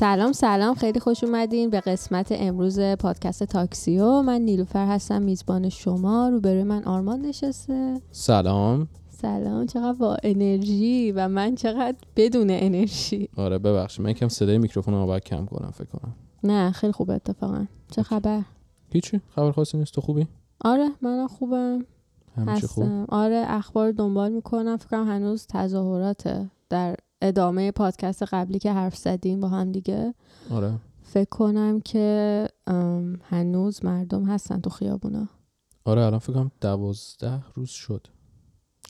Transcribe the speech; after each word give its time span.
سلام 0.00 0.32
سلام. 0.32 0.74
خیلی 0.74 1.00
خوش 1.00 1.24
اومدین 1.24 1.70
به 1.70 1.80
قسمت 1.80 2.26
امروز 2.30 2.80
پادکست 2.80 3.44
تاکسیو. 3.44 4.22
من 4.22 4.40
نیلوفر 4.40 4.86
هستم 4.86 5.22
میزبان 5.22 5.68
شما. 5.68 6.28
روبروی 6.28 6.62
من 6.62 6.84
آرمان 6.84 7.20
نشسته. 7.20 8.00
سلام. 8.10 8.88
سلام. 9.08 9.66
چقدر 9.66 9.92
با 9.92 10.16
انرژی 10.22 11.12
و 11.12 11.28
من 11.28 11.54
چقدر 11.54 11.96
بدون 12.16 12.46
انرژی. 12.50 13.28
آره 13.36 13.58
ببخشید. 13.58 14.04
من 14.04 14.10
یکم 14.10 14.28
صدای 14.28 14.58
میکروفون 14.58 14.94
رو 14.94 15.06
باید 15.06 15.24
کم 15.24 15.46
کنم 15.46 15.70
فکر 15.70 15.88
کنم. 15.88 16.14
نه 16.44 16.70
خیلی 16.70 16.92
خوبه 16.92 17.14
اتفاقا. 17.14 17.66
چه 17.90 18.02
خبر؟ 18.02 18.42
هیچی. 18.92 19.20
خبر 19.34 19.52
خاصی 19.52 19.78
نیست. 19.78 19.94
تو 19.94 20.00
خوبی؟ 20.00 20.26
آره 20.64 20.88
من 21.02 21.26
خوبم. 21.26 21.86
همیشه 22.36 22.66
خوب؟ 22.66 22.84
آره 23.08 23.44
اخبار 23.48 23.92
دنبال 23.92 24.32
می‌کنم. 24.32 24.76
فکر 24.76 24.88
کنم 24.88 25.08
هنوز 25.08 25.46
تظاهراته 25.46 26.50
در 26.70 26.96
ادامه 27.22 27.70
پادکست 27.70 28.22
قبلی 28.22 28.58
که 28.58 28.72
حرف 28.72 28.96
زدیم 28.96 29.40
با 29.40 29.48
هم 29.48 29.72
دیگه. 29.72 30.14
آره. 30.50 30.74
فکر 31.02 31.28
کنم 31.28 31.80
که 31.80 32.48
هنوز 33.22 33.84
مردم 33.84 34.24
هستن 34.24 34.60
تو 34.60 34.70
خیابونا. 34.70 35.28
آره 35.84 36.02
الان 36.02 36.18
فکر 36.18 36.32
کنم 36.32 36.50
دوازده 36.60 37.42
روز 37.54 37.70
شد. 37.70 38.06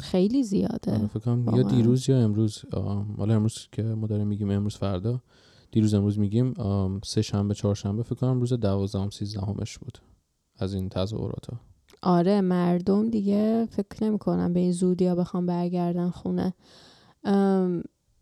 خیلی 0.00 0.36
آره 0.38 0.42
زیاده 0.42 1.06
فکر 1.06 1.18
کنم 1.18 1.56
یا. 1.56 1.62
دیروز 1.62 2.08
یا 2.08 2.18
امروز. 2.18 2.64
حالا 3.18 3.34
امروز 3.34 3.68
که 3.72 3.82
ما 3.82 4.06
داریم 4.06 4.26
میگیم 4.26 4.50
امروز 4.50 4.76
فردا. 4.76 5.20
دیروز 5.72 5.94
امروز 5.94 6.18
میگیم 6.18 6.54
سه 7.04 7.22
شنبه 7.22 7.54
چهارشنبه 7.54 8.02
فکر 8.02 8.14
کنم 8.14 8.40
روز 8.40 8.52
دوازدهم 8.52 9.10
سیزدهمش 9.10 9.78
بود. 9.78 9.98
از 10.58 10.74
این 10.74 10.88
تظاهرات 10.88 11.46
ها 11.46 11.60
آره 12.02 12.40
مردم 12.40 13.10
دیگه 13.10 13.66
فکر 13.70 14.04
نمی 14.04 14.18
کنم 14.18 14.52
به 14.52 14.60
این 14.60 14.72
زودی 14.72 15.06
ها 15.06 15.14
بخوام 15.14 15.46
برگردن 15.46 16.10
خونه. 16.10 16.54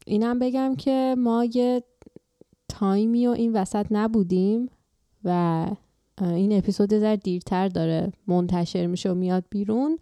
اینم 0.07 0.39
بگم 0.39 0.75
که 0.77 1.15
ما 1.19 1.45
یه 1.45 1.83
time 2.69 3.27
ی 3.27 3.28
رو 3.28 3.31
این 3.31 3.53
وسط 3.57 3.87
نبودیم 3.91 4.69
و 5.25 5.67
این 6.21 6.53
اپیزود 6.59 6.99
ذره 6.99 7.17
دیرتر 7.17 7.69
داره 7.69 8.13
منتشر 8.27 8.87
میشه 8.87 9.11
و 9.11 9.15
میاد 9.15 9.45
بیرون. 9.51 9.99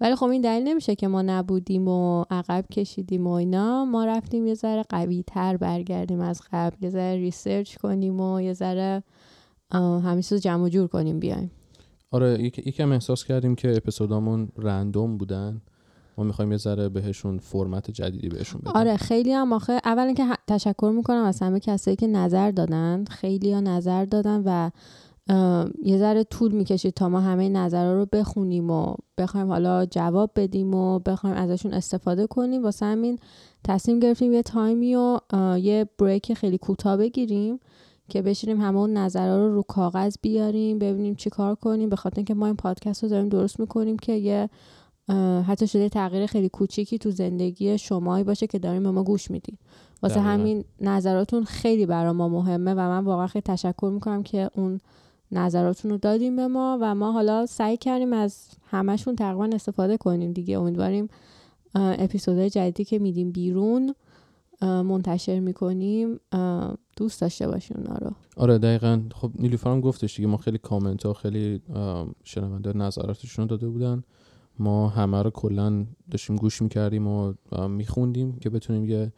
ولی 0.00 0.14
خب 0.16 0.26
این 0.26 0.40
دلیل 0.40 0.68
نمیشه 0.68 0.94
که 0.94 1.08
ما 1.08 1.22
نبودیم 1.22 1.88
و 1.88 2.24
عقب 2.30 2.64
کشیدیم 2.72 3.26
و 3.26 3.30
اینا. 3.30 3.84
ما 3.84 4.04
رفتیم 4.04 4.46
یه 4.46 4.54
ذره 4.54 4.82
قوی 4.88 5.24
تر 5.26 5.56
برگردیم 5.56 6.20
از 6.20 6.40
قبل 6.52 6.76
یه 6.80 6.90
ذره 6.90 7.16
research 7.16 7.76
کنیم 7.76 8.20
و 8.20 8.40
یه 8.40 8.52
ذره 8.52 9.02
رو 9.72 10.38
جمع 10.42 10.62
و 10.64 10.68
جور 10.68 10.86
کنیم 10.88 11.18
بیایم. 11.20 11.50
آره 12.10 12.42
یک- 12.42 12.66
یکم 12.66 12.92
احساس 12.92 13.24
کردیم 13.24 13.54
که 13.54 13.76
اپیزودامون 13.76 14.48
random 14.56 15.16
بودن. 15.18 15.60
ما 16.18 16.24
می‌خوایم 16.24 16.52
یه 16.52 16.58
ذره 16.58 16.88
بهشون 16.88 17.38
فرمت 17.38 17.90
جدیدی 17.90 18.28
بهشون 18.28 18.60
بدیم. 18.60 18.76
آره 18.76 18.96
خیلی 18.96 19.32
هم 19.32 19.52
آخه 19.52 19.80
اولا 19.84 20.12
که 20.12 20.32
ه- 20.32 20.38
تشکر 20.46 20.92
می‌کنم 20.96 21.24
از 21.24 21.40
همه 21.40 21.60
کسایی 21.60 21.96
که 21.96 22.06
نظر 22.06 22.50
دادن. 22.50 23.04
خیلی 23.04 23.52
ها 23.52 23.60
نظر 23.60 24.04
دادن 24.04 24.42
و 24.46 24.70
یه 25.82 25.98
ذره 25.98 26.24
طول 26.24 26.52
می‌کشید 26.52 26.94
تا 26.94 27.08
ما 27.08 27.20
همه 27.20 27.48
نظرها 27.48 27.92
رو 27.92 28.06
بخونیم 28.12 28.70
و 28.70 28.94
بخوایم 29.18 29.48
حالا 29.48 29.86
جواب 29.86 30.30
بدیم 30.36 30.74
و 30.74 30.98
بخوایم 30.98 31.36
ازشون 31.36 31.74
استفاده 31.74 32.26
کنیم. 32.26 32.62
واسه 32.62 32.86
همین 32.86 33.18
تصمیم 33.64 34.00
گرفتیم 34.00 34.32
یه 34.32 34.42
تایمی 34.42 34.94
و 34.96 35.18
یه 35.58 35.88
بریک 35.98 36.34
خیلی 36.34 36.58
کوتاه 36.58 36.96
بگیریم 36.96 37.60
که 38.08 38.22
بشینیم 38.22 38.60
همه 38.60 38.78
اون 38.78 38.96
نظرها 38.96 39.36
رو 39.36 39.54
رو 39.54 39.62
کاغذ 39.62 40.16
بیاریم 40.22 40.78
ببینیم 40.78 41.14
چی 41.14 41.30
کار 41.30 41.54
کنیم. 41.54 41.88
به 41.88 41.96
خاطر 41.96 42.16
اینکه 42.16 42.34
ما 42.34 42.46
این 42.46 42.56
پادکست 42.56 43.02
رو 43.02 43.10
داریم 43.10 43.28
درست 43.28 43.60
می‌کنیم 43.60 43.98
که 43.98 44.12
یه 44.12 44.50
حتی 45.46 45.66
شده 45.66 45.88
تغییر 45.88 46.26
خیلی 46.26 46.48
کوچیکی 46.48 46.98
تو 46.98 47.10
زندگی 47.10 47.78
شمایی 47.78 48.24
باشه 48.24 48.46
که 48.46 48.58
داریم 48.58 48.82
به 48.82 48.90
ما 48.90 49.04
گوش 49.04 49.30
میدین. 49.30 49.58
واسه 50.02 50.14
دقیقاً. 50.14 50.30
همین 50.30 50.64
نظراتون 50.80 51.44
خیلی 51.44 51.86
برا 51.86 52.12
ما 52.12 52.28
مهمه 52.28 52.72
و 52.72 52.78
من 52.78 53.04
واقعا 53.04 53.26
خیلی 53.26 53.42
تشکر 53.42 53.90
می‌کنم 53.94 54.22
که 54.22 54.50
اون 54.54 54.80
نظراتون 55.32 55.90
رو 55.90 55.98
دادیم 55.98 56.36
به 56.36 56.46
ما 56.46 56.78
و 56.80 56.94
ما 56.94 57.12
حالا 57.12 57.46
سعی 57.46 57.76
کردیم 57.76 58.12
از 58.12 58.48
همشون 58.70 59.16
تقریبا 59.16 59.44
استفاده 59.44 59.96
کنیم 59.96 60.32
دیگه. 60.32 60.58
امیدواریم 60.58 61.08
اپیزودهای 61.74 62.50
جدیدی 62.50 62.84
که 62.84 62.98
میدیم 62.98 63.32
بیرون 63.32 63.94
منتشر 64.62 65.40
می‌کنیم 65.40 66.20
دوست 66.96 67.20
داشته 67.20 67.46
باشین 67.48 67.76
اونا 67.76 67.96
رو. 67.96 68.10
آره 68.36 68.58
دقیقا. 68.58 69.02
خب 69.14 69.30
نیلوفرم 69.34 69.80
گفتش 69.80 70.16
دیگه 70.16 70.28
ما 70.28 70.36
خیلی 70.36 70.58
کامنت 70.58 71.06
ها 71.06 71.12
خیلی 71.12 71.60
شنونده 72.24 72.72
نظراتشون 72.72 73.42
رو 73.42 73.48
داده 73.48 73.68
بودن. 73.68 74.02
ما 74.58 74.88
همه 74.88 75.22
رو 75.22 75.30
کلا 75.30 75.86
داشتیم 76.10 76.36
گوش 76.36 76.62
می‌کردیم 76.62 77.06
و 77.06 77.34
میخوندیم 77.68 78.38
که 78.38 78.50
بتونیم 78.50 78.84
یه 78.84 79.12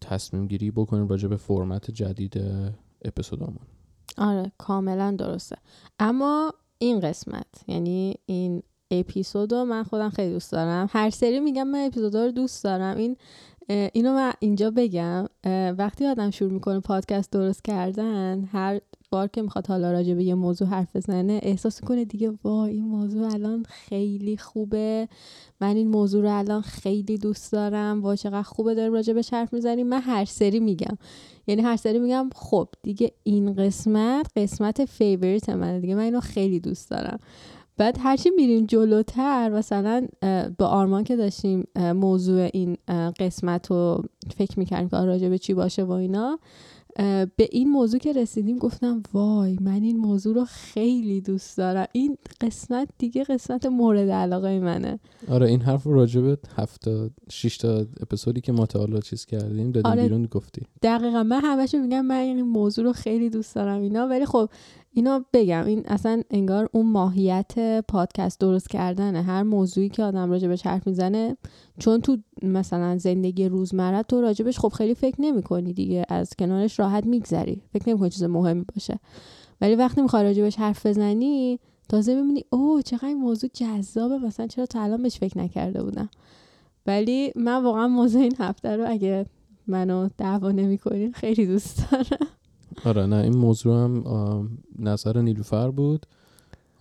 تصمیم 0.00 0.46
گیری 0.46 0.70
بکنیم 0.70 1.08
راجع 1.08 1.28
به 1.28 1.36
فرمت 1.36 1.90
جدید 1.90 2.40
اپیزودامون 3.04 3.58
آره 4.18 4.52
کاملا 4.58 5.16
درسته. 5.18 5.56
اما 5.98 6.54
این 6.78 7.00
قسمت 7.00 7.46
یعنی 7.66 8.14
این 8.26 8.62
اپیزود 8.90 9.54
من 9.54 9.82
خودم 9.82 10.10
خیلی 10.10 10.32
دوست 10.32 10.52
دارم. 10.52 10.86
هر 10.90 11.10
سری 11.10 11.40
میگم 11.40 11.68
من 11.68 11.86
اپیزودا 11.86 12.24
رو 12.24 12.32
دوست 12.32 12.64
دارم. 12.64 12.96
این 12.96 13.16
اینو 13.68 14.12
من 14.12 14.32
اینجا 14.40 14.70
بگم. 14.70 15.26
وقتی 15.78 16.06
آدم 16.06 16.30
شروع 16.30 16.52
می‌کنه 16.52 16.80
پادکست 16.80 17.32
درست 17.32 17.64
کردن 17.64 18.44
هر 18.52 18.80
بار 19.10 19.28
که 19.28 19.42
می‌خواد 19.42 19.66
حالا 19.66 19.92
راجع 19.92 20.14
به 20.14 20.24
یه 20.24 20.34
موضوع 20.34 20.68
حرف 20.68 20.96
بزنه 20.96 21.40
احساس 21.42 21.80
کنه 21.80 22.04
دیگه 22.04 22.32
وای 22.44 22.72
این 22.72 22.84
موضوع 22.84 23.34
الان 23.34 23.64
خیلی 23.68 24.36
خوبه. 24.36 25.08
من 25.60 25.76
این 25.76 25.88
موضوع 25.88 26.22
رو 26.22 26.38
الان 26.38 26.60
خیلی 26.60 27.18
دوست 27.18 27.52
دارم. 27.52 28.02
وای 28.02 28.16
چقدر 28.16 28.42
خوبه 28.42 28.74
داریم 28.74 28.92
راجع 28.92 29.12
بهش 29.12 29.32
حرف 29.32 29.52
می‌زنیم. 29.52 29.86
من 29.86 30.00
هر 30.00 30.24
سری 30.24 30.60
میگم. 30.60 30.98
یعنی 31.46 31.62
هر 31.62 31.76
سری 31.76 31.98
میگم 31.98 32.30
خب 32.34 32.68
دیگه 32.82 33.12
این 33.22 33.52
قسمت 33.52 34.26
قسمت 34.36 34.84
favorite 34.84 35.48
منه 35.48 35.80
دیگه. 35.80 35.94
من 35.94 36.02
اینو 36.02 36.20
خیلی 36.20 36.60
دوست 36.60 36.90
دارم. 36.90 37.18
بعد 37.76 37.96
هرچی 38.00 38.30
میریم 38.30 38.66
جلوتر 38.66 39.48
مثلا 39.48 40.06
با 40.58 40.66
آرمان 40.66 41.04
که 41.04 41.16
داشتیم 41.16 41.64
موضوع 41.76 42.48
این 42.52 42.76
قسمت 43.18 43.70
رو 43.70 44.04
فکر 44.36 44.58
می‌کردیم 44.58 44.88
که 44.88 44.96
راجع 44.96 45.28
به 45.28 45.38
چی 45.38 45.54
باشه 45.54 45.84
و 45.84 45.90
اینا 45.90 46.38
به 47.36 47.48
این 47.50 47.70
موضوع 47.70 48.00
که 48.00 48.12
رسیدیم 48.12 48.58
گفتم 48.58 49.02
وای 49.12 49.58
من 49.60 49.82
این 49.82 49.96
موضوع 49.96 50.34
رو 50.34 50.44
خیلی 50.44 51.20
دوست 51.20 51.56
دارم. 51.56 51.86
این 51.92 52.16
قسمت 52.40 52.88
دیگه 52.98 53.24
قسمت 53.24 53.66
مورد 53.66 54.10
علاقه 54.10 54.60
منه. 54.60 54.98
آره 55.28 55.48
این 55.48 55.60
حرف 55.60 55.82
رو 55.82 55.94
راجع 55.94 56.20
به 56.20 56.38
هفتا 56.56 57.10
شش 57.30 57.56
تا 57.56 57.86
اپیزودی 58.00 58.40
که 58.40 58.52
ما 58.52 58.66
تا 58.66 58.78
حالا 58.78 59.00
چیز 59.00 59.24
کردیم 59.24 59.70
دادیم 59.72 59.92
آره. 59.92 60.02
بیرون 60.02 60.26
گفتی. 60.26 60.62
دقیقا 60.82 61.22
من 61.22 61.40
همشو 61.44 61.78
میگم 61.78 62.00
من 62.06 62.16
این 62.16 62.42
موضوع 62.42 62.84
رو 62.84 62.92
خیلی 62.92 63.30
دوست 63.30 63.54
دارم 63.54 63.80
اینا 63.82 64.06
ولی 64.06 64.26
خب 64.26 64.50
اینا 64.98 65.24
بگم 65.32 65.64
این 65.64 65.84
اصلا 65.86 66.22
انگار 66.30 66.68
اون 66.72 66.86
ماهیت 66.86 67.80
پادکست 67.88 68.40
درست 68.40 68.70
کردنه. 68.70 69.22
هر 69.22 69.42
موضوعی 69.42 69.88
که 69.88 70.02
آدم 70.02 70.30
راجبش 70.30 70.66
حرف 70.66 70.86
می‌زنه 70.86 71.36
چون 71.78 72.00
تو 72.00 72.16
مثلا 72.42 72.98
زندگی 72.98 73.48
روزمره 73.48 74.02
تو 74.02 74.20
راجبش 74.20 74.58
خب 74.58 74.68
خیلی 74.68 74.94
فکر 74.94 75.16
نمی 75.18 75.42
کنی 75.42 75.72
دیگه. 75.72 76.06
از 76.08 76.30
کنارش 76.38 76.78
راحت 76.78 77.06
میگذری. 77.06 77.62
فکر 77.72 77.88
نمی 77.88 77.98
کنی 77.98 78.10
چیز 78.10 78.22
مهمی 78.22 78.64
باشه. 78.74 78.98
ولی 79.60 79.74
وقتی 79.74 80.02
می‌خوای 80.02 80.24
راجبش 80.24 80.56
حرف 80.56 80.86
بزنی 80.86 81.60
تازه 81.88 82.14
می‌بینی 82.14 82.44
اوه 82.50 82.82
چقدر 82.82 83.08
این 83.08 83.18
موضوع 83.18 83.50
جذابه. 83.52 84.18
مثلا 84.18 84.46
چرا 84.46 84.66
تا 84.66 84.82
الان 84.82 85.02
بهش 85.02 85.18
فکر 85.18 85.38
نکرده 85.38 85.82
بودم؟ 85.82 86.08
ولی 86.86 87.32
من 87.36 87.64
واقعا 87.64 87.88
موضوع 87.88 88.22
این 88.22 88.34
هفته 88.38 88.76
رو 88.76 88.90
اگه 88.90 89.26
منو 89.66 90.08
دعوا 90.18 90.50
نمی‌کنین 90.50 91.12
خیلی 91.12 91.46
دوست 91.46 91.90
دارم. 91.90 92.26
آره 92.84 93.06
نه 93.06 93.16
این 93.16 93.36
موضوع 93.36 93.74
هم 93.74 94.04
نظر 94.78 95.20
نیلوفر 95.20 95.70
بود. 95.70 96.06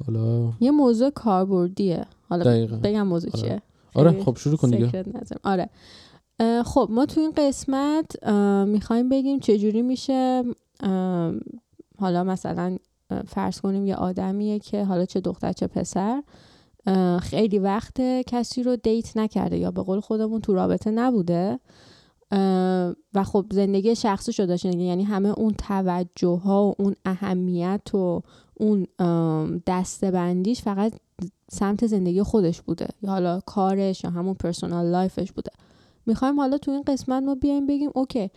حالا 0.05 0.53
یه 0.59 0.71
موضوع 0.71 1.09
کاربردیه. 1.09 2.05
حالا 2.29 2.43
دقیقا. 2.43 2.75
بگم 2.75 3.07
موضوع 3.07 3.31
آره. 3.33 3.41
چیه. 3.41 3.61
آره 3.93 4.23
خب 4.23 4.37
شروع 4.37 4.57
کن 4.57 4.69
دیگه. 4.69 5.05
آره. 5.43 5.69
خب 6.65 6.87
ما 6.91 7.05
تو 7.05 7.21
این 7.21 7.31
قسمت 7.37 8.27
می‌خوایم 8.67 9.09
بگیم 9.09 9.39
چجوری 9.39 9.81
میشه 9.81 10.43
ام، 10.79 11.39
حالا 11.99 12.23
مثلا 12.23 12.77
فرض 13.27 13.61
کنیم 13.61 13.85
یه 13.85 13.95
آدمیه 13.95 14.59
که 14.59 14.83
حالا 14.83 15.05
چه 15.05 15.19
دختر 15.19 15.51
چه 15.53 15.67
پسر 15.67 16.23
خیلی 17.21 17.59
وقت 17.59 18.01
کسی 18.01 18.63
رو 18.63 18.75
دیت 18.75 19.17
نکرده 19.17 19.57
یا 19.57 19.71
به 19.71 19.83
قول 19.83 19.99
خودمون 19.99 20.41
تو 20.41 20.53
رابطه 20.53 20.91
نبوده. 20.91 21.59
و 23.13 23.23
خب 23.25 23.45
زندگی 23.51 23.95
شخصی 23.95 24.31
رو 24.31 24.45
داشته. 24.45 24.77
یعنی 24.77 25.03
همه 25.03 25.29
اون 25.29 25.53
توجه 25.53 26.27
ها 26.27 26.65
و 26.65 26.75
اون 26.79 26.95
اهمیت 27.05 27.93
و 27.93 28.21
اون 28.53 28.87
دستبندیش 29.67 30.61
فقط 30.61 30.93
سمت 31.51 31.87
زندگی 31.87 32.23
خودش 32.23 32.61
بوده. 32.61 32.87
یا 33.01 33.09
حالا 33.09 33.39
کارش 33.45 34.03
یا 34.03 34.09
همون 34.09 34.33
personal 34.33 34.85
life 34.85 35.16
ش 35.16 35.31
بوده. 35.31 35.51
می‌خوایم 36.05 36.39
حالا 36.39 36.57
تو 36.57 36.71
این 36.71 36.81
قسمت 36.81 37.23
ما 37.23 37.35
بیایم 37.35 37.67
بگیم 37.67 37.89
okay 37.95 38.29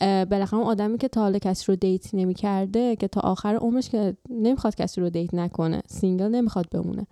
بالاخره 0.00 0.58
اون 0.58 0.68
آدمی 0.68 0.98
که 0.98 1.08
تا 1.08 1.20
حالا 1.20 1.38
کسی 1.38 1.64
رو 1.68 1.76
date 1.76 2.14
نمی‌کرده 2.14 2.96
که 2.96 3.08
تا 3.08 3.20
آخر 3.20 3.56
عمرش 3.56 3.90
که 3.90 4.16
نمی‌خواد 4.30 4.74
کسی 4.74 5.00
رو 5.00 5.10
date 5.10 5.34
نکنه 5.34 5.82
single 5.86 6.28
نمی‌خواد 6.28 6.66
بمونه. 6.70 7.06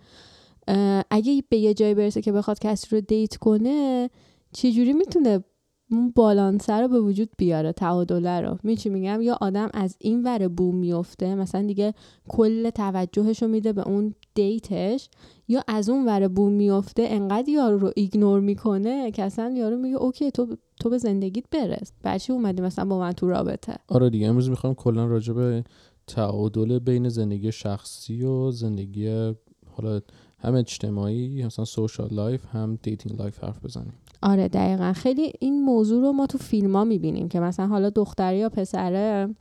اگه 1.10 1.42
به 1.48 1.56
یه 1.56 1.74
جایی 1.74 1.94
برسه 1.94 2.22
که 2.22 2.32
بخواد 2.32 2.58
کسی 2.58 2.86
رو 2.90 3.00
date 3.00 3.36
کنه 3.36 4.10
چجوری 4.52 4.92
می‌تونه 4.92 5.44
اون 5.90 6.10
بالانسه 6.10 6.72
رو 6.72 6.88
به 6.88 7.00
وجود 7.00 7.28
بیاره 7.38 7.72
تعادله 7.72 8.40
رو. 8.40 8.58
میچی 8.62 8.88
میگم؟ 8.88 9.20
یا 9.22 9.38
آدم 9.40 9.68
از 9.74 9.96
این 10.00 10.22
ور 10.22 10.48
بوم 10.48 10.76
میفته 10.76 11.34
مثلا 11.34 11.62
دیگه 11.62 11.94
کل 12.28 12.70
توجهش 12.70 13.42
رو 13.42 13.48
میده 13.48 13.72
به 13.72 13.88
اون 13.88 14.14
date 14.34 14.84
ش 14.84 15.08
یا 15.48 15.62
از 15.68 15.88
اون 15.88 16.06
ور 16.06 16.28
بوم 16.28 16.52
میفته 16.52 17.06
انقدر 17.06 17.48
یارو 17.48 17.78
رو 17.78 17.92
ignore 17.96 18.40
می‌کنه 18.40 19.10
که 19.10 19.22
اصلا 19.22 19.54
یارو 19.56 19.76
میگه 19.76 19.96
okay 19.96 20.30
تو 20.30 20.56
تو 20.80 20.90
به 20.90 20.98
زندگیت 20.98 21.44
برس. 21.50 21.92
بچه 22.04 22.32
اومدی 22.32 22.62
مثلا 22.62 22.84
با 22.84 22.98
من 22.98 23.12
تو 23.12 23.28
رابطه. 23.28 23.74
آره 23.88 24.10
دیگه 24.10 24.26
امروز 24.26 24.50
می‌خوام 24.50 24.74
کلا 24.74 25.06
راجع 25.06 25.32
به 25.32 25.64
تعادل 26.06 26.78
بین 26.78 27.08
زندگی 27.08 27.52
شخصی 27.52 28.22
و 28.22 28.50
زندگی 28.50 29.32
حالا 29.70 30.00
هم 30.38 30.54
اجتماعی 30.54 31.44
مثلا 31.44 31.64
social 31.64 32.08
life 32.10 32.46
هم 32.46 32.78
dating 32.82 33.18
life 33.18 33.44
حرف 33.44 33.64
بزنیم. 33.64 33.92
آره 34.26 34.48
دقیقا. 34.48 34.92
خیلی 34.92 35.32
این 35.40 35.62
موضوع 35.64 36.02
رو 36.02 36.12
ما 36.12 36.26
تو 36.26 36.38
فیلم 36.38 36.76
ها 36.76 36.84
می‌بینیم 36.84 37.28
که 37.28 37.40
مثلا 37.40 37.66
حالا 37.66 37.90
دختری 37.90 38.38
یا 38.38 38.48
پسره 38.48 39.34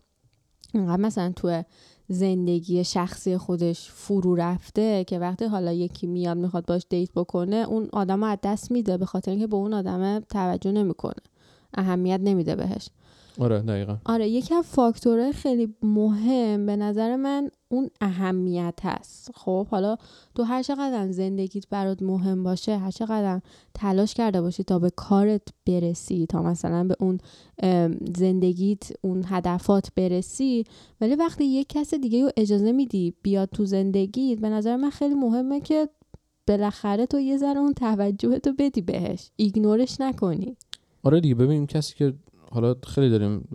اینقدر 0.74 1.02
مثلا 1.02 1.32
تو 1.36 1.64
زندگی 2.08 2.84
شخصی 2.84 3.38
خودش 3.38 3.90
فرو 3.92 4.36
رفته 4.36 5.04
که 5.04 5.20
وقتی 5.20 5.46
حالا 5.46 5.74
یکی 5.74 6.08
میاد 6.08 6.38
می‌خواد 6.38 6.66
باش 6.66 6.86
دیت 6.90 7.12
بکنه 7.16 7.56
اون 7.56 7.90
آدم 7.94 8.24
از 8.24 8.38
دست 8.44 8.72
میده 8.72 8.98
به 8.98 9.06
خاطر 9.06 9.32
اینکه 9.32 9.48
به 9.48 9.56
اون 9.56 9.74
آدم 9.74 10.20
توجه 10.20 10.72
نمی‌کنه. 10.72 11.22
اهمیت 11.74 12.20
نمیده 12.24 12.56
بهش. 12.56 12.90
آره 13.40 13.60
دقیقا. 13.60 13.98
آره 14.06 14.30
یکی 14.30 14.56
از 14.56 14.66
فاکتورهای 14.66 15.34
خیلی 15.34 15.76
مهم 15.84 16.66
به 16.66 16.76
نظر 16.76 17.16
من 17.16 17.50
اون 17.70 17.90
اهمیت 18.02 18.80
هست. 18.84 19.32
خب 19.36 19.68
حالا 19.68 19.96
تو 20.36 20.44
هر 20.44 20.64
چقدر 20.64 21.12
زندگیت 21.12 21.68
برات 21.70 22.02
مهم 22.02 22.44
باشه 22.44 22.78
هر 22.78 22.92
چقدر 22.92 23.42
تلاش 23.74 24.14
کرده 24.14 24.42
باشی 24.42 24.64
تا 24.64 24.80
به 24.80 24.90
کارت 24.90 25.42
برسی 25.66 26.26
تا 26.26 26.44
مثلا 26.44 26.84
به 26.84 26.96
اون 27.00 27.18
زندگیت 28.18 28.92
اون 29.02 29.24
هدفات 29.28 29.92
برسی 29.96 30.64
ولی 31.02 31.16
وقتی 31.16 31.46
یک 31.46 31.70
کس 31.70 31.94
دیگه 31.94 32.24
رو 32.24 32.32
اجازه 32.38 32.72
میدی 32.72 33.14
بیاد 33.22 33.50
تو 33.50 33.66
زندگیت 33.66 34.40
به 34.40 34.50
نظر 34.50 34.76
من 34.76 34.90
خیلی 34.90 35.16
مهمه 35.16 35.60
که 35.60 35.90
بالاخره 36.48 37.06
تو 37.06 37.20
یه 37.20 37.38
ذره 37.38 37.60
اون 37.60 37.74
توجهتو 37.74 38.54
بدی 38.60 38.82
بهش. 38.82 39.32
ایگنورش 39.36 40.02
نکنی. 40.02 40.58
آره 41.04 41.22
دیگه 41.22 41.36
ببین 41.36 41.68
کسی 41.68 41.96
که 41.96 42.14
حالا 42.56 42.76
خیلی 42.84 43.10
داریم 43.10 43.48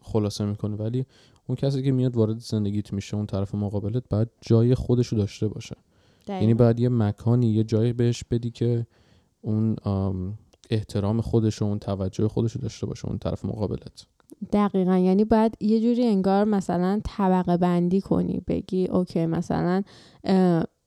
خلاصه 0.00 0.44
می‌کنه 0.44 0.76
ولی 0.76 1.06
اون 1.46 1.56
کسی 1.56 1.82
که 1.82 1.92
میاد 1.92 2.16
وارد 2.16 2.38
زندگیت 2.38 2.92
میشه 2.92 3.16
اون 3.16 3.26
طرف 3.26 3.54
مقابلت 3.54 4.02
باید 4.10 4.28
جای 4.40 4.74
خودشو 4.74 5.16
داشته 5.16 5.48
باشه. 5.48 5.76
یعنی 6.28 6.54
باید 6.54 6.80
یه 6.80 6.88
مکانی 6.88 7.46
یه 7.46 7.64
جایی 7.64 7.92
بهش 7.92 8.24
بدی 8.30 8.50
که 8.50 8.86
اون 9.40 9.76
احترام 10.70 11.20
خودش 11.20 11.62
و 11.62 11.64
اون 11.64 11.78
توجه 11.78 12.28
خودشو 12.28 12.58
داشته 12.58 12.86
باشه 12.86 13.08
اون 13.08 13.18
طرف 13.18 13.44
مقابلت. 13.44 14.06
دقیقا. 14.52 14.96
یعنی 14.98 15.24
باید 15.24 15.56
یه 15.60 15.80
جوری 15.80 16.06
انگار 16.06 16.44
مثلا 16.44 17.00
طبقه 17.04 17.56
بندی 17.56 18.00
کنی 18.00 18.42
بگی 18.46 18.86
okay 18.86 19.26
مثلا 19.26 19.82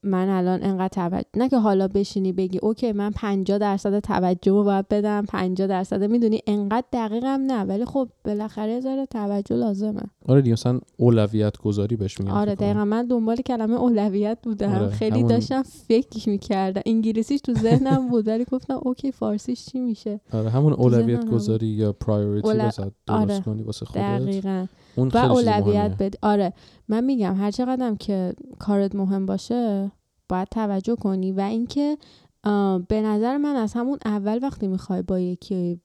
من 0.03 0.29
الان 0.29 0.63
انقدر 0.63 0.87
توجه 0.87 1.27
نه 1.35 1.49
که 1.49 1.57
حالا 1.57 1.87
بشینی 1.87 2.31
بگی 2.31 2.59
okay 2.61 2.91
من 2.91 3.11
50 3.11 3.57
درصد 3.57 3.99
توجه 3.99 4.51
رو 4.51 4.63
باید 4.63 4.87
بدم 4.87 5.25
50 5.25 5.67
درصد 5.67 6.03
می‌دونی؟ 6.03 6.39
انقدر 6.47 6.87
دقیقم 6.93 7.41
نه 7.41 7.63
ولی 7.63 7.85
خب 7.85 8.09
بالاخره 8.25 8.79
ذره 8.79 9.05
توجه 9.05 9.55
لازمه. 9.55 10.01
آره 10.27 10.41
دیگه 10.41 10.53
مثلا 10.53 10.79
اولویت 10.97 11.57
گذاری 11.57 11.95
بهش 11.95 12.19
میگن 12.19 12.31
آره 12.31 12.55
دقیقا 12.55 12.85
من 12.85 13.07
دنبال 13.07 13.35
کلمه 13.35 13.73
اولویت 13.75 14.37
بودم. 14.43 14.71
آره. 14.75 14.89
خیلی 14.89 15.15
همون... 15.15 15.27
داشتم 15.27 15.63
فکر 15.63 16.29
می‌کردم. 16.29 16.81
انگلیسیش 16.85 17.41
تو 17.41 17.53
ذهنم 17.53 18.09
بود 18.09 18.27
ولی 18.27 18.45
گفتم 18.51 18.79
okay 18.83 19.11
فارسیش 19.11 19.65
چی 19.65 19.79
میشه؟ 19.79 20.19
آره 20.33 20.49
همون 20.49 20.73
اولویت 20.73 21.25
گذاری 21.25 21.67
یا 21.67 21.93
priority 21.93 22.47
اول... 22.47 22.57
درست 22.59 22.79
آره. 23.07 23.39
کنی 23.39 23.63
واسه 23.63 23.85
خودت. 23.85 24.01
دقیقا. 24.21 24.65
اون 24.95 25.07
و 25.13 25.17
اولویت 25.17 25.97
بد 25.97 26.13
آره. 26.21 26.53
من 26.87 27.03
میگم 27.03 27.35
هر 27.35 27.51
چقدرم 27.51 27.97
که 27.97 28.33
کارت 28.59 28.95
مهم 28.95 29.25
باشه 29.25 29.91
باید 30.29 30.47
توجه 30.47 30.95
کنی. 30.95 31.31
و 31.31 31.39
اینکه 31.41 31.97
به 32.87 33.01
نظر 33.01 33.37
من 33.37 33.55
از 33.55 33.73
همون 33.73 33.97
اول 34.05 34.39
وقتی 34.41 34.67
می‌خوای 34.67 35.01
با 35.01 35.19
یکی 35.19 35.79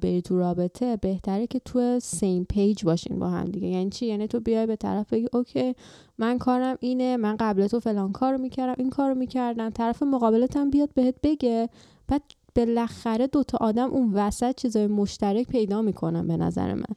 بری 0.00 0.22
تو 0.22 0.38
رابطه 0.38 0.96
بهتره 0.96 1.46
که 1.46 1.58
تو 1.58 2.00
same 2.00 2.44
page 2.44 2.84
باشین 2.84 3.18
با 3.18 3.28
هم 3.28 3.44
دیگه. 3.44 3.68
یعنی 3.68 3.90
چی؟ 3.90 4.06
یعنی 4.06 4.26
تو 4.26 4.40
بیای 4.40 4.66
به 4.66 4.76
طرف 4.76 5.12
بگی 5.12 5.26
okay 5.32 5.74
من 6.18 6.38
کارم 6.38 6.76
اینه 6.80 7.16
من 7.16 7.36
قبل 7.36 7.66
تو 7.66 7.80
فلان 7.80 8.12
کارو 8.12 8.38
می‌کردم 8.38 8.74
این 8.78 8.90
کارو 8.90 9.14
می‌کردم 9.14 9.70
طرف 9.70 10.02
مقابلتم 10.02 10.70
بیاد 10.70 10.90
بهت 10.94 11.14
بگه. 11.22 11.68
بعد 12.08 12.22
بالاخره 12.56 13.26
دوتا 13.26 13.58
آدم 13.60 13.90
اون 13.90 14.12
وسط 14.12 14.54
چیزای 14.56 14.86
مشترک 14.86 15.46
پیدا 15.46 15.82
می‌کنن 15.82 16.26
به 16.26 16.36
نظر 16.36 16.74
من. 16.74 16.94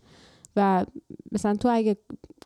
و 0.56 0.86
مثلا 1.32 1.56
تو 1.56 1.70
اگه 1.72 1.98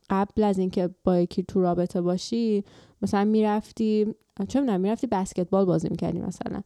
قبل 0.10 0.44
از 0.44 0.58
اینکه 0.58 0.90
با 1.04 1.20
یکی 1.20 1.44
تو 1.44 1.62
رابطه 1.62 2.02
باشی 2.02 2.64
مثلا 3.02 3.24
می‌رفتی 3.26 4.16
چه 4.48 4.60
می‌دونم 4.60 4.82
می‌رفتی 4.82 5.08
بسکتبال 5.08 5.66
بازی 5.66 5.88
می‌کردی 5.92 6.20
مثلا. 6.20 6.62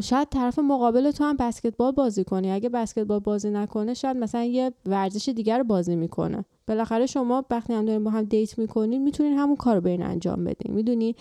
شاید 0.00 0.28
طرف 0.28 0.58
مقابل 0.58 1.10
تو 1.10 1.24
هم 1.24 1.36
بسکتبال 1.36 1.92
بازی 1.92 2.24
کنی. 2.24 2.50
اگه 2.50 2.68
بسکتبال 2.68 3.18
بازی 3.18 3.50
نکنه 3.50 3.94
شاید 3.94 4.16
مثلا 4.16 4.44
یه 4.44 4.72
ورزش 4.86 5.28
دیگر 5.28 5.58
رو 5.58 5.64
بازی 5.64 5.96
می‌کنه. 5.96 6.44
بالاخره 6.66 7.06
شما 7.06 7.44
وقتی 7.50 7.72
هم 7.72 7.84
دارین 7.84 8.04
با 8.04 8.10
هم 8.10 8.24
دیت 8.24 8.58
می‌کنین 8.58 9.02
می‌تونین 9.02 9.38
همون 9.38 9.56
کار 9.56 9.76
رو 9.76 9.86
انجام 9.86 10.44
بدین. 10.44 10.74
می‌دونی؟ 10.74 11.16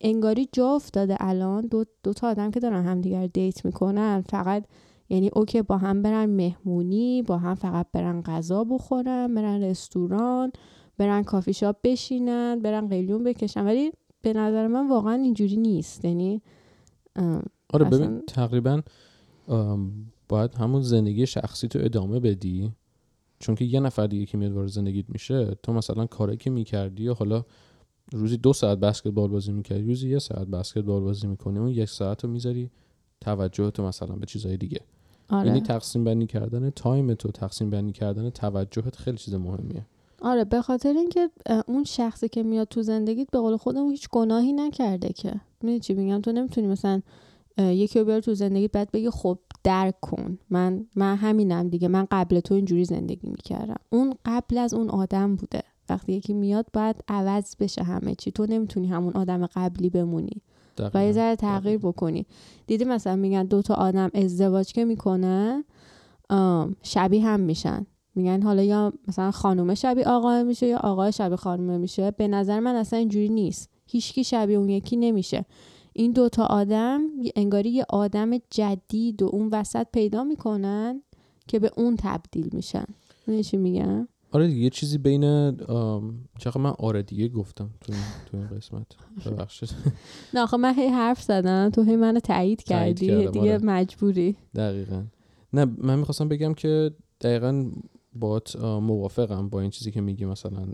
انگاری 0.00 0.48
جا 0.52 0.74
افتاده 0.74 1.16
الان 1.20 1.66
دو, 1.66 1.84
دو 2.02 2.12
تا 2.12 2.28
آدم 2.28 2.50
که 2.50 2.60
دارن 2.60 2.84
هم 2.84 3.00
دیگر 3.00 3.26
date 3.26 3.64
می‌کنن 3.64 4.24
فقط 4.28 4.64
یعنی 5.08 5.30
okay 5.32 5.62
با 5.62 5.78
هم 5.78 6.02
برن 6.02 6.26
مهمونی 6.26 7.22
با 7.22 7.38
هم 7.38 7.54
فقط 7.54 7.86
برن 7.92 8.22
غذا 8.22 8.64
بخورن 8.64 9.34
برن 9.34 9.62
رستوران 9.62 10.52
برن 10.98 11.22
کافی 11.22 11.52
شاپ 11.52 11.76
بشینن 11.84 12.60
برن 12.60 12.88
قلیون 12.88 13.24
بکشن. 13.24 13.64
ولی 13.64 13.92
به 14.22 14.32
نظر 14.32 14.66
من 14.66 14.88
واقعا 14.88 15.14
اینجوری 15.14 15.56
نیست. 15.56 16.04
یعنی 16.04 16.42
آره 17.72 17.84
ببین 17.84 18.22
تقریبا 18.26 18.82
باید 20.28 20.54
همون 20.54 20.82
زندگی 20.82 21.26
شخصی 21.26 21.68
تو 21.68 21.78
ادامه 21.82 22.20
بدی. 22.20 22.72
چون 23.38 23.54
که 23.54 23.64
یه 23.64 23.80
نفر 23.80 24.06
دیگه 24.06 24.26
که 24.26 24.38
میاد 24.38 24.52
وارد 24.52 24.68
زندگیت 24.68 25.06
میشه 25.08 25.56
تو 25.62 25.72
مثلا 25.72 26.06
کاری 26.06 26.36
که 26.36 26.50
می‌کردی 26.50 27.02
یا 27.02 27.14
حالا 27.14 27.44
روزی 28.12 28.36
دو 28.36 28.52
ساعت 28.52 28.78
بسکتبال 28.78 29.28
بازی 29.28 29.52
می‌کردی 29.52 29.82
روزی 29.82 30.10
یه 30.10 30.18
ساعت 30.18 30.48
بسکتبال 30.48 31.02
بازی 31.02 31.26
می‌کنی 31.26 31.58
اون 31.58 31.68
یک 31.68 31.88
ساعت 31.88 32.24
رو 32.24 32.30
می‌ذاری 32.30 32.70
توجه 33.20 33.70
تو 33.70 33.82
مثلا 33.82 34.16
به 34.16 34.26
چیزهای 34.26 34.56
دیگه. 34.56 34.80
آره. 35.30 35.46
یعنی 35.46 35.60
تقسیم 35.60 36.04
بندی 36.04 36.26
کردن 36.26 36.70
تایم 36.70 37.14
تو 37.14 37.30
تقسیم 37.30 37.70
بندی 37.70 37.92
کردن 37.92 38.30
توجهت 38.30 38.96
خیلی 38.96 39.16
چیز 39.16 39.34
مهمیه. 39.34 39.86
آره 40.22 40.44
به 40.44 40.62
خاطر 40.62 40.88
اینکه 40.88 41.30
اون 41.66 41.84
شخصی 41.84 42.28
که 42.28 42.42
میاد 42.42 42.68
تو 42.68 42.82
زندگیت 42.82 43.30
به 43.30 43.38
قول 43.38 43.56
خودمون 43.56 43.90
هیچ 43.90 44.08
گناهی 44.08 44.52
نکرده 44.52 45.08
که. 45.08 45.40
می‌دونی 45.62 45.80
چی 45.80 45.94
میگم؟ 45.94 46.20
تو 46.20 46.32
نمی‌تونی 46.32 46.66
مثلا 46.66 47.02
یکی 47.58 47.98
رو 47.98 48.04
بیار 48.04 48.20
تو 48.20 48.34
زندگی 48.34 48.68
بعد 48.68 48.90
بگی 48.90 49.10
خب 49.10 49.38
درک 49.64 50.00
کن. 50.00 50.38
من 50.50 50.86
من 50.96 51.16
همینم 51.16 51.68
دیگه. 51.68 51.88
من 51.88 52.06
قبل 52.10 52.40
تو 52.40 52.54
اینجوری 52.54 52.84
زندگی 52.84 53.28
می‌کردم. 53.28 53.80
اون 53.90 54.14
قبل 54.24 54.58
از 54.58 54.74
اون 54.74 54.90
آدم 54.90 55.36
بوده. 55.36 55.62
وقتی 55.88 56.12
یکی 56.12 56.32
میاد 56.32 56.66
باید 56.72 56.96
عوض 57.08 57.56
بشه 57.60 57.82
همه 57.82 58.14
چی. 58.14 58.30
تو 58.30 58.46
نمی‌تونی 58.46 58.86
همون 58.86 59.12
آدم 59.12 59.46
قبلی 59.46 59.90
بمونی. 59.90 60.42
و 60.94 61.04
یه 61.04 61.12
ذره 61.12 61.36
تغییر 61.36 61.78
بکنی. 61.78 62.26
دیدی 62.66 62.84
مثلا 62.84 63.16
میگن 63.16 63.44
دو 63.44 63.62
تا 63.62 63.74
آدم 63.74 64.10
ازدواج 64.14 64.72
که 64.72 64.84
می‌کنن 64.84 65.64
شبیه 66.82 67.26
هم 67.26 67.40
میشن. 67.40 67.86
میگن 68.14 68.42
حالا 68.42 68.62
یا 68.62 68.92
مثلا 69.08 69.30
خانومه 69.30 69.74
شبیه 69.74 70.04
آقا 70.04 70.42
میشه 70.42 70.66
یا 70.66 70.78
آقا 70.78 71.10
شبیه 71.10 71.36
خانومه 71.36 71.78
میشه. 71.78 72.10
به 72.10 72.28
نظر 72.28 72.60
من 72.60 72.74
اصلا 72.74 72.98
اینجوری 72.98 73.28
نیست. 73.28 73.70
هیچکی 73.86 74.24
شبیه 74.24 74.58
اون 74.58 74.68
یکی 74.68 74.96
نمیشه. 74.96 75.44
این 75.92 76.12
دوتا 76.12 76.46
آدم 76.46 77.00
انگاری 77.36 77.70
یه 77.70 77.86
آدم 77.88 78.30
جدید 78.50 79.22
و 79.22 79.26
اون 79.32 79.48
وسط 79.52 79.86
پیدا 79.92 80.24
می‌کنن 80.24 81.02
که 81.48 81.58
به 81.58 81.70
اون 81.76 81.96
تبدیل 81.98 82.50
میشن. 82.52 82.84
چی 83.44 83.56
میگم؟ 83.56 84.08
آره 84.32 84.46
دیگه 84.46 84.60
یه 84.60 84.70
چیزی 84.70 84.98
بین 84.98 85.56
چقدر 86.38 86.60
من 86.60 86.70
آره 86.78 87.02
دیگه 87.02 87.28
گفتم 87.28 87.70
تو 87.80 87.92
این, 87.92 88.02
تو 88.26 88.36
این 88.36 88.46
قسمت. 88.46 88.86
ببخشید. 89.26 89.70
نه 90.34 90.40
آخه 90.40 90.56
من 90.56 90.74
هی 90.74 90.88
حرف 90.88 91.22
زدم 91.22 91.70
تو 91.70 91.82
هی 91.82 91.96
منو 91.96 92.20
تایید 92.20 92.62
کردی. 92.62 93.26
دیگه 93.26 93.40
آره. 93.40 93.58
مجبوری. 93.58 94.36
دقیقا. 94.54 95.02
نه 95.52 95.64
من 95.78 95.98
می‌خواستم 95.98 96.28
بگم 96.28 96.54
که 96.54 96.90
دقیقا 97.20 97.70
بات 98.14 98.56
موافقم 98.64 99.48
با 99.48 99.60
این 99.60 99.70
چیزی 99.70 99.90
که 99.90 100.00
میگی 100.00 100.24
مثلا 100.24 100.66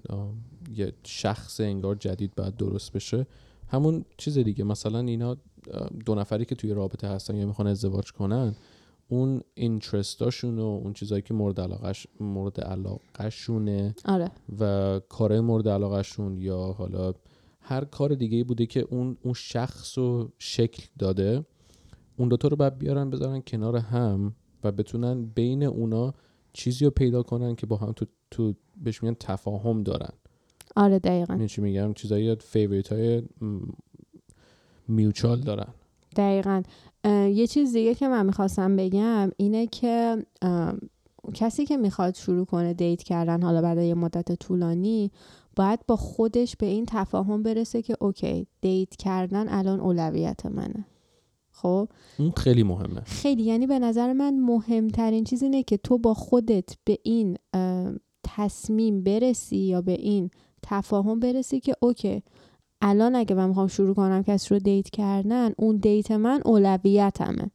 یه 0.74 0.92
شخص 1.04 1.60
انگار 1.60 1.94
جدید 1.94 2.34
باید 2.34 2.56
درست 2.56 2.92
بشه. 2.92 3.26
همون 3.68 4.04
چیز 4.16 4.38
دیگه 4.38 4.64
مثلا 4.64 4.98
اینا 4.98 5.36
دو 6.06 6.14
نفری 6.14 6.44
که 6.44 6.54
توی 6.54 6.74
رابطه 6.74 7.08
هستن 7.08 7.36
یا 7.36 7.46
می‌خوان 7.46 7.68
ازدواج 7.68 8.12
کنن 8.12 8.54
اون 9.08 9.42
interest 9.54 10.23
اشون 10.23 10.58
و 10.58 10.62
اون 10.62 10.92
چیزایی 10.92 11.22
که 11.22 11.34
مورد 11.34 11.60
علاقش 11.60 12.06
مورد 12.20 12.60
علاقهشونه 12.60 13.94
آره. 14.04 14.30
و 14.58 15.00
کارهای 15.08 15.40
مورد 15.40 15.68
علاقهشون 15.68 16.38
یا 16.38 16.58
حالا 16.58 17.12
هر 17.60 17.84
کار 17.84 18.14
دیگه 18.14 18.44
بوده 18.44 18.66
که 18.66 18.80
اون 18.90 19.16
اون 19.22 19.34
شخص 19.34 19.98
رو 19.98 20.28
شکل 20.38 20.82
داده 20.98 21.44
اون 22.16 22.28
دوتا 22.28 22.48
رو 22.48 22.56
باید 22.56 22.78
بیارن 22.78 23.10
بذارن 23.10 23.42
کنار 23.46 23.76
هم 23.76 24.34
و 24.64 24.72
بتونن 24.72 25.24
بین 25.24 25.62
اونا 25.62 26.14
چیزی 26.52 26.84
رو 26.84 26.90
پیدا 26.90 27.22
کنن 27.22 27.54
که 27.56 27.66
با 27.66 27.76
هم 27.76 27.92
تو, 27.92 28.06
تو 28.30 28.54
بهش 28.76 29.02
میگن 29.02 29.16
تفاهم 29.20 29.82
دارن. 29.82 30.12
آره 30.76 30.98
دقیقا. 30.98 31.34
این 31.34 31.46
چی 31.46 31.60
میگم؟ 31.60 31.92
چیزایی 31.92 32.34
favorite 32.34 32.92
های 32.92 33.22
mutual 34.88 35.40
دارن. 35.40 35.74
دقیقا. 36.16 36.62
یه 37.32 37.46
چیز 37.46 37.72
دیگه 37.72 37.94
که 37.94 38.08
من 38.08 38.26
می‌خواستم 38.26 38.76
بگم 38.76 39.30
اینه 39.36 39.66
که 39.66 40.26
کسی 41.34 41.66
که 41.66 41.76
می‌خواد 41.76 42.14
شروع 42.14 42.46
کنه 42.46 42.74
date 42.74 43.02
کردن 43.02 43.42
حالا 43.42 43.62
بعد 43.62 43.78
یه 43.78 43.94
مدت 43.94 44.32
طولانی 44.32 45.10
باید 45.56 45.86
با 45.86 45.96
خودش 45.96 46.56
به 46.56 46.66
این 46.66 46.86
تفاهم 46.86 47.42
برسه 47.42 47.82
که 47.82 47.96
okay 48.00 48.46
date 48.60 48.96
کردن 48.96 49.48
الان 49.48 49.80
اولویت 49.80 50.46
منه. 50.46 50.86
خب؟ 51.50 51.88
اون 52.18 52.30
خیلی 52.30 52.62
مهمه. 52.62 53.00
خیلی. 53.00 53.42
یعنی 53.42 53.66
به 53.66 53.78
نظر 53.78 54.12
من 54.12 54.40
مهمترین 54.40 55.24
چیز 55.24 55.42
اینه 55.42 55.62
که 55.62 55.76
تو 55.76 55.98
با 55.98 56.14
خودت 56.14 56.76
به 56.84 56.98
این 57.02 57.38
تصمیم 58.24 59.02
برسی 59.02 59.56
یا 59.56 59.82
به 59.82 59.92
این 59.92 60.30
تفاهم 60.62 61.20
برسی 61.20 61.60
که 61.60 61.74
OK 61.80 62.22
الان 62.86 63.16
اگه 63.16 63.34
من 63.34 63.48
می‌خوام 63.48 63.66
شروع 63.66 63.94
کنم 63.94 64.22
کسی 64.22 64.54
رو 64.54 64.60
date 64.60 64.90
کردن 64.90 65.52
اون 65.56 65.76
date 65.76 66.10
من 66.10 66.42
اولویتمه. 66.44 67.50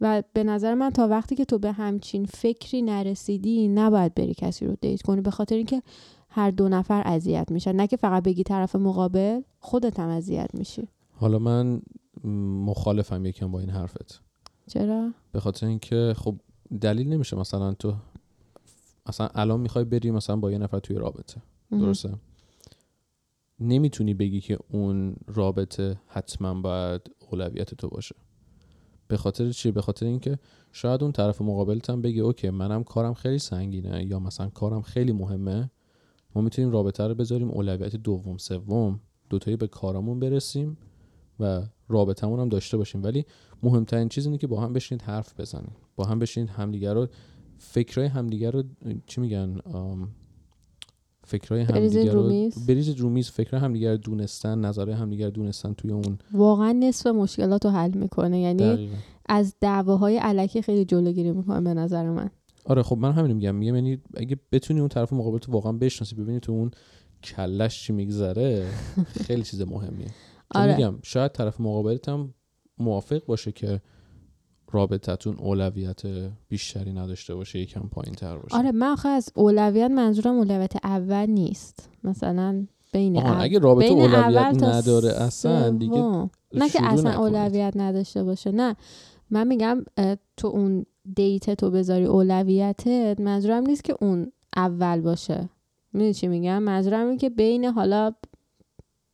و 0.00 0.22
به 0.32 0.44
نظر 0.44 0.74
من 0.74 0.90
تا 0.90 1.08
وقتی 1.08 1.36
که 1.36 1.44
تو 1.44 1.58
به 1.58 1.72
همچین 1.72 2.24
فکری 2.24 2.82
نرسیدی 2.82 3.68
نباید 3.68 4.14
بری 4.14 4.34
کسی 4.34 4.66
رو 4.66 4.76
date 4.80 5.02
کنی 5.02 5.20
به 5.20 5.30
خاطر 5.30 5.56
اینکه 5.56 5.82
هر 6.28 6.50
دو 6.50 6.68
نفر 6.68 7.02
اذیت 7.04 7.50
میشن. 7.50 7.72
نه 7.72 7.86
که 7.86 7.96
فقط 7.96 8.22
بگی 8.22 8.42
طرف 8.42 8.76
مقابل 8.76 9.40
خودت 9.58 10.00
هم 10.00 10.08
اذیت 10.08 10.50
میشی. 10.54 10.88
حالا 11.12 11.38
من 11.38 11.82
مخالفم 12.64 13.26
یکم 13.26 13.50
با 13.50 13.60
این 13.60 13.70
حرفت. 13.70 14.20
چرا؟ 14.66 15.10
به 15.32 15.40
خاطر 15.40 15.66
اینکه 15.66 16.14
خب 16.16 16.34
دلیل 16.80 17.08
نمیشه 17.08 17.36
مثلا 17.36 17.74
تو 17.74 17.94
اصلا 19.06 19.28
الان 19.34 19.60
می‌خوای 19.60 19.84
بری 19.84 20.10
مثلا 20.10 20.36
با 20.36 20.50
یه 20.50 20.58
نفر 20.58 20.78
توی 20.78 20.96
رابطه. 20.96 21.42
درسته؟ 21.70 22.10
نمی‌تونی 23.60 24.14
بگی 24.14 24.40
که 24.40 24.58
اون 24.68 25.16
رابطه 25.26 26.00
حتما 26.06 26.60
باید 26.60 27.10
اولویت 27.30 27.74
تو 27.74 27.88
باشه. 27.88 28.14
به 29.08 29.16
خاطر 29.16 29.50
چی؟ 29.50 29.70
به 29.70 29.82
خاطر 29.82 30.06
اینکه 30.06 30.38
شاید 30.72 31.02
اون 31.02 31.12
طرف 31.12 31.42
مقابلت 31.42 31.90
هم 31.90 32.02
بگه 32.02 32.22
اوکی 32.22 32.50
منم 32.50 32.84
کارم 32.84 33.14
خیلی 33.14 33.38
سنگینه 33.38 34.06
یا 34.06 34.18
مثلا 34.18 34.48
کارم 34.48 34.82
خیلی 34.82 35.12
مهمه 35.12 35.70
ما 36.34 36.42
می‌تونیم 36.42 36.70
رابطه 36.70 37.06
رو 37.06 37.14
بذاریم 37.14 37.50
اولویت 37.50 37.96
دوم 37.96 38.36
سوم 38.36 39.00
دوتایی 39.30 39.56
به 39.56 39.66
کارامون 39.66 40.20
برسیم 40.20 40.78
و 41.40 41.62
رابطمون 41.88 42.40
هم 42.40 42.48
داشته 42.48 42.76
باشیم. 42.76 43.02
ولی 43.02 43.24
مهمترین 43.62 44.08
چیز 44.08 44.26
اینه 44.26 44.38
که 44.38 44.46
با 44.46 44.60
هم 44.60 44.72
بشینید 44.72 45.02
حرف 45.02 45.40
بزنید. 45.40 45.76
با 45.96 46.04
هم 46.04 46.18
بشینید 46.18 46.50
همدیگر 46.50 46.94
رو 46.94 47.06
فکرای 47.58 48.06
همدیگر 48.06 48.50
رو 48.50 48.62
چی 49.06 49.20
میگن 49.20 49.58
فکرای 51.30 51.60
همدیگر 51.62 52.12
رو 52.12 52.50
بریز 52.68 52.88
رومیز 52.88 53.30
فکر 53.30 53.56
همدیگر 53.56 53.96
دونستن 53.96 54.58
نظر 54.58 54.90
همدیگر 54.90 55.30
دونستن 55.30 55.72
توی 55.72 55.92
اون. 55.92 56.18
واقعا 56.32 56.72
نصف 56.72 57.06
مشکلات 57.06 57.64
رو 57.64 57.70
حل 57.70 57.94
می‌کنه. 57.94 58.40
یعنی 58.40 58.58
دقیقا. 58.58 58.94
از 59.26 59.54
دعواهای 59.60 60.16
علکی 60.16 60.62
خیلی 60.62 60.84
جلوگیری 60.84 61.32
می‌کنه 61.32 61.60
به 61.60 61.74
نظر 61.74 62.10
من. 62.10 62.30
آره 62.64 62.82
خب 62.82 62.98
من 62.98 63.12
همین 63.12 63.32
میگم. 63.32 63.54
میگم 63.54 63.74
یعنی 63.74 63.98
اگه 64.16 64.36
بتونی 64.52 64.80
اون 64.80 64.88
طرف 64.88 65.12
مقابل 65.12 65.38
تو 65.38 65.52
واقعا 65.52 65.72
بشناسی 65.72 66.14
ببینی 66.14 66.40
تو 66.40 66.52
اون 66.52 66.70
کلش 67.24 67.82
چی 67.82 67.92
میگذره 67.92 68.66
خیلی 69.26 69.42
چیز 69.42 69.60
مهمیه. 69.60 70.06
آره. 70.54 70.76
میگم 70.76 70.94
شاید 71.02 71.32
طرف 71.32 71.60
مقابلت 71.60 72.08
هم 72.08 72.34
موافق 72.78 73.24
باشه 73.24 73.52
که 73.52 73.80
رابطتون 74.72 75.36
اولویت 75.38 76.02
بیشتری 76.48 76.92
نداشته 76.92 77.34
باشه 77.34 77.58
یکم 77.58 77.88
پایین 77.92 78.14
تر 78.14 78.36
باشه. 78.36 78.56
آره 78.56 78.72
من 78.72 78.86
آخه 78.86 79.08
از 79.08 79.28
اولویت 79.34 79.90
منظورم 79.90 80.34
اولویت 80.36 80.72
اول 80.84 81.26
نیست. 81.26 81.88
مثلا 82.04 82.66
بین 82.92 83.16
اول 83.16 83.44
اگه 83.44 83.58
رابطه 83.58 83.92
اولویت 83.92 84.62
نداره 84.62 85.08
اصلا 85.08 85.70
دیگه 85.70 86.02
نه 86.54 86.68
که 86.72 86.84
اصلا 86.84 87.20
اولویت 87.20 87.72
نداشته 87.76 88.24
باشه. 88.24 88.50
نه. 88.50 88.76
من 89.30 89.46
میگم 89.46 89.84
تو 90.36 90.48
اون 90.48 90.86
دیت 91.14 91.50
تو 91.50 91.70
بذاری 91.70 92.04
اولویتت 92.04 93.20
منظورم 93.20 93.66
نیست 93.66 93.84
که 93.84 93.96
اون 94.00 94.32
اول 94.56 95.00
باشه. 95.00 95.48
می‌دونی 95.92 96.14
چی 96.14 96.28
میگم؟ 96.28 96.62
منظورم 96.62 97.06
اینه 97.06 97.18
که 97.18 97.30
بین 97.30 97.64
حالا 97.64 98.12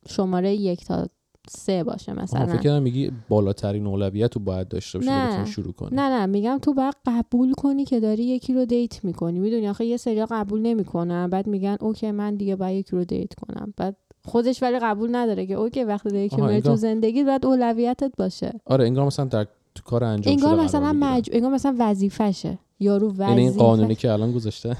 شماره 0.08 0.54
یک 0.54 0.84
تا 0.84 1.06
سه 1.49 1.85
باشه 1.85 2.12
مثلا. 2.12 2.47
فکر 2.47 2.61
کردم 2.61 2.83
میگی 2.83 3.12
بالاترین 3.29 3.87
اولویت 3.87 4.35
رو 4.35 4.43
باید 4.43 4.69
داشته 4.69 4.99
باشه 4.99 5.38
نه. 5.38 5.45
شروع 5.45 5.73
کنی. 5.73 5.88
نه 5.93 6.09
نه 6.09 6.26
میگم 6.26 6.59
تو 6.62 6.75
باید 6.75 6.95
قبول 7.07 7.53
کنی 7.53 7.85
که 7.85 8.00
داری 8.00 8.25
یکی 8.25 8.55
رو 8.55 8.65
date 8.64 9.04
می‌کنی. 9.05 9.38
می‌دونی 9.38 9.69
آخه 9.69 9.85
یه 9.85 9.97
سری 9.97 10.26
قبول 10.26 10.61
نمی‌کنن. 10.61 11.31
بعد 11.31 11.47
میگن 11.47 11.76
OK 11.80 12.11
من 12.11 12.35
دیگه 12.35 12.57
باید 12.57 12.76
یکی 12.76 12.97
رو 12.97 13.05
date 13.04 13.35
کنم. 13.35 13.75
بعد 13.76 13.97
خودش 14.25 14.62
ولی 14.62 14.79
قبول 14.79 15.17
نداره 15.17 15.47
که 15.47 15.55
OK 15.54 15.85
وقتی 15.85 16.09
داری 16.09 16.29
که 16.29 16.43
انگار... 16.43 16.61
تو 16.61 16.76
زندگی 16.76 17.25
بعد 17.25 17.47
اولویتت 17.47 18.12
باشه. 18.19 18.61
آره 18.65 18.85
انگار 18.85 19.07
مثلا 19.07 19.25
در 19.25 19.47
تو 19.75 19.83
کار 19.83 20.05
انجام 20.05 20.33
انگار 20.35 20.65
مثلا 20.65 20.93
مج... 20.93 21.31
انگار 21.33 21.50
مثلا 21.50 21.76
وظیفشه 21.79 22.59
یارو 22.80 23.09
وظیفه 23.09 23.28
یعنی 23.28 23.40
این 23.40 23.52
قانونی 23.52 23.95
که 23.95 24.12
الان 24.12 24.33
گذاشته؟ 24.33 24.76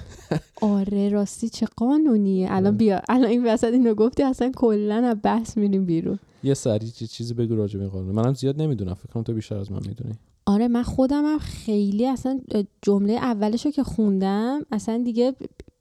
آره 0.63 1.09
راستی 1.09 1.49
چه 1.49 1.67
قانونیه 1.77 2.47
الان 2.51 2.67
آره. 2.67 2.77
بیا 2.77 3.01
الان 3.09 3.31
این 3.31 3.47
وسط 3.47 3.73
اینو 3.73 3.95
گفتی 3.95 4.23
اصلا 4.23 4.53
کلا 4.57 4.95
از 4.95 5.17
بحث 5.23 5.57
میریم 5.57 5.87
بیرون. 5.87 6.19
یه 6.43 6.55
سری 6.55 6.91
چیزی 6.91 7.35
بگو 7.35 7.57
راجع 7.57 7.79
به 7.79 7.89
قانون. 7.89 8.15
منم 8.15 8.35
زیاد 8.35 8.63
نمی‌دونم 8.63 8.95
فکر 8.95 9.13
کنم 9.13 9.23
تو 9.23 9.33
بیشتر 9.33 9.59
از 9.59 9.73
من 9.73 9.81
می‌دونی. 9.89 10.15
آره 10.47 10.69
من 10.69 10.83
خودم 10.83 11.25
هم 11.25 11.39
خیلی 11.39 12.07
اصلا 12.07 12.41
جمله 12.83 13.13
اولشو 13.13 13.71
که 13.71 13.83
خوندم 13.83 14.61
اصلا 14.73 15.03
دیگه 15.05 15.35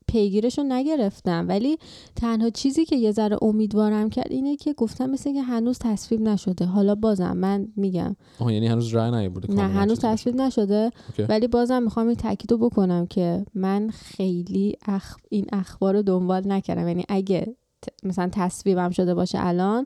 پیگیرش 0.07 0.57
رو 0.57 0.63
نگرفتم. 0.63 1.45
ولی 1.49 1.77
تنها 2.15 2.49
چیزی 2.49 2.85
که 2.85 2.95
یه 2.95 3.11
ذره 3.11 3.37
امیدوارم 3.41 4.09
کرد 4.09 4.31
اینه 4.31 4.55
که 4.55 4.73
گفتم 4.73 5.09
مثل 5.09 5.33
که 5.33 5.41
هنوز 5.41 5.79
تصویب 5.79 6.21
نشده. 6.21 6.65
حالا 6.65 6.95
بازم 6.95 7.37
من 7.37 7.67
میگم. 7.75 8.15
آه 8.39 8.53
یعنی 8.53 8.67
هنوز 8.67 8.87
رای 8.87 9.29
بوده 9.29 9.53
نه 9.53 9.61
هنوز 9.61 9.99
تصویب 9.99 10.35
نشده. 10.35 10.91
ولی 11.29 11.47
بازم 11.47 11.83
می‌خوام 11.83 12.07
این 12.07 12.15
تاکید 12.15 12.51
رو 12.51 12.57
بکنم 12.57 13.05
که 13.05 13.45
من 13.53 13.89
خیلی 13.89 14.77
اخ... 14.85 15.17
این 15.29 15.45
اخبار 15.51 15.93
رو 15.93 16.01
دنبال 16.01 16.47
نکردم. 16.47 16.87
یعنی 16.87 17.05
اگه 17.09 17.55
مثلا 18.03 18.29
تصویبم 18.31 18.89
شده 18.89 19.13
باشه 19.13 19.37
الان 19.41 19.85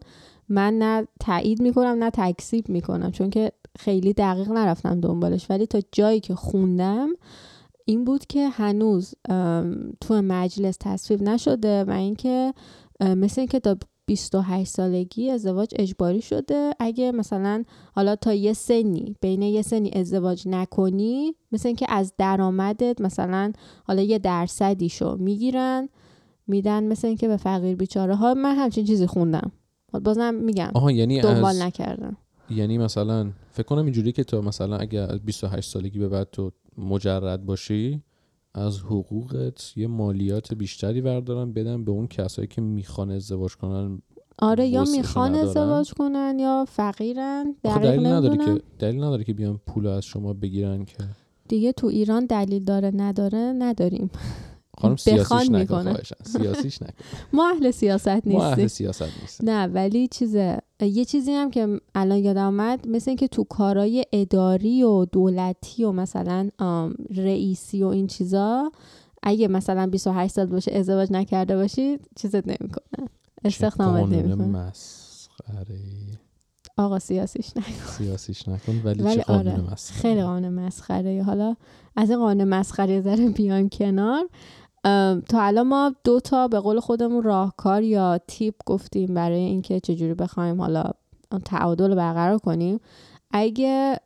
من 0.50 0.78
نه 0.78 1.08
تایید 1.20 1.62
می‌کنم 1.62 2.04
نه 2.04 2.10
تکسیب 2.14 2.70
می‌کنم. 2.70 3.12
چون 3.12 3.30
که 3.30 3.52
خیلی 3.80 4.14
دقیق 4.14 4.50
نرفتم 4.50 5.02
دنبالش. 5.02 5.50
ولی 5.50 5.66
تا 5.66 5.80
جایی 5.92 6.20
که 6.20 6.36
خوندم 6.36 7.10
این 7.90 8.04
بود 8.04 8.26
که 8.26 8.50
هنوز 8.50 9.14
تو 10.02 10.22
مجلس 10.22 10.78
تصویب 10.80 11.22
نشده 11.22 11.84
و 11.84 11.92
اینکه 11.92 12.54
مثل 13.02 13.42
اینکه 13.42 13.60
تا 13.60 13.78
28 14.06 14.70
سالگی 14.70 15.30
ازدواج 15.30 15.70
اجباری 15.76 16.22
شده. 16.22 16.72
اگه 16.80 17.12
مثلا 17.12 17.64
حالا 17.94 18.16
تا 18.16 18.34
یه 18.34 18.54
سنی 18.54 19.16
بین 19.22 19.42
یه 19.42 19.62
سنی 19.62 19.92
ازدواج 19.94 20.48
نکنی 20.48 21.36
مثل 21.52 21.68
اینکه 21.68 21.86
از 21.90 22.14
درآمدت 22.18 23.02
مثلا 23.02 23.52
حالا 23.84 24.02
یه 24.02 24.20
درصدیشو 24.20 25.18
می‌گیرن 25.20 25.90
میدن 26.48 26.84
مثل 26.84 27.08
اینکه 27.08 27.28
به 27.28 27.38
فقیر 27.38 27.76
بیچاره. 27.76 28.16
ها 28.16 28.34
من 28.34 28.56
همچین 28.56 28.86
چیزی 28.86 29.08
خوندم. 29.08 29.52
بازم 30.04 30.36
میگم 30.36 30.72
آها 30.74 30.92
یعنی 30.92 31.22
دنبال 31.22 31.56
از... 31.56 31.62
نکردم. 31.62 32.18
یعنی 32.50 32.78
مثلا 32.78 33.32
فکر 33.52 33.66
کنم 33.66 33.84
اینجوری 33.84 34.12
که 34.12 34.24
تو 34.24 34.42
مثلا 34.42 34.78
اگه 34.78 35.00
از 35.00 35.20
28 35.20 35.72
سالگی 35.72 36.00
به 36.00 36.10
بعد 36.10 36.28
تو 36.32 36.52
مجرد 36.80 37.46
باشی 37.46 38.04
از 38.54 38.80
حقوقت 38.80 39.78
یه 39.78 39.88
مالیات 39.88 40.54
بیشتری 40.54 41.02
بردارن 41.02 41.54
بدن 41.54 41.84
به 41.84 41.92
اون 41.92 42.08
کسایی 42.08 42.48
که 42.48 42.62
می‌خوان 42.62 43.12
ازدواج 43.12 43.56
کنن 43.56 44.02
آره 44.40 44.68
یا 44.68 44.84
می‌خوان 44.84 45.36
ازدواج 45.36 45.94
کنن 45.94 46.38
یا 46.40 46.66
فقیرن 46.70 47.56
دلیل 47.64 48.06
نداره 48.06 48.46
که 48.46 48.62
دلیل 48.80 49.04
نداره 49.04 49.24
که 49.24 49.34
بیان 49.34 49.60
پول 49.68 49.88
از 49.88 50.06
شما 50.06 50.34
بگیرن 50.34 50.86
که. 50.86 50.98
دیگه 51.48 51.72
تو 51.72 51.88
ایران 51.88 52.26
دلیل 52.26 52.64
داره 52.64 52.92
نداره 52.96 53.38
نداریم. 53.38 54.10
خانم 54.82 54.96
سیاسیش 54.96 55.50
نکن 55.50 55.96
سیاسیش 56.24 56.82
نکن. 56.82 56.94
ما 57.34 57.50
اهل 57.50 57.72
سیاست 57.72 58.08
نیستیم 58.08 58.34
ما 58.34 58.46
اهل 58.46 58.68
سیاست 58.68 59.22
نیستیم 59.22 59.50
نه 59.50 59.68
ولی 59.68 60.08
چیزه 60.08 60.58
یه 60.82 61.06
چیزی 61.06 61.32
هم 61.32 61.52
که 61.52 61.82
الان 61.96 62.18
یادم 62.18 62.46
آمد 62.46 62.88
مثل 62.88 63.12
اینکه 63.12 63.28
تو 63.28 63.44
کارهای 63.44 64.06
اداری 64.14 64.84
و 64.84 65.06
دولتی 65.06 65.84
و 65.84 65.92
مثلا 65.92 66.50
رئیسی 67.16 67.84
و 67.84 67.88
این 67.88 68.08
چیزا 68.08 68.72
اگه 69.24 69.48
مثلا 69.48 69.88
28 69.88 70.34
سال 70.34 70.46
باشه 70.46 70.72
ازدواج 70.72 71.12
نکرده 71.12 71.56
باشید 71.56 72.08
چیزت 72.16 72.48
نمی‌کنه. 72.48 73.10
استخدامت 73.46 74.14
نمی‌کنه. 74.14 74.72
آقا 76.78 77.00
سیاسیش 77.00 77.58
نکن. 77.58 77.72
سیاسیش 77.98 78.48
نکن 78.48 78.82
ولی, 78.84 79.04
ولی 79.04 79.16
چه 79.16 79.22
قانون 79.22 79.48
آره. 79.48 79.72
مسخره؟ 79.72 80.02
خیلی 80.02 80.24
قانون 80.24 80.54
مسخره. 80.54 81.24
حالا 81.24 81.56
از 81.96 82.10
این 82.10 82.20
قانون 82.20 82.48
مسخره 82.48 83.02
ذره 83.02 83.30
بیایم 83.30 83.70
کنار. 83.70 84.30
تا 85.30 85.42
الان 85.42 85.68
ما 85.68 85.96
دو 86.04 86.20
تا 86.20 86.48
به 86.48 86.60
قول 86.60 86.80
خودمون 86.80 87.24
راهکار 87.24 87.84
یا 87.84 88.20
تیپ 88.28 88.56
گفتیم 88.66 89.14
برای 89.14 89.40
اینکه 89.40 89.80
چجوری 89.80 90.14
بخوایم 90.14 90.62
حالا 90.62 90.84
تعادل 91.46 91.96
برقرار 91.96 92.38
کنیم. 92.38 92.80
اگه 93.32 94.00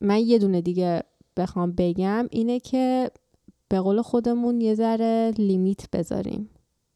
من 0.00 0.18
یه 0.18 0.38
دونه 0.38 0.60
دیگه 0.60 1.02
بخوام 1.36 1.72
بگم 1.72 2.26
اینه 2.30 2.60
که 2.60 3.10
به 3.68 3.80
قول 3.80 4.02
خودمون 4.02 4.60
یه 4.60 4.74
ذره 4.74 5.34
لیمیت 5.38 5.90
بذاریم. 5.90 6.50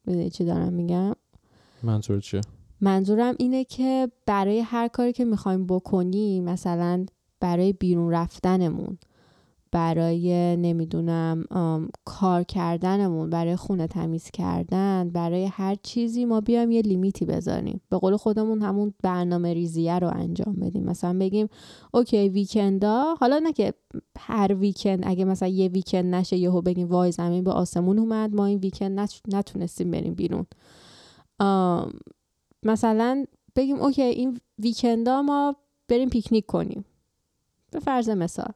می‌دونی 0.05 0.29
چی 0.29 0.45
دارم 0.45 0.73
میگم؟ 0.73 1.13
منظور 1.83 2.19
چیه؟ 2.19 2.41
منظورم 2.81 3.35
اینه 3.39 3.63
که 3.63 4.11
برای 4.25 4.59
هر 4.59 4.87
کاری 4.87 5.13
که 5.13 5.25
می‌خوایم 5.25 5.67
بکنیم 5.67 6.43
مثلا 6.43 7.05
برای 7.39 7.73
بیرون 7.73 8.11
رفتنمون 8.11 8.97
برای 9.73 10.57
نمی‌دونم 10.57 11.45
کار 12.05 12.43
کردنمون 12.43 13.29
برای 13.29 13.55
خونه 13.55 13.87
تمیز 13.87 14.31
کردن 14.31 15.09
برای 15.09 15.45
هر 15.45 15.75
چیزی 15.75 16.25
ما 16.25 16.41
بیایم 16.41 16.71
یه 16.71 16.81
لیمیتی 16.81 17.25
بذاریم. 17.25 17.81
به 17.89 17.97
قول 17.97 18.17
خودمون 18.17 18.61
همون 18.61 18.93
برنامه 19.03 19.53
ریزیه 19.53 19.99
رو 19.99 20.07
انجام 20.07 20.55
بدیم. 20.55 20.83
مثلا 20.83 21.19
بگیم 21.19 21.47
OK 21.93 22.29
weekend 22.29 23.04
ا 23.04 23.15
حالا 23.19 23.39
نه 23.39 23.53
که 23.53 23.73
هر 24.19 24.53
weekend 24.53 25.03
اگه 25.03 25.25
مثلا 25.25 25.49
یه 25.49 25.67
weekend 25.67 26.15
نشه 26.15 26.37
یهو 26.37 26.61
بگیم 26.61 26.87
وای 26.87 27.11
زمین 27.11 27.43
به 27.43 27.51
آسمون 27.51 27.99
اومد 27.99 28.35
ما 28.35 28.45
این 28.45 28.59
weekend 28.59 29.09
نتونستیم 29.27 29.91
بریم 29.91 30.13
بیرون. 30.13 30.45
مثلا 32.63 33.25
بگیم 33.55 33.81
OK 33.81 34.01
این 34.01 34.39
weekend 34.59 35.13
ا 35.13 35.21
ما 35.21 35.55
بریم 35.87 36.09
پیکنیک 36.09 36.45
کنیم. 36.45 36.85
به 37.71 37.79
فرض 37.79 38.09
مثال. 38.09 38.53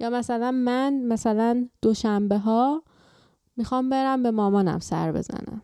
یا 0.00 0.10
مثلا 0.10 0.50
من 0.50 1.02
مثلا 1.08 1.68
دوشنبه 1.82 2.38
ها 2.38 2.82
می‌خوام 3.56 3.90
برم 3.90 4.22
به 4.22 4.30
مامانم 4.30 4.78
سر 4.78 5.12
بزنم. 5.12 5.62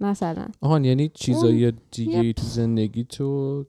مثلا. 0.00 0.46
آهان 0.60 0.84
یعنی 0.84 1.10
چیزایی 1.14 1.72
دیگه 1.90 2.32
تو 2.32 2.42
زندگی 2.42 3.04
تو 3.04 3.64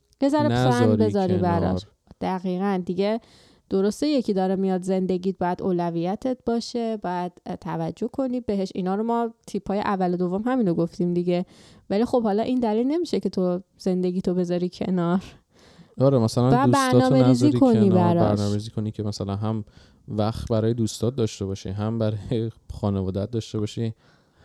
بذاری 0.99 1.37
براش. 1.37 1.85
دقیقا. 2.21 2.81
دیگه 2.85 3.21
درسته 3.69 4.07
یکی 4.07 4.33
داره 4.33 4.55
میاد 4.55 4.81
زندگیت 4.81 5.37
باید 5.37 5.61
اولویتت 5.61 6.37
باشه 6.45 6.97
باید 6.97 7.31
توجه 7.61 8.07
کنی 8.07 8.39
بهش. 8.39 8.71
اینا 8.75 8.95
رو 8.95 9.03
ما 9.03 9.33
تیپ 9.47 9.67
های 9.67 9.79
اول 9.79 10.13
و 10.13 10.17
دوم 10.17 10.41
همینو 10.45 10.73
گفتیم 10.73 11.13
دیگه. 11.13 11.45
ولی 11.89 12.05
خب 12.05 12.23
حالا 12.23 12.43
این 12.43 12.59
دلیل 12.59 12.87
نمیشه 12.87 13.19
که 13.19 13.29
تو 13.29 13.61
زندگی 13.77 14.21
تو 14.21 14.33
بذاری 14.33 14.69
کنار. 14.69 15.23
آره 16.01 16.19
مثلا 16.19 16.67
برنامه 16.67 17.27
ریزی 17.27 17.51
کنی 17.51 17.89
براش. 17.89 18.37
برنامه 18.37 18.53
ریزی 18.53 18.71
کنی 18.71 18.91
که 18.91 19.03
مثلا 19.03 19.35
هم 19.35 19.65
وقت 20.07 20.47
برای 20.47 20.73
دوستات 20.73 21.15
داشته 21.15 21.45
باشی 21.45 21.69
هم 21.69 21.99
برای 21.99 22.51
خانوادت 22.73 23.31
داشته 23.31 23.59
باشی 23.59 23.93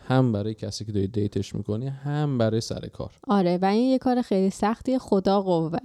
هم 0.07 0.31
برای 0.31 0.53
کسی 0.53 0.85
که 0.85 0.91
داری 0.91 1.07
دیتش 1.07 1.55
می‌کنی 1.55 1.87
هم 1.87 2.37
برای 2.37 2.61
سر 2.61 2.87
کار. 2.87 3.11
آره 3.27 3.59
و 3.61 3.65
این 3.65 3.91
یه 3.91 3.97
کار 3.97 4.21
خیلی 4.21 4.49
سختی 4.49 4.99
خدا 4.99 5.41
قوت. 5.41 5.81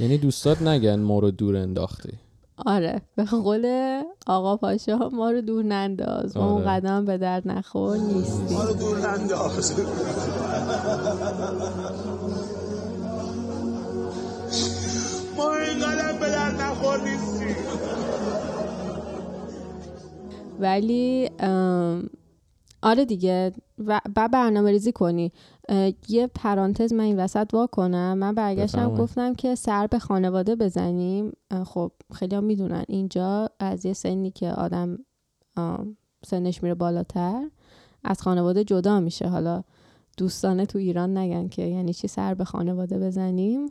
یعنی 0.00 0.18
دوستات 0.18 0.62
نگن 0.62 1.00
ما 1.00 1.18
رو 1.18 1.30
دور 1.30 1.56
انداختی. 1.56 2.12
آره 2.66 3.02
به 3.16 3.24
قول 3.24 4.02
آقا 4.26 4.56
پاشا 4.56 5.08
ما 5.08 5.30
رو 5.30 5.40
دور 5.40 5.64
ننداز 5.64 6.36
ما 6.36 6.50
اون 6.50 6.62
آره. 6.62 6.80
قدم 6.80 7.04
به 7.04 7.18
درد 7.18 7.48
نخور 7.48 7.96
نیستیم. 7.96 8.56
ما 8.56 8.64
رو 8.64 8.74
دور 8.74 8.98
ننداز. 8.98 9.80
ما 15.36 15.54
این 15.54 15.78
قدم 15.78 16.18
به 16.20 16.26
درد 16.30 16.60
نخور 16.60 17.00
نیستیم. 17.00 17.56
ولی 20.58 21.30
آره 22.82 23.04
دیگه. 23.04 23.52
و 23.86 24.00
برنامه 24.32 24.70
ریزی 24.70 24.92
کنی. 24.92 25.32
یه 26.08 26.26
پرانتز 26.26 26.92
من 26.92 27.04
این 27.04 27.20
وسط 27.20 27.54
وا 27.54 27.66
کنم. 27.66 28.18
من 28.18 28.34
برگشتم 28.34 28.94
گفتم 28.94 29.34
که 29.34 29.54
سر 29.54 29.86
به 29.86 29.98
خانواده 29.98 30.56
بزنیم. 30.56 31.32
خب 31.64 31.92
خیلی 32.12 32.36
هم 32.36 32.44
می‌دونن. 32.44 32.84
اینجا 32.88 33.50
از 33.58 33.86
یه 33.86 33.92
سنی 33.92 34.30
که 34.30 34.50
آدم 34.50 34.98
سنش 36.26 36.62
میره 36.62 36.74
بالاتر 36.74 37.50
از 38.04 38.22
خانواده 38.22 38.64
جدا 38.64 39.00
میشه. 39.00 39.28
حالا 39.28 39.62
دوستانه 40.16 40.66
تو 40.66 40.78
ایران 40.78 41.18
نگن 41.18 41.48
که 41.48 41.62
یعنی 41.62 41.92
چی 41.92 42.08
سر 42.08 42.34
به 42.34 42.44
خانواده 42.44 42.98
بزنیم. 42.98 43.66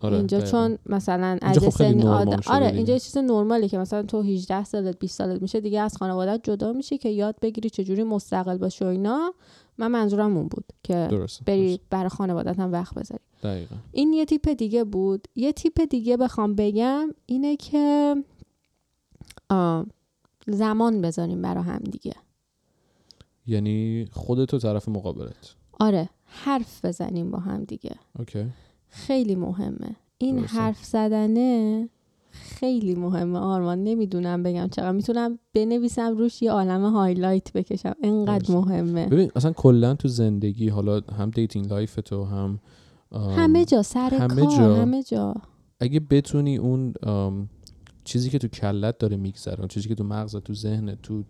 آره 0.00 0.16
اینجا 0.16 0.40
چون 0.40 0.78
مثلا 0.86 1.38
از 1.42 1.58
خب 1.58 1.70
سن 1.70 2.06
آدم 2.06 2.40
آره 2.46 2.66
اینجا 2.66 2.98
چیز 2.98 3.16
نرمالی 3.16 3.68
که 3.68 3.78
مثلا 3.78 4.02
تو 4.02 4.22
18 4.22 4.64
سالت 4.64 4.98
20 4.98 5.18
سالت 5.18 5.42
میشه 5.42 5.60
دیگه 5.60 5.80
از 5.80 5.96
خانوادت 5.96 6.40
جدا 6.42 6.72
میشی 6.72 6.98
که 6.98 7.08
یاد 7.08 7.36
بگیری 7.42 7.70
چجوری 7.70 8.02
مستقل 8.02 8.58
باشی 8.58 8.84
و 8.84 8.88
اینا. 8.88 9.34
من 9.78 9.90
منظورم 9.90 10.36
اون 10.36 10.48
بود 10.48 10.64
که 10.82 11.08
درست. 11.10 11.44
بری 11.44 11.68
درست. 11.76 11.80
برای 11.90 12.08
خانوادت 12.08 12.58
هم 12.58 12.72
وقت 12.72 12.94
بذاری. 12.94 13.20
دقیقا. 13.42 13.76
این 13.92 14.12
یه 14.12 14.24
تیپ 14.24 14.48
دیگه 14.48 14.84
بود. 14.84 15.28
یه 15.34 15.52
تیپ 15.52 15.80
دیگه 15.90 16.16
بخوام 16.16 16.54
بگم 16.54 17.08
اینه 17.26 17.56
که 17.56 18.16
زمان 20.46 21.00
بذاریم 21.00 21.42
برای 21.42 21.64
هم 21.64 21.78
دیگه. 21.78 22.14
یعنی 23.46 24.08
خودتو 24.12 24.58
طرف 24.58 24.88
مقابلت. 24.88 25.54
آره 25.80 26.08
حرف 26.24 26.84
بزنیم 26.84 27.30
با 27.30 27.38
هم 27.38 27.64
دیگه. 27.64 27.94
OK. 28.18 28.46
خیلی 28.90 29.34
مهمه. 29.34 29.96
این 30.18 30.38
حرف 30.38 30.84
زدنه 30.84 31.88
خیلی 32.30 32.94
مهمه 32.94 33.38
آرمان. 33.38 33.84
نمی‌دونم 33.84 34.42
بگم 34.42 34.68
چقدر. 34.68 34.92
می‌تونم 34.92 35.38
بنویسم 35.54 36.16
روش 36.16 36.42
یه 36.42 36.50
عالم 36.50 36.92
highlight 36.92 37.52
بکشم. 37.52 37.94
انقدر 38.02 38.54
مهمه. 38.54 39.06
ببین 39.06 39.30
اصلا 39.36 39.52
کلا 39.52 39.94
تو 39.94 40.08
زندگی 40.08 40.68
حالا 40.68 41.00
هم 41.18 41.30
dating 41.30 41.68
life 41.68 41.94
تو 42.04 42.24
هم 42.24 42.60
همه 43.12 43.64
جا 43.64 43.82
سر 43.82 44.14
همه 44.14 44.46
کار 44.46 44.56
جا. 44.56 44.76
همه 44.76 45.02
جا. 45.02 45.34
اگه 45.80 46.00
بتونی 46.00 46.56
اون 46.56 46.94
چیزی 48.04 48.30
که 48.30 48.38
تو 48.38 48.48
کلت 48.48 48.98
داره 48.98 49.16
میگذره 49.16 49.58
اون 49.58 49.68
چیزی 49.68 49.88
که 49.88 49.94
تو 49.94 50.04
مغزت 50.04 50.44
تو 50.44 50.54
ذهن 50.54 50.94
تو 50.94 51.24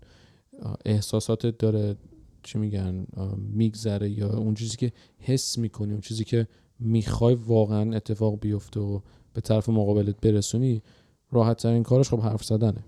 احساساتت 0.84 1.58
داره 1.58 1.96
چی 2.42 2.58
میگن 2.58 3.06
میگذره 3.52 4.10
یا 4.10 4.36
اون 4.36 4.54
چیزی 4.54 4.76
که 4.76 4.92
حس 5.18 5.58
می‌کنی 5.58 5.92
اون 5.92 6.00
چیزی 6.00 6.24
که 6.24 6.48
می‌خوای 6.80 7.34
واقعا 7.34 7.96
اتفاق 7.96 8.40
بیفته 8.40 8.80
و 8.80 9.00
به 9.34 9.40
طرف 9.40 9.68
مقابلت 9.68 10.20
برسونی 10.20 10.82
راحت 11.30 11.56
ترین 11.62 11.82
کارش 11.82 12.10
خب 12.10 12.20
حرف 12.20 12.44
زدنه. 12.44 12.84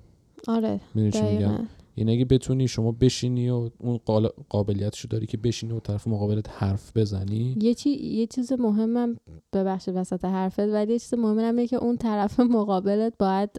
آره 0.48 0.80
میگم؟ 0.94 1.68
یعنی 1.96 2.12
اگه 2.12 2.24
بتونی 2.24 2.68
شما 2.68 2.92
بشینی 2.92 3.50
و 3.50 3.70
اون 3.78 4.00
قابلیتشو 4.48 5.08
داری 5.08 5.26
که 5.26 5.36
بشینی 5.36 5.72
و 5.72 5.80
طرف 5.80 6.06
مقابلت 6.06 6.50
حرف 6.50 6.96
بزنی. 6.96 7.56
یه, 7.60 7.74
چی... 7.74 7.90
یه 7.90 8.26
چیز 8.26 8.52
مهمم 8.52 9.16
ببخش 9.52 9.88
وسط 9.88 10.24
حرفت 10.24 10.58
ولی 10.58 10.92
یه 10.92 10.98
چیز 10.98 11.14
مهمم 11.14 11.38
اینه 11.38 11.66
که 11.66 11.76
اون 11.76 11.96
طرف 11.96 12.40
مقابلت 12.40 13.12
باید 13.18 13.50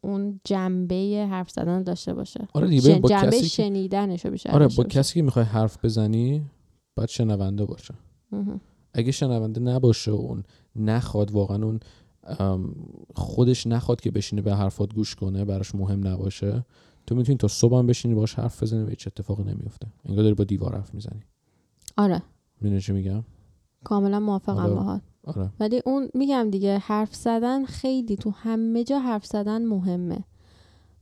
اون 0.00 0.40
جنبه 0.44 1.26
حرف 1.30 1.50
زدن 1.50 1.82
داشته 1.82 2.14
باشه. 2.14 2.48
آره 2.54 2.68
دیگه 2.68 2.98
با 2.98 3.08
جنبه 3.08 3.26
کسی 3.26 3.48
شنیدنشو 3.48 4.30
بیشتر 4.30 4.50
آره 4.50 4.68
با 4.76 4.84
کسی 4.84 5.14
که 5.14 5.22
می‌خوای 5.22 5.44
حرف 5.44 5.84
بزنی 5.84 6.42
باید 6.96 7.08
شنونده 7.08 7.64
باشه. 7.64 7.94
اگه 8.98 9.12
شنونده 9.12 9.60
نباشه 9.60 10.10
و 10.10 10.14
اون 10.14 10.42
نخواد 10.76 11.30
واقعا 11.30 11.64
اون 11.64 11.80
خودش 13.14 13.66
نخواد 13.66 14.00
که 14.00 14.10
بشینه 14.10 14.42
به 14.42 14.54
حرفات 14.54 14.94
گوش 14.94 15.14
کنه 15.14 15.44
براش 15.44 15.74
مهم 15.74 16.06
نباشه 16.06 16.64
تو 17.06 17.14
می‌تونی 17.14 17.38
تا 17.38 17.48
صبح 17.48 17.78
هم 17.78 17.86
بشینی 17.86 18.14
باش 18.14 18.34
حرف 18.34 18.62
بزنی 18.62 18.84
و 18.84 18.88
هیچ 18.88 19.06
اتفاقی 19.06 19.42
نمیفته 19.42 19.86
انگار 20.04 20.22
داری 20.22 20.34
با 20.34 20.44
دیوار 20.44 20.74
حرف 20.74 20.94
می‌زنی. 20.94 21.20
آره. 21.96 22.22
می‌دونی 22.60 22.80
چی 22.80 22.92
میگم؟ 22.92 23.24
کاملا 23.84 24.20
موافقم 24.20 24.74
باهات. 24.74 25.02
آره. 25.24 25.50
ولی 25.60 25.82
اون 25.86 26.08
میگم 26.14 26.50
دیگه 26.50 26.78
حرف 26.78 27.14
زدن 27.14 27.64
خیلی 27.64 28.16
تو 28.16 28.30
همه 28.30 28.84
جا 28.84 28.98
حرف 28.98 29.26
زدن 29.26 29.64
مهمه. 29.64 30.24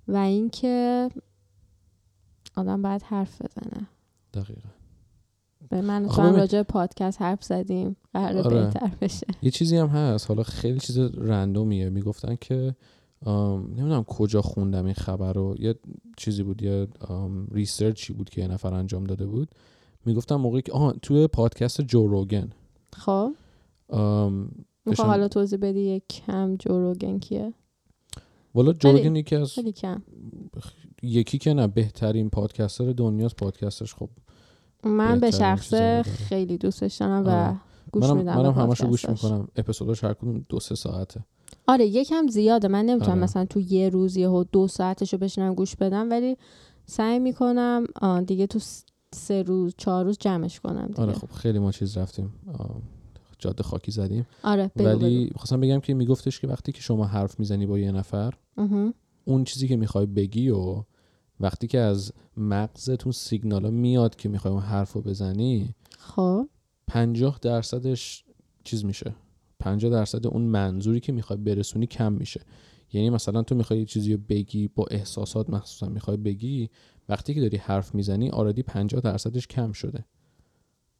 و 0.08 0.16
اینکه 0.16 1.08
آدم 2.56 2.82
باید 2.82 3.02
حرف 3.02 3.42
بزنه. 3.42 3.86
دقیقا. 4.34 4.68
به 5.68 5.80
من 5.80 6.08
تو 6.08 6.22
هم 6.22 6.34
راجع 6.34 6.62
پادکست 6.62 7.22
حرف 7.22 7.44
زدیم. 7.44 7.96
قرار 8.14 8.46
آره. 8.46 8.64
بهتر 8.64 8.90
بشه. 9.00 9.26
یه 9.42 9.50
چیزی 9.50 9.76
هم 9.76 9.86
هست. 9.86 10.28
حالا 10.28 10.42
خیلی 10.42 10.80
چیز 10.80 10.98
رندومیه. 10.98 11.90
می‌گفتن 11.90 12.36
که 12.40 12.74
نمی‌دونم 13.26 14.04
کجا 14.04 14.42
خوندم 14.42 14.84
این 14.84 14.94
خبر 14.94 15.32
رو. 15.32 15.56
یه 15.58 15.74
چیزی 16.16 16.42
بود 16.42 16.62
یه 16.62 16.88
ریسرچی 17.52 18.12
بود 18.12 18.30
که 18.30 18.40
یه 18.40 18.48
نفر 18.48 18.74
انجام 18.74 19.04
داده 19.04 19.26
بود. 19.26 19.48
می‌گفتم 20.06 20.36
موقعی 20.36 20.62
که 20.62 20.72
آها 20.72 20.92
توی 20.92 21.26
پادکست 21.26 21.80
جو 21.80 22.06
روگن. 22.06 22.50
خب. 22.92 23.32
می‌خوام 24.86 25.08
حالا 25.08 25.28
توضیح 25.28 25.58
بدی 25.62 25.80
یک 25.80 26.08
کم 26.08 26.56
جو 26.56 26.78
روگن 26.80 27.18
کیه؟ 27.18 27.52
والا 28.54 28.72
جو 28.72 28.92
روگن 28.92 29.16
یکی 29.16 29.36
از 29.36 29.58
یکی 31.02 31.38
که 31.38 31.54
نه 31.54 31.66
بهترین 31.66 32.30
پادکستر 32.30 32.92
دنیاست. 32.92 33.36
پادکستش 33.36 33.94
خب 33.94 34.08
من 34.86 35.20
به 35.20 35.30
شخص 35.30 35.74
خیلی 36.04 36.58
دوستش 36.58 36.96
دارم 36.96 37.26
و 37.26 37.28
آره. 37.28 37.56
گوش 37.92 38.04
منم 38.04 38.16
میدم 38.16 38.36
منم 38.36 38.52
همشو 38.52 38.86
گوش 38.86 39.08
می‌کنم. 39.08 39.48
اپیزوداش 39.56 40.04
هر 40.04 40.14
کدوم 40.14 40.44
دو 40.48 40.60
سه 40.60 40.74
ساعته. 40.74 41.24
آره 41.66 41.86
یکم 41.86 42.26
زیاده. 42.26 42.68
من 42.68 42.84
نمی‌تونم 42.84 43.12
آره. 43.12 43.22
مثلا 43.22 43.44
تو 43.44 43.60
یه 43.60 43.88
روز 43.88 44.16
یهو 44.16 44.44
دو 44.52 44.68
ساعتشو 44.68 45.18
بشنم 45.18 45.54
گوش 45.54 45.76
بدم 45.76 46.10
ولی 46.10 46.36
سعی 46.86 47.18
می‌کنم 47.18 47.86
دیگه 48.26 48.46
تو 48.46 48.58
سه 49.14 49.42
روز 49.42 49.74
چهار 49.78 50.04
روز 50.04 50.18
جمعش 50.20 50.60
کنم 50.60 50.86
دیگه. 50.86 51.02
آره 51.02 51.12
خب 51.12 51.30
خیلی 51.30 51.58
ما 51.58 51.72
چیز 51.72 51.96
رفتیم. 51.96 52.32
جاده 53.38 53.62
خاکی 53.62 53.90
زدیم. 53.90 54.26
آره 54.42 54.70
ولی 54.76 55.30
خواستم 55.36 55.60
بگم 55.60 55.80
که 55.80 55.94
میگفتش 55.94 56.40
که 56.40 56.46
وقتی 56.46 56.72
که 56.72 56.80
شما 56.80 57.04
حرف 57.04 57.38
می‌زنی 57.38 57.66
با 57.66 57.78
یه 57.78 57.92
نفر 57.92 58.34
اون 59.24 59.44
چیزی 59.44 59.68
که 59.68 59.76
می‌خوای 59.76 60.06
بگی 60.06 60.48
و 60.48 60.82
وقتی 61.44 61.66
که 61.66 61.78
از 61.78 62.12
مغزتون 62.36 63.12
سیگنالا 63.12 63.70
میاد 63.70 64.16
که 64.16 64.28
می‌خوای 64.28 64.54
اون 64.54 64.62
حرف 64.62 64.92
رو 64.92 65.02
بزنی 65.02 65.74
خب. 65.98 66.48
پنجاه 66.86 67.38
درصدش 67.42 68.24
چیز 68.64 68.84
میشه. 68.84 69.14
پنجاه 69.58 69.90
درصد 69.90 70.26
اون 70.26 70.42
منظوری 70.42 71.00
که 71.00 71.12
می‌خوای 71.12 71.38
برسونی 71.38 71.86
کم 71.86 72.12
میشه. 72.12 72.40
یعنی 72.92 73.10
مثلا 73.10 73.42
تو 73.42 73.54
می‌خوای 73.54 73.78
یه 73.78 73.84
چیزی 73.84 74.12
رو 74.12 74.20
بگی 74.28 74.68
با 74.68 74.86
احساسات 74.90 75.50
مخصوصا 75.50 75.88
می‌خوای 75.88 76.16
بگی 76.16 76.70
وقتی 77.08 77.34
که 77.34 77.40
داری 77.40 77.56
حرف 77.56 77.94
می‌زنی 77.94 78.30
آردی 78.30 78.62
پنجاه 78.62 79.00
درصدش 79.00 79.46
کم 79.46 79.72
شده. 79.72 80.04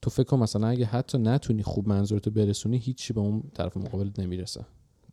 تو 0.03 0.11
فکر 0.11 0.25
کن 0.25 0.39
مثلا 0.39 0.67
اگه 0.67 0.85
حتی 0.85 1.19
نتونی 1.19 1.63
خوب 1.63 1.89
منظورتو 1.89 2.31
برسونی 2.31 2.79
هیچی 2.79 3.13
به 3.13 3.21
اون 3.21 3.43
طرف 3.55 3.77
مقابل 3.77 4.11
نمی‌رسه. 4.19 4.67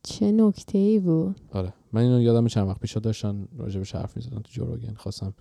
چه 0.04 0.32
نکته 0.32 0.78
ای 0.78 1.00
بود؟ 1.00 1.36
آره. 1.52 1.74
من 1.94 2.02
اینو 2.02 2.22
یادم 2.22 2.48
چند 2.48 2.68
وقت 2.68 2.80
پیش 2.80 2.98
داشتن 2.98 3.48
راجبش 3.58 3.96
حرف 3.96 4.16
می‌زدن 4.18 4.38
تو 4.42 4.52
جوروگن 4.52 4.94
خواستم 4.94 5.34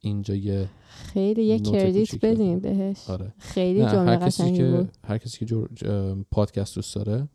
اینجا 0.00 0.34
یه 0.34 0.68
خیلی 0.88 1.44
یه 1.44 1.58
کردیت 1.58 2.24
بدیم 2.24 2.58
بهش. 2.58 3.10
آره. 3.10 3.32
خیلی 3.38 3.80
جمله 3.80 4.10
هر 4.10 4.16
کسی 4.16 4.42
قشنگی 4.42 4.56
که 4.58 4.70
بود. 4.70 4.90
هر 5.04 5.18
کسی 5.18 5.38
که 5.38 5.44
جو... 5.46 5.66
ج- 5.66 5.86
پادکست 6.30 6.74
دوست 6.74 6.94
داره 6.94 7.28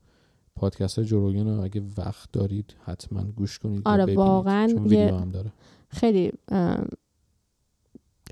پادکست 0.56 0.98
های 0.98 1.08
جوروگن 1.08 1.48
رو 1.48 1.62
اگه 1.62 1.82
وقت 1.98 2.32
دارید 2.32 2.76
حتما 2.84 3.24
گوش 3.24 3.60
کنید 3.60 3.82
آره،. 3.86 4.16
واقعاً 4.16 4.68
یه- 4.90 5.14
هم 5.14 5.32
داره. 5.32 5.54
خیلی 5.90 6.32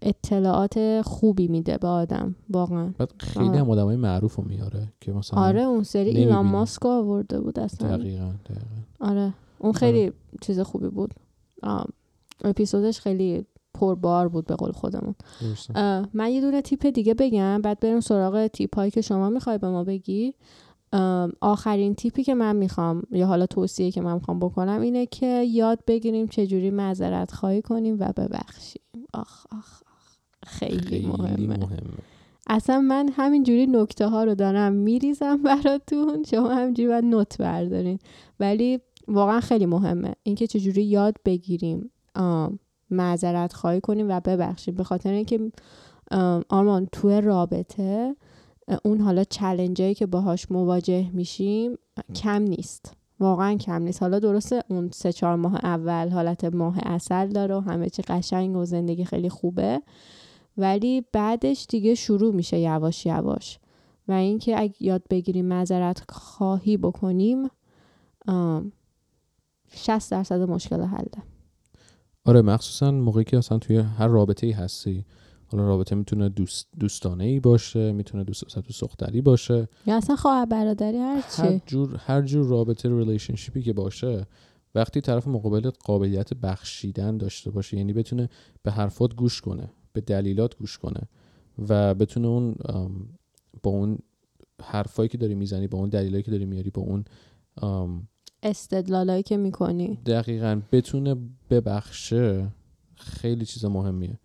اطلاعات 0.02 1.02
خوبی 1.02 1.48
میده 1.48 1.78
به 1.78 1.88
آدم 1.88 2.36
واقعا. 2.50 2.94
بعد 2.98 3.12
خیلی 3.20 3.48
آره. 3.48 3.60
هم 3.60 3.70
آدم 3.70 3.86
های 3.86 3.96
معروف 3.96 4.36
رو 4.36 4.44
میاره 4.44 4.88
که 5.02 5.12
مثلا 5.12 5.40
آره 5.40 5.62
اون 5.62 5.84
سری 5.84 6.10
ایلان. 6.10 6.46
ماسک 6.46 6.86
آورده 6.86 7.40
بود 7.40 7.60
اصلا. 7.60 7.98
دقیقا 7.98 8.34
دقیقا. 8.46 9.12
آره 9.12 9.34
اون 9.60 9.72
خیلی 9.72 10.12
چیز 10.42 10.60
خوبی 10.60 10.88
بود. 10.88 11.14
آم، 11.64 11.90
اپیزودش 12.44 13.00
خیلی 13.00 13.46
پربار 13.74 14.28
بود 14.28 14.46
به 14.46 14.56
قول 14.56 14.72
خودمون. 14.72 15.16
من 16.14 16.32
یه 16.32 16.42
دونه 16.42 16.62
تیپ 16.62 16.86
دیگه 16.86 17.14
بگم 17.14 17.62
بعد 17.62 17.80
بریم 17.80 18.00
سراغ 18.00 18.48
تیپ 18.48 18.76
هایی 18.76 18.92
که 18.92 19.02
شما 19.02 19.30
می‌خوای 19.30 19.58
به 19.58 19.70
ما 19.70 19.84
بگی. 19.84 20.34
آخرین 21.42 21.96
تیپی 21.96 22.24
که 22.24 22.36
من 22.36 22.56
می‌خوام 22.56 23.04
یا 23.12 23.28
حالا 23.28 23.46
توصیه 23.46 23.92
که 23.92 24.02
من 24.02 24.14
می‌خوام 24.14 24.40
بکنم 24.40 24.82
اینه 24.82 25.06
که 25.06 25.44
یاد 25.44 25.80
بگیریم 25.88 26.28
چجوری 26.28 26.70
معذرت 26.70 27.32
خواهی 27.32 27.62
کنیم 27.62 27.98
و 28.00 28.14
ببخشیم. 28.18 28.82
آخ 29.14 29.46
آخ. 29.52 29.82
خیلی, 30.48 30.80
خیلی 30.80 31.08
مهمه. 31.08 31.58
مهمه. 31.58 31.80
اصلا 32.48 32.82
من 32.82 33.10
همینجوری 33.14 33.68
نکته 33.68 34.08
ها 34.08 34.24
رو 34.24 34.36
دارم 34.36 34.74
میریزم 34.74 35.44
براتون. 35.64 36.24
شما 36.24 36.50
همینجوری 36.50 36.90
باید 36.90 37.06
نوت 37.06 37.38
بردارین. 37.38 38.00
ولی 38.40 38.80
واقعا 39.08 39.40
خیلی 39.40 39.66
مهمه. 39.66 40.14
اینکه 40.24 40.48
چجوری 40.48 40.84
یاد 40.84 41.16
بگیریم 41.26 41.92
معذرت 42.90 43.54
خواهی 43.54 43.82
کنیم 43.82 44.10
و 44.10 44.20
ببخشیم. 44.20 44.76
به 44.76 44.84
خاطر 44.84 45.12
اینکه 45.12 45.52
آرمان 46.50 46.88
توی 46.92 47.22
رابطه 47.22 48.16
اون 48.84 49.02
حالا 49.02 49.24
چلنجایی 49.24 49.94
که 49.94 50.06
باهاش 50.06 50.52
مواجه 50.52 51.10
میشیم 51.14 51.78
کم 52.16 52.42
نیست. 52.42 52.94
واقعا 53.20 53.56
کم 53.56 53.82
نیست. 53.84 54.02
حالا 54.02 54.20
درسته 54.20 54.64
اون 54.70 54.90
سه 54.94 55.12
چهار 55.12 55.36
ماه 55.36 55.56
اول 55.56 56.10
حالت 56.10 56.46
ماه 56.46 56.78
اصل 56.84 57.28
داره 57.28 57.56
و 57.56 57.60
همه 57.60 57.90
چی 57.90 58.02
قشنگ 58.02 58.56
و 58.56 58.66
زندگی 58.66 59.06
خیلی 59.06 59.30
خوبه. 59.30 59.82
ولی 60.58 61.04
بعدش 61.14 61.66
دیگه 61.70 61.96
شروع 61.96 62.36
میشه 62.36 62.60
یواش 62.60 63.06
یواش. 63.06 63.60
و 64.08 64.12
اینکه 64.12 64.60
اگه 64.62 64.76
یاد 64.80 65.04
بگیریم 65.10 65.46
معذرت 65.46 66.04
خواهی 66.12 66.78
بکنیم 66.78 67.48
آم، 68.28 68.72
60 69.74 70.12
درصد 70.12 70.42
مشکل 70.42 70.82
حله. 70.82 71.24
آره 72.26 72.42
مخصوصا 72.42 72.92
موقعی 72.92 73.24
که 73.24 73.38
اصلا 73.38 73.58
توی 73.58 73.78
هر 73.78 74.08
رابطه 74.08 74.48
ای 74.48 74.54
هستی 74.54 75.06
حالا 75.46 75.68
رابطه 75.68 75.96
می‌تونه 75.96 76.30
دوست 76.30 76.68
دوستانه 76.80 77.24
ای 77.24 77.40
باشه 77.40 77.92
می‌تونه 77.92 78.24
دوست 78.24 78.60
دوست 78.60 78.82
دختری 78.82 79.22
باشه. 79.22 79.68
یا 79.86 79.98
اصلا 79.98 80.16
خواهر 80.16 80.46
برادری 80.46 80.98
هر 80.98 81.22
هر 81.38 81.50
چی. 81.50 81.62
جور 81.66 81.96
هر 82.06 82.22
جور 82.22 82.48
رابطه 82.48 82.90
relationship 82.90 83.56
ی 83.56 83.62
که 83.62 83.74
باشه 83.74 84.28
وقتی 84.76 85.02
طرف 85.02 85.28
مقابلت 85.28 85.74
قابلیت 85.84 86.34
بخشیدن 86.34 87.18
داشته 87.18 87.52
باشه 87.52 87.78
یعنی 87.78 87.94
بتونه 87.94 88.30
به 88.64 88.72
حرفات 88.72 89.16
گوش 89.16 89.42
کنه. 89.42 89.70
به 89.94 90.02
دلیلات 90.02 90.58
گوش 90.58 90.78
کنه 90.78 91.02
و 91.70 91.94
بتونه 91.96 92.28
اون 92.28 92.56
با 93.64 93.72
اون 93.72 93.98
حرفایی 94.64 95.10
که 95.10 95.18
داری 95.18 95.36
می‌زنی 95.36 95.68
با 95.68 95.78
اون 95.78 95.90
دلیلایی 95.90 96.24
که 96.24 96.32
داری 96.32 96.46
میاری 96.46 96.70
با 96.70 96.82
اون 96.82 97.06
استدلالایی 98.44 99.24
که 99.24 99.38
می‌کنی. 99.38 100.00
دقیقا 100.06 100.62
بتونه 100.72 101.16
ببخشه 101.50 102.48
خیلی 102.96 103.46
چیز 103.46 103.66
مهمیه. 103.66 104.20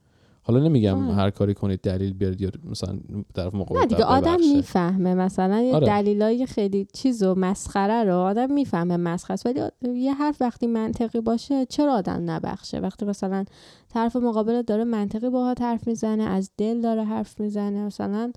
حالا 0.49 0.61
نمیگم 0.61 1.05
آره. 1.05 1.15
هر 1.15 1.31
کاری 1.31 1.55
کنید 1.55 1.81
دلیل 1.81 2.13
بیارید 2.13 2.41
یا 2.41 2.51
مثلا 2.71 2.99
طرف 3.35 3.55
مقابل 3.55 3.81
نه 3.81 3.87
دیگه 3.87 4.05
آدم. 4.05 4.37
می‌فهمه. 4.41 5.15
مثلا 5.15 5.61
یه 5.63 5.75
آره. 5.75 5.87
دلیلای 5.87 6.47
خیلی 6.47 6.87
چیز 6.93 7.23
و 7.23 7.35
مسخره 7.35 8.05
رو 8.05 8.15
آدم 8.15 8.53
می‌فهمه 8.53 8.97
مسخره 8.97 9.37
ولی 9.45 10.01
یه 10.01 10.15
حرف 10.15 10.37
وقتی 10.41 10.67
منطقی 10.67 11.21
باشه 11.21 11.67
چرا 11.67 11.95
آدم 11.95 12.31
نبخشه؟ 12.31 12.81
وقتی 12.81 13.05
مثلا 13.05 13.45
طرف 13.89 14.17
مقابل 14.17 14.63
داره 14.63 14.85
منطقی 14.85 15.31
باهات 15.31 15.63
حرف 15.63 15.87
می‌زنه 15.89 16.23
از 16.23 16.51
دل 16.59 16.81
داره 16.81 17.05
حرف 17.05 17.41
می‌زنه 17.41 17.85
مثلا 17.87 18.33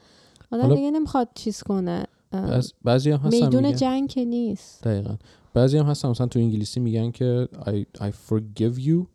آدم 0.51 0.61
حالا 0.61 0.75
دیگه 0.75 0.91
نمی‌خواد 0.91 1.29
چیز 1.35 1.63
کنه. 1.63 2.03
بعض- 2.31 2.71
بعضی 2.83 3.11
هم 3.11 3.17
هستن 3.19 3.45
میدون 3.45 3.65
میگن- 3.65 3.75
جنگ 3.77 4.09
که 4.09 4.25
نیست. 4.25 4.83
دقیقا. 4.83 5.15
بعضی 5.53 5.77
هم 5.77 5.85
هستن 5.85 6.09
مثلا 6.09 6.27
تو 6.27 6.39
انگلیسی 6.39 6.79
میگن 6.79 7.11
که 7.11 7.47
I, 7.53 7.99
I 8.01 8.07
forgive 8.29 8.79
you. 8.79 9.05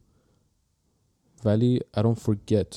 ولی 1.45 1.81
I 1.97 2.01
don't 2.01 2.19
forget 2.27 2.77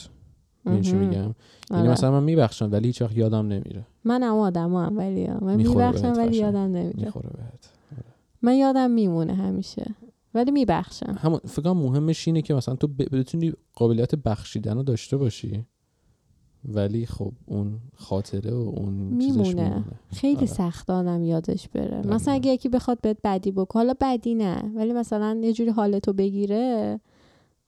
این 0.65 0.81
چی. 0.81 0.93
میگم 0.93 1.11
یعنی 1.13 1.33
آره. 1.71 1.89
مثلا 1.91 2.11
من 2.11 2.23
میبخشم 2.23 2.69
ولی 2.71 2.87
هیچ 2.87 3.01
وقت 3.01 3.17
یادم 3.17 3.47
نمیره 3.47 3.87
من 4.03 4.23
هم 4.23 4.35
آدم 4.35 4.75
هم 4.75 4.97
ولی 4.97 5.27
من 5.27 5.55
می‌خوره 5.55 5.85
میبخشم 5.87 6.13
ولی. 6.17 6.37
یادم 6.37 6.59
نمیره 6.59 7.05
می‌خوره 7.05 7.29
بهت 7.29 7.69
من 8.41 8.55
یادم 8.55 8.91
میمونه 8.91 9.33
همیشه 9.33 9.85
ولی 10.33 10.51
میبخشم 10.51 11.17
همون 11.21 11.39
فکر 11.45 11.61
کنم 11.61 11.77
مهمش 11.77 12.27
اینه 12.27 12.41
که 12.41 12.53
مثلا 12.53 12.75
تو 12.75 12.87
بتونی 12.87 13.53
قابلیت 13.73 14.15
بخشیدن 14.15 14.75
رو 14.75 14.83
داشته 14.83 15.17
باشی 15.17 15.65
ولی 16.65 17.05
خب 17.05 17.31
اون 17.45 17.79
خاطره 17.95 18.51
و 18.51 18.73
اون 18.75 19.19
چیزش 19.19 19.37
میمونه. 19.37 19.63
میمونه 19.63 19.85
خیلی 20.11 20.35
آره. 20.35 20.45
سخت 20.45 20.89
آدم 20.89 21.23
یادش 21.23 21.69
بره. 21.69 22.07
مثلا 22.07 22.33
اگه 22.33 22.51
یکی 22.51 22.69
بخواد 22.69 23.01
بهت 23.01 23.17
بدی 23.23 23.51
بکنه 23.51 23.83
حالا 23.83 23.93
بدی 24.01 24.35
نه 24.35 24.71
ولی 24.75 24.93
مثلا 24.93 25.39
یه 25.43 25.53
جوری 25.53 25.69
حالتو 25.69 26.13
بگیره 26.13 26.99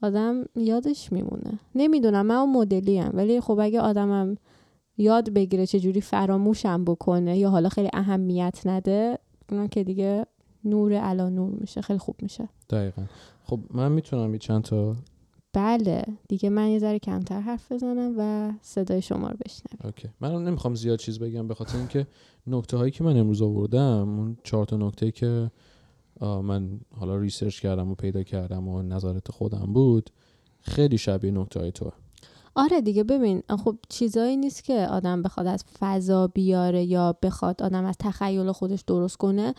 آدم 0.02 0.46
یادش 0.56 1.12
میمونه. 1.12 1.60
نمی‌دونم 1.76 2.26
من 2.26 2.36
اون 2.36 2.54
مدلی 2.54 2.98
هم 2.98 3.12
ولی 3.14 3.42
خب 3.42 3.60
اگه 3.62 3.80
آدمم 3.82 4.38
یاد 4.98 5.30
بگیره 5.30 5.66
چه 5.66 5.80
جوری 5.80 6.02
فراموشم 6.02 6.86
بکنه 6.86 7.38
یا 7.38 7.50
حالا 7.50 7.70
خیلی 7.70 7.90
اهمیت 7.94 8.62
نده 8.66 9.18
اون 9.52 9.68
که 9.68 9.84
دیگه 9.84 10.26
نور 10.66 10.94
علا 10.94 11.30
نور 11.30 11.50
میشه 11.62 11.82
خیلی 11.82 12.00
خوب 12.00 12.16
میشه. 12.22 12.50
دقیقا. 12.70 13.02
خب 13.44 13.60
من 13.72 13.92
می‌تونم 13.92 14.34
یه 14.34 14.40
چند 14.40 14.64
تا 14.64 14.96
بله 15.54 16.04
دیگه 16.28 16.50
من 16.50 16.68
یه 16.68 16.80
ذره 16.80 17.00
کمتر 17.00 17.40
حرف 17.40 17.72
بزنم 17.72 18.16
و 18.18 18.52
صدای 18.62 19.02
شما 19.02 19.28
رو 19.28 19.38
بشنوم 19.46 19.80
OK. 19.84 20.10
من 20.22 20.44
نمی‌خوام 20.44 20.76
زیاد 20.76 21.00
چیز 21.00 21.20
بگم 21.20 21.48
به 21.48 21.54
خاطر 21.54 21.78
اینکه 21.78 22.08
نکته 22.48 22.78
هایی 22.78 22.92
که 22.92 23.04
من 23.04 23.18
امروز 23.18 23.42
آوردم 23.42 24.20
اون 24.20 24.38
چهار 24.44 24.66
تا 24.66 24.78
نکته 24.78 25.12
که 25.12 25.52
من 26.22 26.80
حالا 27.00 27.18
research 27.18 27.60
کردم 27.60 27.92
و 27.92 27.96
پیدا 27.96 28.24
کردم 28.24 28.68
و 28.68 28.82
نظرات 28.82 29.32
خودم 29.32 29.74
بود. 29.74 30.10
خیلی 30.62 30.98
شبیه 30.98 31.32
نکته 31.32 31.72
تو 31.72 31.92
آره 32.56 32.82
دیگه 32.82 33.04
ببین 33.04 33.44
خب 33.64 33.78
چیزایی 33.90 34.38
نیست 34.38 34.64
که 34.64 34.88
آدم 34.92 35.22
بخواد 35.22 35.48
از 35.48 35.64
فضا 35.80 36.28
بیاره 36.28 36.84
یا 36.84 37.18
بخواد 37.22 37.64
آدم 37.64 37.86
از 37.86 37.96
تخیل 38.00 38.52
خودش 38.52 38.82
درست 38.82 39.18
کنه. 39.18 39.54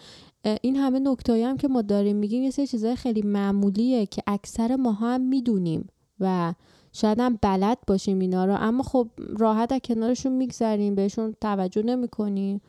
این 0.63 0.77
همه 0.77 0.99
نکتهایی 0.99 1.43
هم 1.43 1.57
که 1.57 1.69
ما 1.69 1.83
داریم 1.83 2.17
میگیم 2.17 2.43
یه 2.43 2.51
سری 2.51 2.67
چیزای 2.67 2.97
خیلی 2.97 3.23
معمولیه 3.23 4.07
که 4.07 4.23
اکثر 4.27 4.77
ماها 4.77 5.15
هم 5.15 5.21
می‌دونیم 5.21 5.89
و 6.21 6.55
شاید 6.93 7.21
هم 7.21 7.39
بلد 7.43 7.79
باشیم 7.87 8.19
اینا 8.19 8.45
رو. 8.45 8.57
اما 8.59 8.83
خب 8.83 9.09
راحت 9.39 9.73
از 9.73 9.81
کنارشون 9.85 10.33
میگذریم 10.33 10.95
بهشون 10.95 11.35
توجه 11.41 11.83
نمی‌کنیم. 11.83 12.61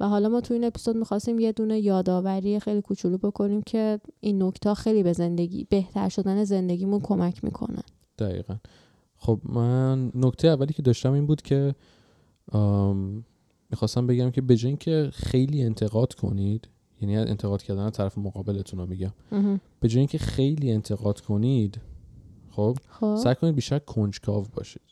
و 0.00 0.08
حالا 0.08 0.28
ما 0.28 0.40
تو 0.40 0.54
این 0.54 0.64
اپیزود 0.64 0.96
می‌خواستیم 0.96 1.38
یه 1.38 1.52
دونه 1.52 1.80
یادآوری 1.80 2.60
خیلی 2.60 2.82
کوچولو 2.82 3.18
بکنیم 3.18 3.62
که 3.62 4.00
این 4.20 4.42
نکته 4.42 4.74
خیلی 4.74 5.02
به 5.02 5.12
زندگی 5.12 5.64
بهتر 5.64 6.08
شدن 6.08 6.44
زندگیمون 6.44 7.00
کمک 7.00 7.44
می‌کنن. 7.44 7.82
دقیقا. 8.18 8.56
خب 9.16 9.40
من 9.44 10.12
نکته 10.14 10.48
اولی 10.48 10.72
که 10.72 10.82
داشتم 10.82 11.12
این 11.12 11.26
بود 11.26 11.42
که 11.42 11.74
آم، 12.52 13.24
می‌خواستم 13.70 14.06
بگم 14.06 14.30
که 14.30 14.40
به 14.40 14.56
جای 14.56 14.68
اینکه 14.68 15.10
خیلی 15.12 15.62
انتقاد 15.62 16.14
کنید 16.14 16.68
یعنی 17.00 17.16
انتقاد 17.16 17.62
کردن 17.62 17.82
از 17.82 17.92
طرف 17.92 18.18
مقابلتون 18.18 18.80
رو 18.80 18.86
میگم. 18.86 19.12
به 19.80 19.88
جای 19.88 19.98
اینکه 19.98 20.18
خیلی 20.18 20.72
انتقاد 20.72 21.20
کنید 21.20 21.80
خب 22.50 22.78
خب. 22.88 23.16
سعی 23.16 23.34
کنید 23.34 23.54
بیشتر 23.54 23.78
کنجکاو 23.78 24.46
باشید. 24.56 24.82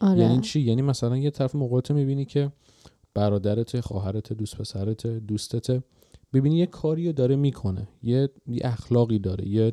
آره. 0.00 0.20
یعنی 0.20 0.40
چی؟ 0.40 0.60
یعنی 0.60 0.82
مثلا 0.82 1.16
یه 1.16 1.30
طرف 1.30 1.54
مقابلت 1.54 1.90
می‌بینی 1.90 2.24
که 2.24 2.52
برادرت 3.14 3.80
خواهرت 3.80 4.32
دوست 4.32 4.56
پسرت 4.56 5.06
دوستت. 5.06 5.82
ببینی 6.32 6.56
یه 6.58 6.66
کاری 6.66 7.06
رو 7.06 7.12
داره 7.12 7.36
می‌کنه. 7.36 7.88
یه, 8.02 8.28
یه 8.46 8.60
اخلاقی 8.64 9.18
داره. 9.18 9.48
یه 9.48 9.72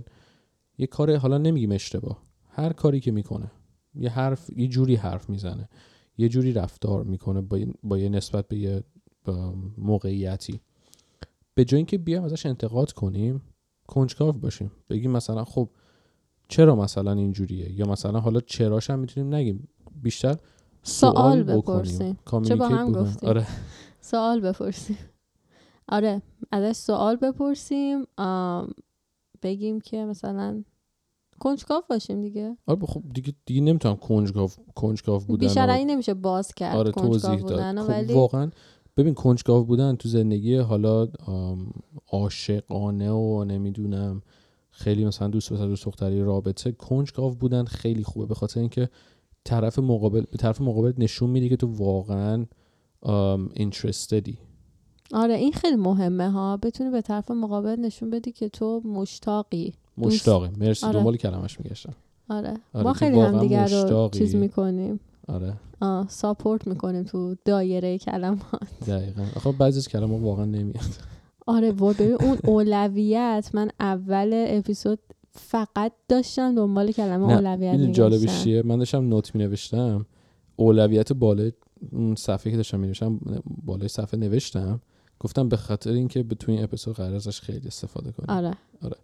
یه 0.78 0.88
کار 0.88 1.16
حالا 1.16 1.38
نمیگیم 1.38 1.72
اشتباه. 1.72 2.24
هر 2.50 2.74
کاری 2.74 3.00
که 3.00 3.12
می‌کنه 3.12 3.52
یه 3.96 4.10
حرف 4.10 4.50
یه 4.58 4.68
جوری 4.68 4.96
حرف 4.96 5.30
می‌زنه. 5.30 5.70
یه 6.18 6.30
جوری 6.30 6.54
رفتار 6.54 7.04
می‌کنه 7.04 7.42
با, 7.42 7.60
با 7.84 7.98
یه 7.98 8.10
نسبت 8.10 8.48
به 8.48 8.58
یه 8.58 8.84
موقعیتی. 9.78 10.60
به 11.56 11.66
جای 11.66 11.78
اینکه 11.78 11.98
بیایم 11.98 12.24
ازش 12.24 12.46
انتقاد 12.46 12.92
کنیم 12.92 13.42
کنجکاو 13.88 14.32
باشیم. 14.32 14.72
بگیم 14.90 15.12
مثلا 15.12 15.44
خب 15.46 15.70
چرا 16.48 16.76
مثلا 16.76 17.12
اینجوریه؟ 17.12 17.72
یا 17.72 17.86
مثلا 17.86 18.20
حالا 18.20 18.40
چراش 18.40 18.90
هم 18.90 19.00
می‌تونیم 19.00 19.36
نگیم. 19.36 19.68
بیشتر 20.02 20.38
سوال 20.88 21.44
بپرسیم 21.44 22.20
چه 22.48 22.56
با 22.56 22.68
هم 22.68 22.92
گفتیم 22.92 23.30
آره. 23.30 23.48
سوال 24.02 24.42
بپرسیم. 24.42 24.98
آره 25.90 26.22
ازش 26.52 26.78
سوال 26.78 27.16
بپرسیم. 27.16 28.06
بگیم 29.42 29.80
که 29.80 30.06
مثلا 30.06 30.64
کنجکاو 31.40 31.82
باشیم 31.90 32.22
دیگه. 32.22 32.58
آره 32.68 32.80
خب 32.86 33.02
دیگه 33.14 33.34
دیگه 33.46 33.62
نمی‌تونم 33.62 33.96
کنجکاو 33.96 34.50
کنجکاو 34.76 35.20
بودن 35.20 35.48
بیشتر 35.48 35.70
این 35.70 35.90
نمیشه 35.90 36.14
باز 36.14 36.54
کرد 36.54 36.78
آره 36.78 36.92
توضیح 36.92 37.40
داد. 37.40 37.82
خب 37.82 37.90
ولی... 37.90 38.14
واقعا 38.14 38.52
ببین 38.98 39.14
کنجکاو 39.14 39.64
بودن 39.64 39.96
تو 39.96 40.10
زندگی 40.10 40.58
حالا 40.58 41.08
عاشقانه 42.12 43.12
و 43.12 43.44
نمی‌دونم 43.44 44.22
خیلی 44.70 45.06
مثلا 45.06 45.28
دوست 45.28 45.54
پسر 45.54 45.68
دوست 45.68 45.86
دختری 45.86 46.24
رابطه 46.24 46.72
کنجکاو 46.72 47.32
بودن 47.32 47.66
خیلی 47.66 48.04
خوبه. 48.04 48.26
به 48.26 48.36
خاطر 48.36 48.60
اینکه 48.60 48.90
طرف 49.46 49.80
مقابل 49.80 50.22
به 50.32 50.38
طرف 50.38 50.62
مقابل 50.62 50.94
نشون 50.98 51.30
میده 51.30 51.50
که 51.50 51.56
تو 51.56 51.68
واقعا 51.68 52.46
اینترستدی 53.54 54.38
آره 55.14 55.34
این 55.34 55.52
خیلی 55.52 55.76
مهمه 55.76 56.32
ها. 56.32 56.58
بتونی 56.58 56.90
به 56.90 57.02
طرف 57.02 57.32
مقابل 57.32 57.76
نشون 57.80 58.10
بدی 58.10 58.32
که 58.32 58.50
تو 58.50 58.82
مشتاقی. 58.86 59.74
مشتاقی. 59.98 60.50
مرسی 60.58 60.86
آره. 60.86 60.98
دنبال 60.98 61.18
کلمش 61.18 61.60
میگشتم. 61.60 61.94
آره. 62.30 62.54
آره 62.74 62.84
ما 62.84 62.94
خیلی 62.94 63.20
هم 63.20 63.40
دیگر 63.40 63.68
رو 63.68 64.10
چیز 64.10 64.36
می‌کنیم. 64.36 65.00
آره. 65.28 65.54
آه 65.82 66.08
ساپورت 66.10 66.68
می‌کنیم 66.68 67.04
تو 67.04 67.36
دایره 67.46 67.98
کلمات. 67.98 68.40
دقیقا. 68.88 69.26
آخه 69.36 69.52
بعضی 69.52 69.80
از 69.80 69.88
کلمات 69.88 70.22
واقعا 70.22 70.46
نمیاد. 70.46 70.86
آره 71.48 71.72
ببین 71.72 72.18
اون 72.22 72.38
اولویت. 72.44 73.50
من 73.54 73.70
اول 73.80 74.46
اپیزود 74.48 75.00
فقط 75.36 75.92
داشتم 76.08 76.56
دنبال 76.56 76.92
کلمه 76.92 77.24
اولویت 77.24 77.74
میگشتم 77.74 77.92
جالبش 77.92 78.44
چیه؟ 78.44 78.64
من 78.64 78.78
داشتم 78.78 79.10
نوت 79.10 79.36
می 79.36 79.44
نوشتم 79.44 80.06
اولویت 80.56 81.14
بالای 81.14 81.52
اون 81.92 82.16
صفحه 82.16 82.52
که 82.52 82.58
داشتم 82.58 82.80
می 82.80 82.88
نوشتم 82.88 83.20
بالای 83.66 83.88
صفحه 83.88 84.20
نوشتم. 84.20 84.82
گفتم 85.20 85.50
به 85.50 85.58
خاطر 85.58 85.92
اینکه 85.92 86.24
به 86.24 86.36
توی 86.36 86.54
این 86.54 86.64
اپیزود 86.64 86.96
قرار 86.96 87.16
ازش 87.16 87.42
خیلی 87.42 87.68
استفاده 87.68 88.12
کنیم. 88.12 88.38
آره. 88.38 88.54
آره. 88.82 88.96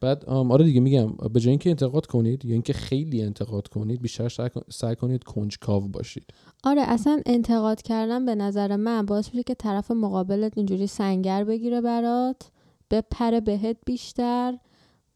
بعد 0.00 0.24
آره 0.24 0.64
دیگه 0.64 0.80
میگم 0.80 1.12
به 1.32 1.40
جای 1.40 1.50
اینکه 1.50 1.70
انتقاد 1.70 2.06
کنید 2.06 2.44
یا 2.44 2.52
اینکه 2.52 2.72
خیلی 2.72 3.22
انتقاد 3.22 3.68
کنید 3.68 4.02
بیشتر 4.02 4.50
سعی 4.70 4.96
کنید 4.96 5.24
کنجکاو 5.24 5.88
باشید. 5.88 6.24
آره 6.64 6.82
اصلا 6.82 7.20
انتقاد 7.26 7.82
کردن 7.82 8.26
به 8.26 8.34
نظر 8.34 8.76
من 8.76 9.06
باعث 9.06 9.28
میشه 9.28 9.42
که 9.42 9.54
طرف 9.54 9.90
مقابلت 9.90 10.52
اینجوری 10.56 10.86
سنگر 10.86 11.44
بگیره 11.44 11.80
برات 11.80 12.50
بپره 12.90 13.40
بهت 13.40 13.76
بیشتر. 13.86 14.58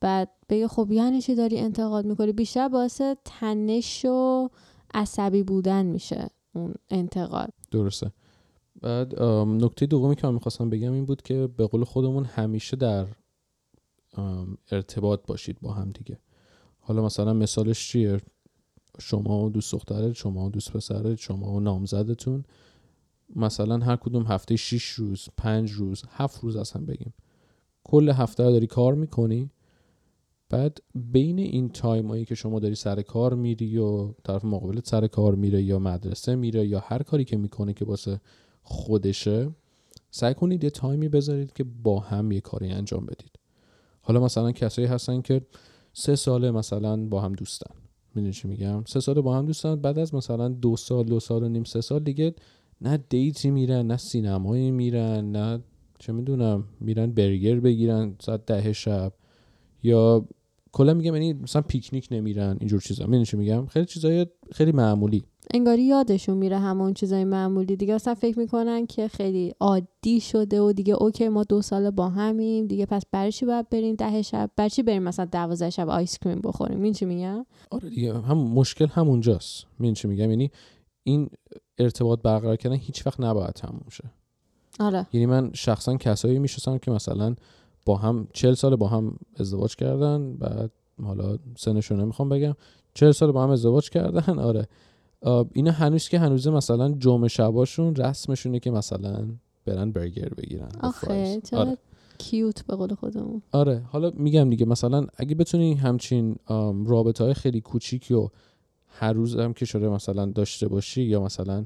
بعد 0.01 0.31
بگه 0.49 0.69
خب 0.69 0.93
یعنی 0.93 1.21
چی 1.21 1.35
داری 1.35 1.59
انتقاد 1.59 2.07
می‌کنی؟ 2.07 2.33
بیشتر 2.33 2.69
باعث 2.69 3.01
تنش 3.25 4.05
و 4.05 4.49
عصبی 4.95 5.43
بودن 5.43 5.87
میشه 5.87 6.31
اون 6.53 6.75
انتقاد. 6.91 7.53
درسته. 7.71 8.13
بعد 8.81 9.23
نکته 9.23 9.87
دومی 9.87 10.17
که 10.17 10.27
من 10.27 10.35
می‌خواستم 10.35 10.71
بگم 10.71 10.93
این 10.93 11.05
بود 11.05 11.23
که 11.23 11.47
به 11.47 11.67
قول 11.67 11.85
خودمون 11.85 12.25
همیشه 12.25 12.77
در 12.77 13.07
ارتباط 14.71 15.27
باشید 15.27 15.61
با 15.61 15.73
هم 15.73 15.91
دیگه. 15.91 16.19
حالا 16.81 17.05
مثلا 17.05 17.33
مثالش 17.33 17.89
چیه؟ 17.89 18.21
شما 19.01 19.45
و 19.45 19.51
دوست 19.51 19.73
دخترت 19.73 20.13
شما 20.13 20.47
و 20.47 20.51
دوست 20.51 20.73
پسرت 20.73 21.15
شما 21.15 21.53
و 21.53 21.61
نامزدتون. 21.61 22.45
مثلا 23.37 23.79
هر 23.79 23.97
کدوم 23.97 24.23
هفته 24.23 24.57
6 24.57 24.85
روز 24.85 25.29
پنج 25.37 25.73
روز 25.73 26.03
هفت 26.09 26.41
روز 26.41 26.57
اصلا 26.57 26.85
بگیم. 26.85 27.15
کل 27.85 28.09
هفته 28.09 28.43
داری 28.43 28.67
کار 28.67 28.95
می‌کنی؟ 28.95 29.51
بعد 30.51 30.79
بین 30.95 31.39
این 31.39 31.69
time 31.69 32.09
هایی 32.09 32.25
که 32.25 32.35
شما 32.35 32.61
داری 32.61 32.75
سر 32.75 33.03
کار 33.03 33.35
میری 33.35 33.79
و 33.79 34.13
طرف 34.25 34.45
مقابلت 34.45 34.89
سر 34.89 35.07
کار 35.07 35.35
میره 35.35 35.63
یا 35.63 35.79
مدرسه 35.79 36.35
میره 36.35 36.67
یا 36.67 36.81
هر 36.81 37.03
کاری 37.03 37.25
که 37.25 37.37
می‌کنه 37.37 37.73
که 37.73 37.85
واسه 37.85 38.21
خودشه 38.63 39.51
سعی 40.11 40.35
کنید 40.35 40.65
یه 40.65 40.71
time 40.71 41.01
ی 41.01 41.09
بذارید 41.09 41.53
که 41.53 41.65
با 41.65 42.01
هم 42.01 42.33
یه 42.33 42.41
کاری 42.41 42.69
انجام 42.69 43.07
بدید. 43.07 43.39
حالا 44.03 44.21
مثلا 44.21 44.53
کسایی 44.53 44.89
هستن 44.89 45.21
که 45.21 45.41
سه 45.93 46.17
ساله 46.17 46.51
مثلا 46.51 46.97
با 46.97 47.21
هم 47.21 47.33
دوستن. 47.33 47.75
می‌دونی 48.15 48.33
چی 48.33 48.49
میگم؟ 48.49 48.85
سه 48.87 49.01
ساله 49.01 49.21
با 49.21 49.37
هم 49.37 49.47
دوستن 49.47 49.77
بعد 49.77 49.99
از 49.99 50.15
مثلا 50.15 50.49
دو 50.49 50.77
سال 50.77 51.05
دو 51.05 51.21
سال 51.21 51.43
و 51.43 51.49
نیم 51.49 51.65
سه 51.65 51.81
سال 51.81 52.03
دیگه 52.03 52.35
نه 52.81 52.97
date 52.97 53.40
ی 53.40 53.51
میرن 53.51 53.87
نه 53.87 53.97
سینمایی 53.97 54.71
میرن 54.71 55.33
نه 55.33 55.61
چه 55.99 56.13
می‌دونم 56.13 56.65
میرن 56.81 57.13
برگر 57.13 57.61
بگیرن 57.61 58.17
ساعت 58.21 58.47
ده 58.47 58.73
شب. 58.73 59.13
یا 59.85 60.27
کلا 60.73 60.95
میگم 60.95 61.15
یعنی 61.15 61.33
مثلا 61.33 61.63
پیکنیک 61.63 62.09
نمیرن 62.11 62.57
اینجور 62.61 62.81
چیزا. 62.81 63.05
می‌دونی 63.05 63.25
چی 63.25 63.37
میگم؟ 63.37 63.67
خیلی 63.67 63.87
چیزای 63.87 64.27
خیلی 64.53 64.73
معمولی. 64.73 65.25
انگاری 65.55 65.83
یادشون 65.83 66.37
میره 66.37 66.59
همون 66.59 66.95
چیزای 66.95 67.25
معمولی. 67.25 67.77
دیگه 67.77 67.95
اصلا 67.95 68.15
فکر 68.15 68.39
می‌کنن 68.39 68.87
که 68.87 69.09
خیلی 69.09 69.55
عادی 69.61 70.21
شده 70.21 70.61
و 70.61 70.73
دیگه 70.73 70.95
اوکی 70.95 71.29
ما 71.29 71.45
دو 71.45 71.63
سال 71.63 71.91
با 71.91 72.09
همیم. 72.09 72.67
دیگه 72.67 72.87
پس 72.87 73.03
برای 73.13 73.33
چی 73.33 73.47
باید 73.47 73.69
بریم 73.69 73.95
ده 73.95 74.23
شب؟ 74.23 74.51
برای 74.57 74.71
چی 74.71 74.83
بریم 74.83 75.03
مثلا 75.03 75.25
دوازده 75.25 75.71
شب 75.71 75.89
آیس 75.89 76.19
کریم 76.19 76.41
بخوریم؟ 76.41 76.83
این 76.83 76.93
چی 76.93 77.05
میگم؟ 77.05 77.47
آره 77.71 77.89
دیگه 77.89 78.19
هم 78.19 78.39
مشکل 78.39 78.87
همونجاست. 78.87 79.65
می‌دونی 79.79 79.95
چی 79.95 80.09
میگم؟ 80.09 80.31
یعنی 80.31 80.51
این 81.03 81.29
ارتباط 81.79 82.23
برقرار 82.23 82.57
کردن 82.57 82.77
هیچ 82.77 83.07
وقت 83.07 83.21
نباید 83.21 83.53
تموم 83.53 83.87
شه. 83.91 84.05
آره. 84.81 85.07
یعنی 85.13 85.27
من 85.27 85.51
شخصا 85.55 85.97
کسایی 85.97 86.39
می‌شناسم 86.39 86.79
که 86.79 86.91
مثلا 86.91 87.35
با 87.85 87.97
هم 87.97 88.29
چل 88.33 88.55
سال 88.55 88.77
با 88.77 88.89
هم 88.89 89.17
ازدواج 89.37 89.77
کردن 89.77 90.37
بعد 90.37 90.71
حالا 91.03 91.39
سنشون 91.57 92.01
نمی‌خوام 92.01 92.29
بگم. 92.29 92.55
چل 92.95 93.11
سال 93.11 93.33
با 93.33 93.43
هم 93.43 93.51
ازدواج 93.51 93.91
کردن 93.91 94.39
آره. 94.39 94.69
اینا 95.53 95.71
هنوز 95.71 96.09
که 96.09 96.19
هنوزه 96.19 96.51
مثلا 96.51 96.93
جمعه 96.93 97.29
شباشون 97.29 97.95
رسمشونه 97.95 98.59
که 98.59 98.71
مثلا 98.71 99.29
برن 99.65 99.93
برگر 99.93 100.29
بگیرن. 100.29 100.69
آخه 100.81 101.41
آره. 101.53 101.79
کیوت 102.19 102.67
به 102.67 102.77
قول 102.77 102.95
خودمون. 102.95 103.43
آره 103.53 103.83
حالا 103.87 104.13
میگم 104.15 104.51
دیگه 104.51 104.67
مثلا 104.67 105.07
اگه 105.17 105.35
بتونی 105.35 105.75
همچین 105.75 106.37
رابطه 106.87 107.25
های 107.25 107.35
خیلی 107.35 107.61
کوچیکی 107.61 108.15
و 108.15 108.29
هر 108.89 109.13
روز 109.13 109.37
هم 109.37 109.53
که 109.53 109.65
شده 109.65 109.89
مثلا 109.89 110.27
داشته 110.27 110.69
باشی 110.69 111.03
یا 111.03 111.23
مثلا 111.23 111.65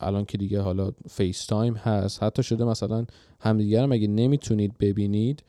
الان 0.00 0.24
که 0.24 0.38
دیگه 0.38 0.60
حالا 0.60 0.90
FaceTime 1.08 1.74
هست. 1.74 2.22
حتی 2.22 2.42
شده 2.42 2.64
مثلا 2.64 3.06
همدیگر 3.40 3.82
هم 3.82 3.92
اگه 3.92 4.06
نمی‌تونید 4.06 4.78
ببینید؟ 4.78 5.42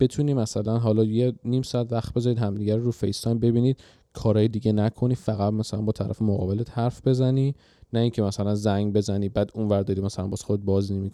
بتونی 0.00 0.34
مثلا 0.34 0.78
حالا 0.78 1.04
یه 1.04 1.32
نیم 1.44 1.62
ساعت 1.62 1.92
وقت 1.92 2.14
بذارید 2.14 2.38
همدیگر 2.38 2.76
رو 2.76 2.90
FaceTime 2.90 3.38
ببینید. 3.38 3.76
کارهای 4.12 4.48
دیگه 4.48 4.72
نکنی 4.72 5.14
فقط 5.14 5.52
مثلا 5.52 5.82
با 5.82 5.92
طرف 5.92 6.22
مقابلت 6.22 6.78
حرف 6.78 7.06
بزنی. 7.06 7.54
نه 7.92 8.00
اینکه 8.00 8.22
مثلا 8.22 8.54
زنگ 8.54 8.92
بزنی 8.92 9.28
بعد 9.28 9.50
اون 9.54 9.68
ور 9.68 9.82
داری 9.82 10.00
مثلا 10.00 10.26
باز 10.26 10.42
خود 10.42 10.64
باز 10.64 10.92
نمی 10.92 11.10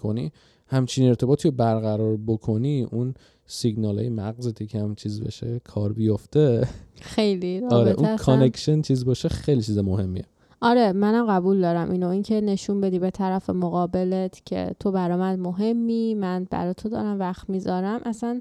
همچین 0.66 1.08
ارتباطی 1.08 1.48
رو 1.48 1.54
برقرار 1.54 2.16
بکنی 2.26 2.82
اون 2.82 3.14
سیگنال 3.46 3.98
های 3.98 4.08
مغزت 4.08 4.68
که 4.68 4.78
هم 4.78 4.94
چیز 4.94 5.22
بشه 5.22 5.60
کار 5.64 5.92
بیفته. 5.92 6.68
خیلی 7.00 7.60
آره 7.70 7.90
اون 7.90 8.16
connection 8.16 8.82
چیز 8.82 9.04
باشه 9.04 9.28
خیلی 9.28 9.62
چیز 9.62 9.78
مهمیه. 9.78 10.24
آره 10.62 10.92
منم 10.92 11.26
قبول 11.26 11.60
دارم 11.60 11.90
اینو. 11.90 12.08
اینکه 12.08 12.40
نشون 12.40 12.80
بدی 12.80 12.98
به 12.98 13.10
طرف 13.10 13.50
مقابلت 13.50 14.42
که 14.44 14.74
تو 14.80 14.92
برا 14.92 15.16
من 15.16 15.40
مهمی 15.40 16.14
من 16.14 16.46
برا 16.50 16.72
تو 16.72 16.88
دارم 16.88 17.20
وقت 17.20 17.50
می‌ذارم 17.50 18.00
اصلا 18.04 18.40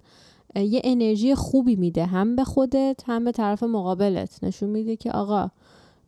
یه 0.55 0.81
انرژی 0.83 1.35
خوبی 1.35 1.75
میده 1.75 2.05
هم 2.05 2.35
به 2.35 2.43
خودت 2.43 3.03
هم 3.05 3.25
به 3.25 3.31
طرف 3.31 3.63
مقابلت. 3.63 4.43
نشون 4.43 4.69
میده 4.69 4.95
که 4.95 5.11
آقا 5.11 5.49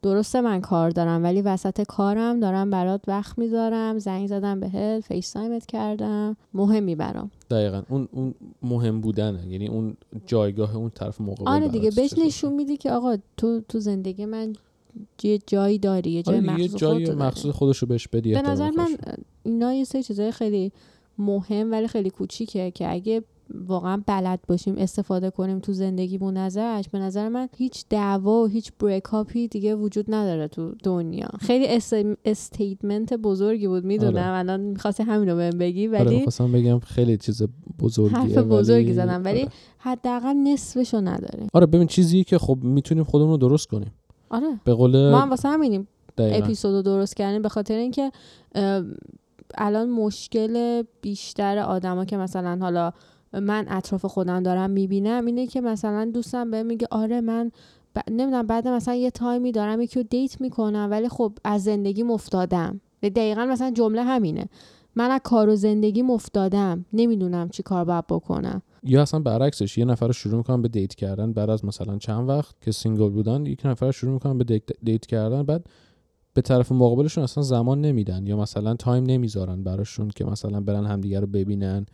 درسته 0.01 0.41
من 0.41 0.61
کار 0.61 0.89
دارم 0.89 1.23
ولی 1.23 1.41
وسط 1.41 1.81
کارم 1.81 2.39
دارم 2.39 2.69
برات 2.69 3.01
وقت 3.07 3.39
می‌ذارم 3.39 3.99
زنگ 3.99 4.27
زدم 4.27 4.59
بهت 4.59 4.99
FaceTime 4.99 5.31
ت 5.31 5.65
کردم. 5.65 6.37
مهمی 6.53 6.95
برام. 6.95 7.31
دقیقا. 7.49 7.81
اون 7.89 8.07
اون 8.11 8.33
مهم 8.63 9.01
بودنه. 9.01 9.47
یعنی 9.47 9.67
اون 9.67 9.97
جایگاه 10.25 10.75
اون 10.75 10.89
طرف 10.89 11.21
مقابل 11.21 11.51
آره 11.51 11.67
دیگه. 11.67 11.91
بهش 11.91 12.13
نشون 12.17 12.53
میدی 12.53 12.77
که 12.77 12.91
آقا 12.91 13.17
تو 13.37 13.61
تو 13.69 13.79
زندگی 13.79 14.25
من 14.25 14.53
یه 15.23 15.39
جایی 15.47 15.77
داری 15.79 16.11
یه 16.11 16.23
جای 16.23 16.35
آره 16.37 16.45
مخصوص 16.53 16.75
جای 16.75 17.11
مخصوص 17.11 17.55
خودشو 17.55 17.85
بهش 17.85 18.07
بدی 18.07 18.33
به 18.33 18.41
نظر 18.41 18.69
من 18.69 18.95
اینا 19.43 19.73
یه 19.73 19.83
سری 19.83 20.03
چیزای 20.03 20.31
خیلی 20.31 20.71
مهم 21.17 21.71
ولی 21.71 21.87
خیلی 21.87 22.09
کوچیکه 22.09 22.71
که 22.71 22.91
اگه 22.91 23.23
واقعا 23.67 24.03
بلد 24.07 24.39
باشیم 24.47 24.75
استفاده 24.77 25.29
کنیم 25.29 25.59
تو 25.59 25.73
زندگیمون 25.73 26.37
ازش 26.37 26.85
به 26.91 26.99
نظر 26.99 27.29
من 27.29 27.49
هیچ 27.57 27.85
دعوا 27.89 28.43
و 28.43 28.47
هیچ 28.47 28.71
بریکاپی 28.79 29.47
دیگه 29.47 29.75
وجود 29.75 30.05
نداره 30.13 30.47
تو 30.47 30.75
دنیا. 30.83 31.27
خیلی 31.39 31.67
استیتمنت 32.25 33.13
بزرگی 33.13 33.67
بود 33.67 33.85
می‌دونم. 33.85 34.15
آره. 34.15 34.25
الان 34.37 34.59
می‌خواستی 34.59 35.03
همین 35.03 35.29
رو 35.29 35.35
بهم 35.35 35.57
بگی 35.57 35.87
آره 35.87 35.99
ولی 35.99 36.15
می‌خواستم 36.15 36.51
بگم 36.51 36.79
خیلی 36.79 37.17
چیز 37.17 37.43
بزرگیه 37.79 38.17
حرف 38.17 38.37
ولی- 38.37 38.47
بزرگی 38.49 38.93
زدم 38.93 39.21
ولی 39.25 39.41
آره. 39.41 39.51
حداقل 39.77 40.33
نصفشو 40.33 41.01
نداریم 41.01 41.47
آره 41.53 41.65
ببین 41.65 41.87
چیزی 41.87 42.23
که 42.23 42.37
خب 42.37 42.57
می‌تونیم 42.61 43.03
خودمون 43.03 43.31
رو 43.31 43.37
درست 43.37 43.67
کنیم. 43.67 43.91
آره. 44.31 44.59
به 44.63 44.73
قول 44.73 45.11
ما 45.11 45.19
هم 45.19 45.29
واسه 45.29 45.49
همینیم. 45.49 45.87
اپیزود 46.17 46.73
رو 46.73 46.81
درست 46.81 47.15
کردیم 47.15 47.41
به 47.41 47.49
خاطر 47.49 47.73
اینکه 47.73 48.11
الان 49.57 49.89
مشکل 49.89 50.83
بیشتر 51.01 51.57
آدما 51.57 52.05
که 52.05 52.17
مثلا 52.17 52.57
حالا 52.61 52.91
من 53.33 53.65
اطراف 53.69 54.05
خودم 54.05 54.43
دارم 54.43 54.69
می‌بینم 54.69 55.25
اینه 55.25 55.47
که 55.47 55.61
مثلا 55.61 56.11
دوستم 56.13 56.51
به 56.51 56.63
میگه 56.63 56.87
آره 56.91 57.21
من 57.21 57.51
ب... 57.95 57.99
نمی‌دونم 58.11 58.47
بعد 58.47 58.67
مثلا 58.67 58.95
یه 58.95 59.11
تایمی 59.11 59.51
دارم 59.51 59.81
یکی 59.81 59.99
رو 59.99 60.07
دیت 60.09 60.41
می‌کنم 60.41 60.87
ولی 60.91 61.09
خب 61.09 61.33
از 61.43 61.63
زندگی 61.63 62.03
مفتادم 62.03 62.81
دقیقا 63.03 63.45
مثلا 63.45 63.71
جمله 63.71 64.03
همینه. 64.03 64.45
من 64.95 65.11
از 65.11 65.21
کار 65.23 65.49
و 65.49 65.55
زندگیم 65.55 66.01
افتادم 66.01 66.85
نمی‌دونم 66.93 67.49
چی 67.49 67.63
کار 67.63 67.85
باید 67.85 68.07
بکنم. 68.07 68.61
یا 68.83 69.01
اصلا 69.01 69.19
برعکسش 69.19 69.77
یه 69.77 69.85
نفر 69.85 70.07
رو 70.07 70.13
شروع 70.13 70.37
می‌کنن 70.37 70.61
به 70.61 70.67
date 70.67 70.95
کردن 70.95 71.33
بعد 71.33 71.49
از 71.49 71.65
مثلا 71.65 71.97
چند 71.97 72.29
وقت 72.29 72.55
که 72.61 72.71
single 72.71 73.09
بودن 73.09 73.45
یک 73.45 73.65
نفر 73.65 73.85
رو 73.85 73.91
شروع 73.91 74.13
می‌کنن 74.13 74.37
به 74.37 74.43
date, 74.43 74.63
date 74.83 75.05
کردن 75.05 75.43
بعد 75.43 75.65
به 76.33 76.41
طرف 76.41 76.71
مقابلشون 76.71 77.23
اصلا 77.23 77.43
زمان 77.43 77.81
نمیدن 77.81 78.27
یا 78.27 78.37
مثلا 78.37 78.75
time 78.75 79.03
نمی‌ذارن 79.03 79.63
براشون 79.63 80.09
که 80.09 80.25
مثلا 80.25 80.59
برن 80.59 80.85
همدیگه 80.85 81.19
رو 81.19 81.27
ببینن. 81.27 81.85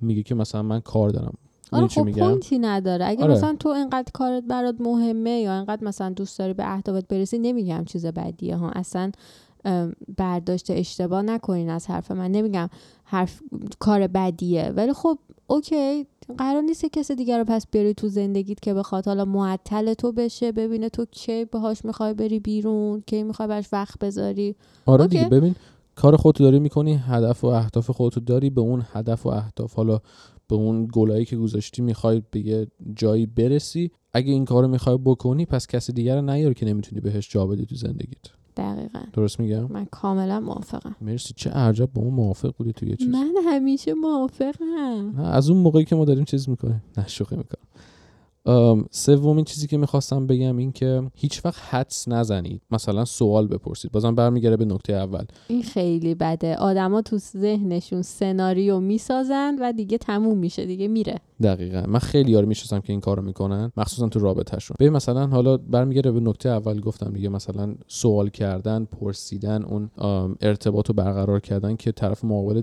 میگه 0.00 0.22
که 0.22 0.34
مثلا 0.34 0.62
من 0.62 0.80
کار 0.80 1.10
دارم. 1.10 1.34
آره 1.72 1.86
خب 1.86 2.04
میگم؟ 2.04 2.26
point 2.26 2.53
ی 2.53 2.58
نداره. 2.58 3.06
اگه 3.06 3.22
آره. 3.22 3.34
مثلا 3.34 3.56
تو 3.60 3.68
اینقدر 3.68 4.10
کارت 4.12 4.44
برات 4.44 4.76
مهمه 4.80 5.30
یا 5.30 5.54
اینقدر 5.54 5.84
مثلا 5.84 6.10
دوست 6.10 6.38
داری 6.38 6.52
به 6.52 6.74
اهدافت 6.74 7.08
برسی 7.08 7.38
نمیگم 7.38 7.84
چیز 7.84 8.06
بدیه. 8.06 8.56
ها 8.56 8.70
اصلا 8.70 9.10
برداشت 10.16 10.70
اشتباه 10.70 11.22
نکنین 11.22 11.70
از 11.70 11.86
حرف 11.86 12.10
من. 12.10 12.30
نمیگم 12.30 12.68
حرف 13.04 13.42
کار 13.78 14.06
بدیه. 14.06 14.72
ولی 14.76 14.92
خب 14.92 15.18
OK 15.46 16.06
قرار 16.38 16.62
نیست 16.62 16.84
کسی 16.84 17.14
دیگر 17.14 17.38
رو 17.38 17.44
پس 17.44 17.66
بیاری 17.70 17.94
تو 17.94 18.08
زندگیت 18.08 18.60
که 18.60 18.74
بخواد. 18.74 19.06
حالا 19.06 19.24
معطل 19.24 19.94
تو 19.94 20.12
بشه 20.12 20.52
ببینه 20.52 20.88
تو 20.88 21.04
کی 21.10 21.44
باهاش 21.44 21.84
می‌خوای 21.84 22.14
بری 22.14 22.40
بیرون 22.40 23.00
کی 23.06 23.22
می‌خوای 23.22 23.48
براش 23.48 23.68
وقت 23.72 23.98
بذاری. 23.98 24.56
آره 24.86 25.02
OK. 25.02 25.16
دیگه 25.16 25.28
ببین 25.28 25.54
کار 25.94 26.16
خودتو 26.16 26.44
داری 26.44 26.58
می‌کنی 26.58 26.94
هدف 26.94 27.44
و 27.44 27.46
اهداف 27.46 27.90
خودتو 27.90 28.20
داری 28.20 28.50
به 28.50 28.60
اون 28.60 28.82
هدف 28.92 29.26
و 29.26 29.28
اهداف 29.28 29.74
حالا 29.74 30.00
به 30.48 30.54
اون 30.54 30.88
گلایی 30.92 31.24
که 31.24 31.36
گذاشتی 31.36 31.82
می‌خوای 31.82 32.22
به 32.30 32.40
یه 32.40 32.66
جایی 32.96 33.26
برسی. 33.26 33.90
اگه 34.12 34.32
این 34.32 34.44
کارو 34.44 34.68
می‌خوای 34.68 34.98
بکنی 35.04 35.46
پس 35.46 35.66
کسی 35.66 35.92
دیگر 35.92 36.16
رو 36.16 36.22
نیار 36.22 36.52
که 36.52 36.66
نمی‌تونی 36.66 37.00
بهش 37.00 37.30
جا 37.30 37.46
بدی 37.46 37.66
تو 37.66 37.74
زندگیت. 37.74 38.26
دقیقا. 38.56 39.00
درست 39.12 39.40
میگم؟ 39.40 39.72
من 39.72 39.84
کاملا 39.84 40.40
موافقم. 40.40 40.96
مرسی 41.00 41.34
چه 41.36 41.50
عجب 41.50 41.88
با 41.94 42.02
اون 42.02 42.14
موافق 42.14 42.54
بودی 42.56 42.72
تو 42.72 42.86
یه 42.86 42.96
چیز. 42.96 43.08
من 43.08 43.34
همیشه 43.44 43.94
موافقم. 43.94 45.12
نه 45.16 45.28
از 45.28 45.50
اون 45.50 45.58
موقعی 45.62 45.84
که 45.84 45.96
ما 45.96 46.04
داریم 46.04 46.24
چیز 46.24 46.48
می‌کنیم. 46.48 46.82
نه 46.96 47.08
شوخی 47.08 47.36
می‌کنم. 47.36 47.65
سومین 48.90 49.44
چیزی 49.44 49.66
که 49.66 49.76
می‌خواستم 49.76 50.26
بگم 50.26 50.56
این 50.56 50.72
که 50.72 51.02
هیچ 51.14 51.44
وقت 51.44 51.60
حدس 51.70 52.08
نزنید. 52.08 52.62
مثلا 52.70 53.04
سوال 53.04 53.46
بپرسید. 53.46 53.92
بازم 53.92 54.14
برمیگره 54.14 54.56
به 54.56 54.64
نکته 54.64 54.92
اول. 54.92 55.24
این 55.48 55.62
خیلی 55.62 56.14
بده. 56.14 56.56
آدما 56.56 57.02
تو 57.02 57.18
ذهنشون 57.18 58.02
سناریو 58.02 58.80
می‌سازن 58.80 59.56
و 59.60 59.72
دیگه 59.72 59.98
تموم 59.98 60.38
میشه 60.38 60.66
دیگه 60.66 60.88
میره. 60.88 61.20
دقیقا. 61.42 61.84
من 61.88 61.98
خیلی 61.98 62.30
یار 62.30 62.44
می‌شناسم 62.44 62.80
که 62.80 62.92
این 62.92 63.00
کارو 63.00 63.22
می‌کنن 63.22 63.72
مخصوصا 63.76 64.08
تو 64.08 64.18
رابطهشون. 64.18 64.76
ببین 64.80 64.92
مثلا 64.92 65.26
حالا 65.26 65.56
برمیگره 65.56 66.10
به 66.12 66.20
نکته 66.20 66.48
اول 66.48 66.80
گفتم 66.80 67.12
دیگه. 67.12 67.28
مثلا 67.28 67.74
سوال 67.86 68.28
کردن 68.28 68.84
پرسیدن 68.84 69.62
اون 69.62 69.90
ارتباط 70.40 70.88
رو 70.88 70.94
برقرار 70.94 71.40
کردن 71.40 71.76
که 71.76 71.92
طرف 71.92 72.24
مقابل 72.24 72.62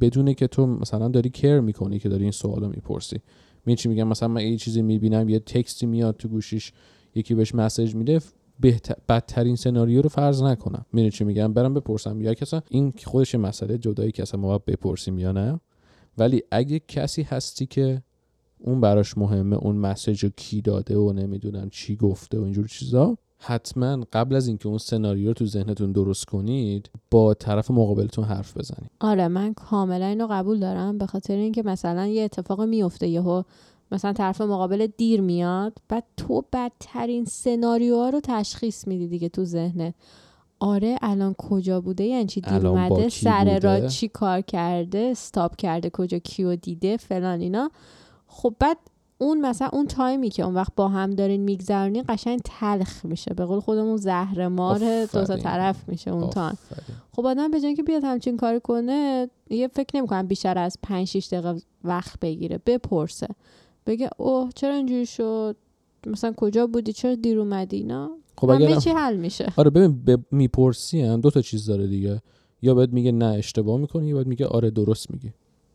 بدونه 0.00 0.34
که 0.34 0.46
تو 0.46 0.66
مثلا 0.66 1.08
داری 1.08 1.30
کر 1.30 1.60
می‌کنی 1.60 1.98
که 1.98 2.08
داری 2.08 2.22
این 2.22 2.32
سوالو 2.32 2.68
می‌پرسی. 2.68 3.20
می 3.66 3.76
چی 3.76 3.88
میگم؟ 3.88 4.08
مثلا 4.08 4.28
من 4.28 4.46
یه 4.46 4.56
چیزی 4.56 4.82
می‌بینم 4.82 5.28
یه 5.28 5.38
تکستی 5.38 5.86
میاد 5.86 6.16
تو 6.16 6.28
گوشیش 6.28 6.72
یکی 7.14 7.34
بهش 7.34 7.54
مسیج 7.54 7.94
میده 7.94 8.20
بهتر 8.60 8.94
بدترین 9.08 9.56
سناریو 9.56 10.02
رو 10.02 10.08
فرض 10.08 10.42
نکنم. 10.42 10.86
می‌دونی 10.92 11.10
چی 11.10 11.24
میگم؟ 11.24 11.52
برم 11.52 11.74
بپرسم. 11.74 12.20
یا 12.20 12.34
کسا 12.34 12.62
این 12.70 12.94
خودش 13.04 13.34
مسئله 13.34 13.78
جدایی 13.78 14.12
که 14.12 14.22
اصلا 14.22 14.40
ما 14.40 14.48
باید 14.48 14.64
بپرسیم 14.64 15.18
یا 15.18 15.32
نه؟ 15.32 15.60
ولی 16.18 16.42
اگه 16.50 16.80
کسی 16.88 17.22
هستی 17.22 17.66
که 17.66 18.02
اون 18.58 18.80
براش 18.80 19.18
مهمه 19.18 19.56
اون 19.56 19.76
مسیج 19.76 20.24
رو 20.24 20.30
کی 20.36 20.60
داده 20.60 20.96
و 20.96 21.12
نمی‌دونم 21.12 21.70
چی 21.70 21.96
گفته 21.96 22.38
و 22.38 22.42
اینجور 22.42 22.66
چیزا 22.66 23.18
حتما 23.38 24.04
قبل 24.12 24.34
از 24.34 24.48
اینکه 24.48 24.68
اون 24.68 24.78
سناریو 24.78 25.28
رو 25.28 25.34
تو 25.34 25.46
ذهنتون 25.46 25.92
درست 25.92 26.24
کنید 26.24 26.90
با 27.10 27.34
طرف 27.34 27.70
مقابلتون 27.70 28.24
حرف 28.24 28.56
بزنید. 28.56 28.90
آره 29.00 29.28
من 29.28 29.54
کاملا 29.54 30.06
اینو 30.06 30.26
قبول 30.30 30.60
دارم. 30.60 30.98
به 30.98 31.06
خاطر 31.06 31.36
اینکه 31.36 31.62
مثلا 31.62 32.06
یه 32.06 32.22
اتفاق 32.22 32.62
میفته 32.62 33.08
یهو 33.08 33.42
مثلا 33.92 34.12
طرف 34.12 34.40
مقابل 34.40 34.86
دیر 34.86 35.20
میاد 35.20 35.78
بعد 35.88 36.04
تو 36.16 36.44
بدترین 36.52 37.24
سناریوها 37.24 38.10
رو 38.10 38.20
تشخیص 38.24 38.86
میدی 38.86 39.08
دیگه 39.08 39.28
تو 39.28 39.44
ذهنت 39.44 39.94
آره 40.60 40.98
الان 41.02 41.34
کجا 41.38 41.80
بوده؟ 41.80 42.04
یعنی 42.04 42.26
چی؟ 42.26 42.40
دیر 42.40 42.66
اومده 42.66 43.08
سر 43.08 43.58
را؟ 43.58 43.86
چی 43.86 44.08
کار 44.08 44.40
کرده؟ 44.40 44.98
استاپ 44.98 45.56
کرده 45.56 45.90
کجا 45.90 46.18
کیو 46.18 46.56
دیده؟ 46.56 46.96
فلان 46.96 47.40
اینا. 47.40 47.70
خب 48.26 48.54
بعد 48.60 48.78
اون 49.18 49.40
مثلا 49.40 49.68
اون 49.72 49.86
تایمی 49.86 50.30
که 50.30 50.42
اون 50.42 50.54
وقت 50.54 50.72
با 50.76 50.88
هم 50.88 51.10
دارین 51.10 51.40
میگذرونین 51.40 52.04
قشنگ 52.08 52.40
تلخ 52.44 53.04
میشه. 53.04 53.34
به 53.34 53.44
قول 53.44 53.60
خودمون 53.60 53.96
زهر 53.96 54.48
مار 54.48 54.78
دو 55.04 55.24
تا. 55.24 55.36
طرف 55.36 55.88
میشه 55.88 56.10
اون 56.10 56.30
تایم. 56.30 56.58
خب 57.12 57.26
آدم 57.26 57.50
به 57.50 57.56
اینکه 57.56 57.82
بیاد 57.82 58.04
همچین 58.04 58.36
کاری 58.36 58.60
کنه 58.60 59.28
یه 59.50 59.68
فکر 59.68 59.96
نمی‌کنم 59.96 60.26
بیشتر 60.26 60.58
از 60.58 60.78
5 60.82 61.06
6 61.06 61.28
دقیقه 61.32 61.60
وقت 61.84 62.20
بگیره 62.20 62.60
بپرسه. 62.66 63.28
بگه 63.86 64.10
اوه 64.16 64.50
چرا 64.54 64.74
اینجوری 64.74 65.06
شد؟ 65.06 65.56
مثلا 66.06 66.32
کجا 66.36 66.66
بودی؟ 66.66 66.92
چرا 66.92 67.14
دیر 67.14 67.38
اومدی؟ 67.38 67.88
خب 68.36 68.50
همه 68.50 68.64
اگر 68.64 68.76
چی 68.76 68.90
حل 68.90 69.16
میشه. 69.16 69.52
آره 69.56 69.70
ببین 69.70 70.04
ب... 70.04 70.18
می‌پرسی 70.30 71.00
هم 71.00 71.20
دو 71.20 71.30
تا 71.30 71.42
چیز 71.42 71.66
داره 71.66 71.86
دیگه. 71.86 72.22
یا 72.62 72.74
بهت 72.74 72.92
میگه 72.92 73.12
نه 73.12 73.26
اشتباه 73.26 73.80
می‌کنی 73.80 74.08
یا 74.08 74.16
بهت 74.16 74.26
میگه 74.26 74.46
آره 74.46 74.70
درست 74.70 75.10
میگی. 75.10 75.32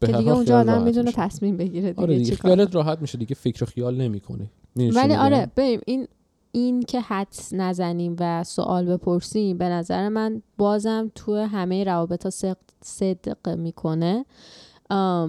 که 0.07 0.13
دیگه 0.13 0.31
اونجا 0.31 0.59
آدم 0.59 0.83
می‌دونه. 0.83 1.11
تصمیم 1.11 1.57
بگیره 1.57 1.89
دیگه, 1.89 2.01
آره 2.01 2.17
دیگه 2.17 2.35
خیالت 2.35 2.75
راحت 2.75 3.01
میشه 3.01 3.17
دیگه 3.17 3.35
فکر 3.35 3.63
و 3.63 3.67
خیال 3.67 3.97
نمی‌کنی. 3.97 4.49
ولی 4.75 5.15
آره 5.15 5.51
ببین 5.57 5.81
این 5.85 6.07
این 6.51 6.81
که 6.81 7.01
حدس 7.01 7.53
نزنیم 7.53 8.15
و 8.19 8.43
سوال 8.43 8.85
بپرسیم 8.85 9.57
به 9.57 9.69
نظر 9.69 10.09
من 10.09 10.41
بازم 10.57 11.11
تو 11.15 11.35
همه 11.35 11.83
روابط 11.83 12.23
ها 12.25 12.55
صدق 12.83 13.49
می‌کنه. 13.49 14.25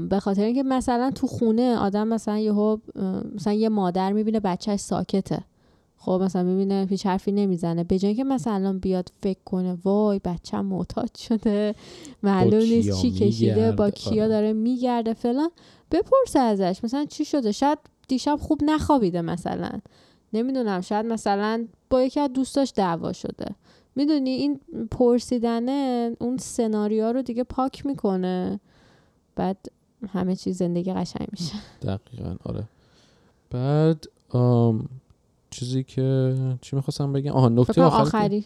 به 0.08 0.20
خاطر 0.20 0.44
اینکه 0.44 0.62
مثلا 0.62 1.10
تو 1.10 1.26
خونه 1.26 1.76
آدم 1.76 2.08
مثلا 2.08 2.38
یهو 2.38 2.76
ام، 2.96 3.30
مثلا 3.34 3.52
یه 3.52 3.68
مادر 3.68 4.12
می‌بینه 4.12 4.40
بچهش 4.40 4.80
ساکته. 4.80 5.44
خب 6.04 6.20
مثلا 6.24 6.42
می‌بینه 6.42 6.86
هیچ 6.90 7.06
حرفی 7.06 7.32
نمی‌زنه. 7.32 7.84
به 7.84 7.98
جای 7.98 8.08
اینکه 8.08 8.24
مثلا 8.24 8.78
بیاد 8.78 9.12
فکر 9.22 9.38
کنه 9.44 9.78
وای 9.84 10.20
بچه 10.24 10.60
معتاد 10.60 11.14
شده 11.14 11.74
معلوم 12.22 12.62
نیست 12.62 12.88
کیا 12.88 12.96
چی 12.96 13.10
کشیده 13.10 13.72
با؟ 13.72 13.90
کیا 13.90 14.22
آره. 14.22 14.28
داره 14.28 14.52
میگرده 14.52 15.14
فلان. 15.14 15.50
بپرسه 15.90 16.38
ازش 16.38 16.80
مثلا 16.84 17.04
چی 17.04 17.24
شده؟ 17.24 17.52
شاید 17.52 17.78
دیشب 18.08 18.38
خوب 18.40 18.60
نخوابیده 18.64 19.20
مثلا. 19.20 19.70
نمی‌دونم 20.32 20.80
شاید 20.80 21.06
مثلا 21.06 21.66
با 21.90 22.02
یکی 22.02 22.20
از 22.20 22.32
دوستاش 22.32 22.72
دعوا 22.76 23.12
شده. 23.12 23.46
می‌دونی 23.96 24.30
این 24.30 24.60
پرسیدنه 24.90 26.10
اون 26.18 26.36
سناریو 26.36 27.12
رو 27.12 27.22
دیگه 27.22 27.44
پاک 27.44 27.86
می‌کنه. 27.86 28.60
بعد 29.36 29.56
همه 30.08 30.36
چیز 30.36 30.58
زندگی 30.58 30.92
قشنگ 30.92 31.28
میشه. 31.32 31.54
دقیقا 31.82 32.36
آره. 32.44 32.64
بعد 33.50 34.04
آم... 34.28 34.88
چیزی 35.52 35.84
که 35.84 36.34
چی 36.60 36.76
می‌خواستم 36.76 37.12
بگم؟ 37.12 37.32
آها 37.32 37.48
نکته 37.48 37.72
کنم 37.72 37.84
آخری 37.84 38.44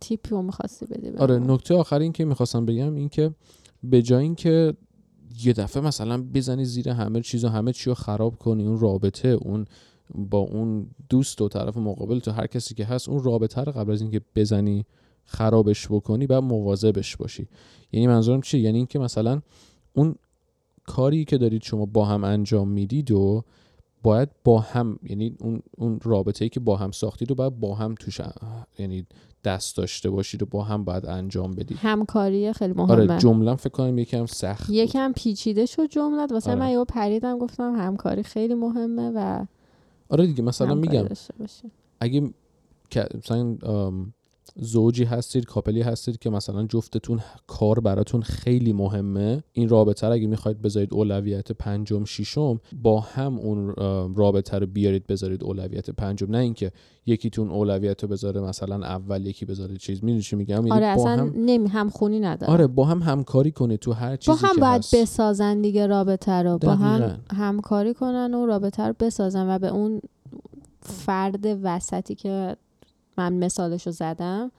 تیپی 0.00 0.30
رو 0.30 0.42
می‌خواستی 0.42 0.86
بدی 0.86 1.08
آره. 1.08 1.38
نکته 1.38 1.74
آخری 1.74 2.02
این 2.02 2.12
که 2.12 2.24
می‌خواستم 2.24 2.66
بگم 2.66 2.94
این 2.94 3.08
که 3.08 3.30
به 3.82 4.02
جای 4.02 4.22
اینکه 4.22 4.74
یه 5.44 5.52
دفعه 5.52 5.82
مثلا 5.82 6.22
بزنی 6.22 6.64
زیر 6.64 6.88
همه 6.88 7.20
چیز 7.20 7.44
و 7.44 7.48
همه 7.48 7.72
چی 7.72 7.90
رو 7.90 7.94
خراب 7.94 8.36
کنی 8.36 8.66
اون 8.66 8.80
رابطه 8.80 9.28
اون 9.28 9.64
با 10.14 10.38
اون 10.38 10.86
دوست 11.08 11.40
و 11.40 11.48
طرف 11.48 11.76
مقابل 11.76 12.18
تو 12.18 12.30
هر 12.30 12.46
کسی 12.46 12.74
که 12.74 12.84
هست 12.84 13.08
اون 13.08 13.22
رابطه 13.22 13.60
رو 13.60 13.72
قبل 13.72 13.92
از 13.92 14.00
اینکه 14.00 14.20
بزنی 14.36 14.86
خرابش 15.24 15.86
بکنی 15.88 16.26
باید 16.26 16.44
مواظبش 16.44 17.16
باشی. 17.16 17.48
یعنی 17.92 18.06
منظورم 18.06 18.40
چیه؟ 18.40 18.60
یعنی 18.60 18.76
اینکه 18.76 18.98
مثلا 18.98 19.40
اون 19.92 20.14
کاری 20.86 21.24
که 21.24 21.38
دارید 21.38 21.62
شما 21.62 21.86
با 21.86 22.04
هم 22.04 22.24
انجام 22.24 22.68
می‌دید 22.68 23.10
و 23.10 23.44
باید 24.02 24.28
با 24.44 24.60
هم 24.60 24.98
یعنی 25.02 25.36
اون 25.40 25.62
اون 25.78 26.00
رابطه 26.02 26.44
ای 26.44 26.48
که 26.48 26.60
با 26.60 26.76
هم 26.76 26.90
ساختید 26.90 27.28
رو 27.28 27.34
باید 27.34 27.60
با 27.60 27.74
هم 27.74 27.94
توش 27.94 28.20
یعنی 28.78 29.06
دست 29.44 29.76
داشته 29.76 30.10
باشید 30.10 30.42
و 30.42 30.46
با 30.46 30.62
هم 30.62 30.84
باید 30.84 31.06
انجام 31.06 31.54
بدید 31.54 31.78
همکاری 31.80 32.52
خیلی 32.52 32.72
مهمه 32.72 32.92
آره 32.92 33.18
جمله 33.18 33.56
فکر 33.56 33.68
کنم 33.68 33.98
یکم 33.98 34.26
سخت. 34.26 34.70
یکم 34.70 35.12
پیچیده 35.12 35.66
شد 35.66 35.88
جملت 35.88 36.32
واسه 36.32 36.50
آره. 36.50 36.60
من 36.60 36.70
یهو 36.70 36.84
پریدم 36.84 37.38
گفتم 37.38 37.74
همکاری 37.76 38.22
خیلی 38.22 38.54
مهمه 38.54 39.12
و 39.14 39.46
آره 40.08 40.26
دیگه 40.26 40.42
مثلا 40.42 40.74
میگم. 40.74 41.04
اگه 42.00 42.30
مثلا 43.14 43.56
زوجی 44.56 45.04
هستید 45.04 45.44
کاپلی 45.44 45.82
هستید 45.82 46.18
که 46.18 46.30
مثلا 46.30 46.66
جفتتون 46.66 47.20
کار 47.46 47.80
براتون 47.80 48.22
خیلی 48.22 48.72
مهمه. 48.72 49.42
این 49.52 49.68
رابطه 49.68 50.06
رو 50.06 50.12
اگه 50.12 50.26
می‌خواید 50.26 50.62
بذارید 50.62 50.94
اولویت 50.94 51.52
پنجم 51.52 52.04
ششم 52.04 52.60
با 52.82 53.00
هم 53.00 53.38
اون 53.38 53.74
رابطه 54.16 54.58
رو 54.58 54.66
بیارید 54.66 55.06
بذارید 55.06 55.44
اولویت 55.44 55.90
پنجم. 55.90 56.30
نه 56.30 56.38
اینکه 56.38 56.72
یکیتون 57.06 57.50
اولویت 57.50 58.02
رو 58.02 58.08
بذاره 58.08 58.40
مثلا 58.40 58.86
اول 58.86 59.26
یکی 59.26 59.44
بذاره 59.44 59.76
چیز. 59.76 60.04
می‌دونی 60.04 60.22
چی 60.22 60.36
میگم؟ 60.36 60.66
یعنی 60.66 60.72
آره 60.72 60.96
با 60.96 61.02
اصلا 61.02 61.22
هم 61.22 61.32
نمی 61.36 61.68
همخونی 61.68 62.20
نداره. 62.20 62.52
آره 62.52 62.66
با 62.66 62.84
هم 62.84 63.02
همکاری 63.02 63.50
کنید 63.50 63.80
تو 63.80 63.92
هر 63.92 64.10
با 64.10 64.16
چیزی 64.16 64.46
هم 64.46 64.54
که 64.54 64.60
باید 64.60 64.78
هست. 64.78 64.94
بسازن 64.96 65.60
دیگه 65.60 65.86
رابطه 65.86 66.32
رو 66.32 66.58
با 66.58 66.74
هم. 66.74 67.20
همکاری 67.32 67.94
کنن 67.94 68.34
و 68.34 68.46
رابطه 68.46 68.82
رو 68.82 68.94
بسازن 69.00 69.50
و 69.50 69.58
به 69.58 69.68
اون 69.68 70.00
فرد 70.80 71.58
وسطی 71.62 72.14
که 72.14 72.56
من 73.18 73.32
مثالش 73.32 73.86
رو 73.86 73.92
زدم 73.92 74.50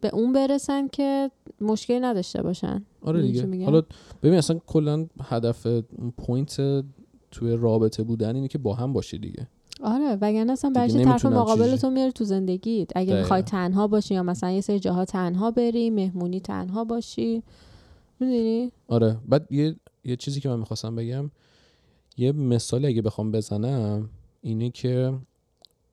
به 0.00 0.14
اون 0.14 0.32
برسن 0.32 0.88
که 0.88 1.30
مشکلی 1.60 2.00
نداشته 2.00 2.42
باشن. 2.42 2.84
آره 3.02 3.22
دیگه؟ 3.22 3.64
حالا 3.64 3.82
ببین 4.22 4.38
اصلا 4.38 4.58
کلا 4.66 5.06
هدف 5.22 5.66
پوینت 6.16 6.84
توی 7.30 7.56
رابطه 7.56 8.02
بودن 8.02 8.34
اینه 8.34 8.48
که 8.48 8.58
با 8.58 8.74
هم 8.74 8.92
باشی 8.92 9.18
دیگه. 9.18 9.48
آره 9.82 10.18
وگرنه 10.20 10.52
اصلا 10.52 10.70
برای 10.70 11.04
طرف 11.04 11.26
مقابل 11.26 11.76
تو 11.76 11.90
میاری 11.90 12.12
تو 12.12 12.24
زندگیت؟ 12.24 12.90
اگه. 12.96 13.16
می‌خوای 13.16 13.42
تنها 13.42 13.86
باشی 13.86 14.14
یا 14.14 14.22
مثلا 14.22 14.50
یه 14.50 14.60
سری 14.60 14.78
جاها 14.78 15.04
تنها 15.04 15.50
بری 15.50 15.90
مهمونی 15.90 16.40
تنها 16.40 16.84
باشی. 16.84 17.42
می‌دونی؟ 18.20 18.72
آره. 18.88 19.16
بعد 19.28 19.52
یه 19.52 19.76
یه 20.04 20.16
چیزی 20.16 20.40
که 20.40 20.48
من 20.48 20.58
می‌خواستم 20.58 20.96
بگم 20.96 21.30
یه 22.16 22.32
مثالی 22.32 22.86
اگه 22.86 23.02
بخوام 23.02 23.32
بزنم 23.32 24.08
اینه 24.40 24.70
که 24.70 25.18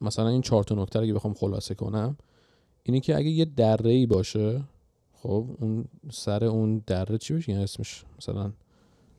مثلا 0.06 0.28
این 0.28 0.41
چهار 0.41 0.64
تا 0.64 0.76
نکته 0.76 0.99
رو 0.99 1.06
اگه 1.06 1.14
بخوام 1.14 1.34
خلاصه 1.34 1.76
کنم 1.76 2.18
اینه 2.84 2.99
که 2.99 3.16
اگه 3.16 3.30
یه 3.30 3.45
دره 3.45 3.91
ای 3.91 4.06
باشه 4.06 4.64
خب 5.14 5.45
اون 5.62 5.86
سر 6.12 6.43
اون 6.45 6.84
دره 6.88 7.18
چی 7.18 7.34
بشه 7.34 7.53
اسمش 7.53 8.03
مثلا 8.18 8.51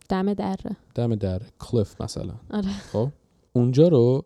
دم 0.09 0.35
دره. 0.35 0.77
دم 0.95 1.15
دره 1.15 1.47
کلف 1.59 2.01
مثلا. 2.01 2.35
آره. 2.51 2.69
خب؟ 2.93 3.09
اونجا 3.53 3.89
رو 3.89 4.25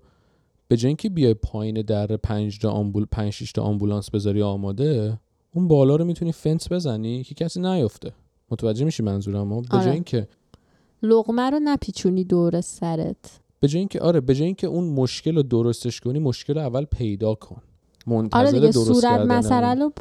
به 0.68 0.76
جای 0.76 0.88
اینکه 0.88 1.10
بیای 1.10 1.34
پایین 1.34 1.82
در 1.82 2.06
پنج 2.06 2.58
تا 2.58 2.70
آمبول 2.70 3.04
پنج 3.04 3.32
شش 3.32 3.52
تا 3.52 3.62
آمبولانس 3.62 4.10
بذاری 4.10 4.42
آماده 4.42 5.18
اون 5.54 5.68
بالا 5.68 5.96
رو 5.96 6.04
می‌تونی 6.04 6.32
فنس 6.32 6.72
بزنی 6.72 7.24
که 7.24 7.34
کسی 7.34 7.60
نیفته. 7.60 8.12
متوجه 8.50 8.84
میشی 8.84 9.02
منظورم 9.02 9.52
ها؟ 9.52 9.60
به 9.60 9.68
آره. 9.70 9.84
جای 9.84 9.94
اینکه 9.94 10.28
لغمه 11.02 11.50
رو 11.50 11.60
نپیچونی 11.64 12.24
دور 12.24 12.60
سرت. 12.60 13.40
به 13.60 13.68
جای 13.68 13.78
اینکه 13.78 14.00
آره 14.00 14.20
به 14.20 14.34
جای 14.34 14.46
اینکه 14.46 14.66
اون 14.66 14.84
مشکل 14.84 15.36
رو 15.36 15.42
درستش 15.42 16.00
کنی 16.00 16.18
مشکل 16.18 16.54
رو 16.54 16.60
اول 16.60 16.84
پیدا 16.84 17.34
کن. 17.34 17.62
منتظر 18.06 18.38
آره 18.38 18.52
دیگه 18.52 18.68
درست 18.68 18.92
صورت 18.92 19.20
مسئله 19.20 19.74
رو 19.74 19.92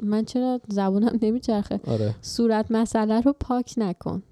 من 0.00 0.24
چرا 0.24 0.60
زبونم 0.68 1.18
نمیچرخه؟ 1.22 1.80
آره. 1.86 2.14
صورت 2.22 2.66
مسئله 2.70 3.20
رو 3.20 3.34
پاک 3.40 3.74
نکن. 3.76 4.22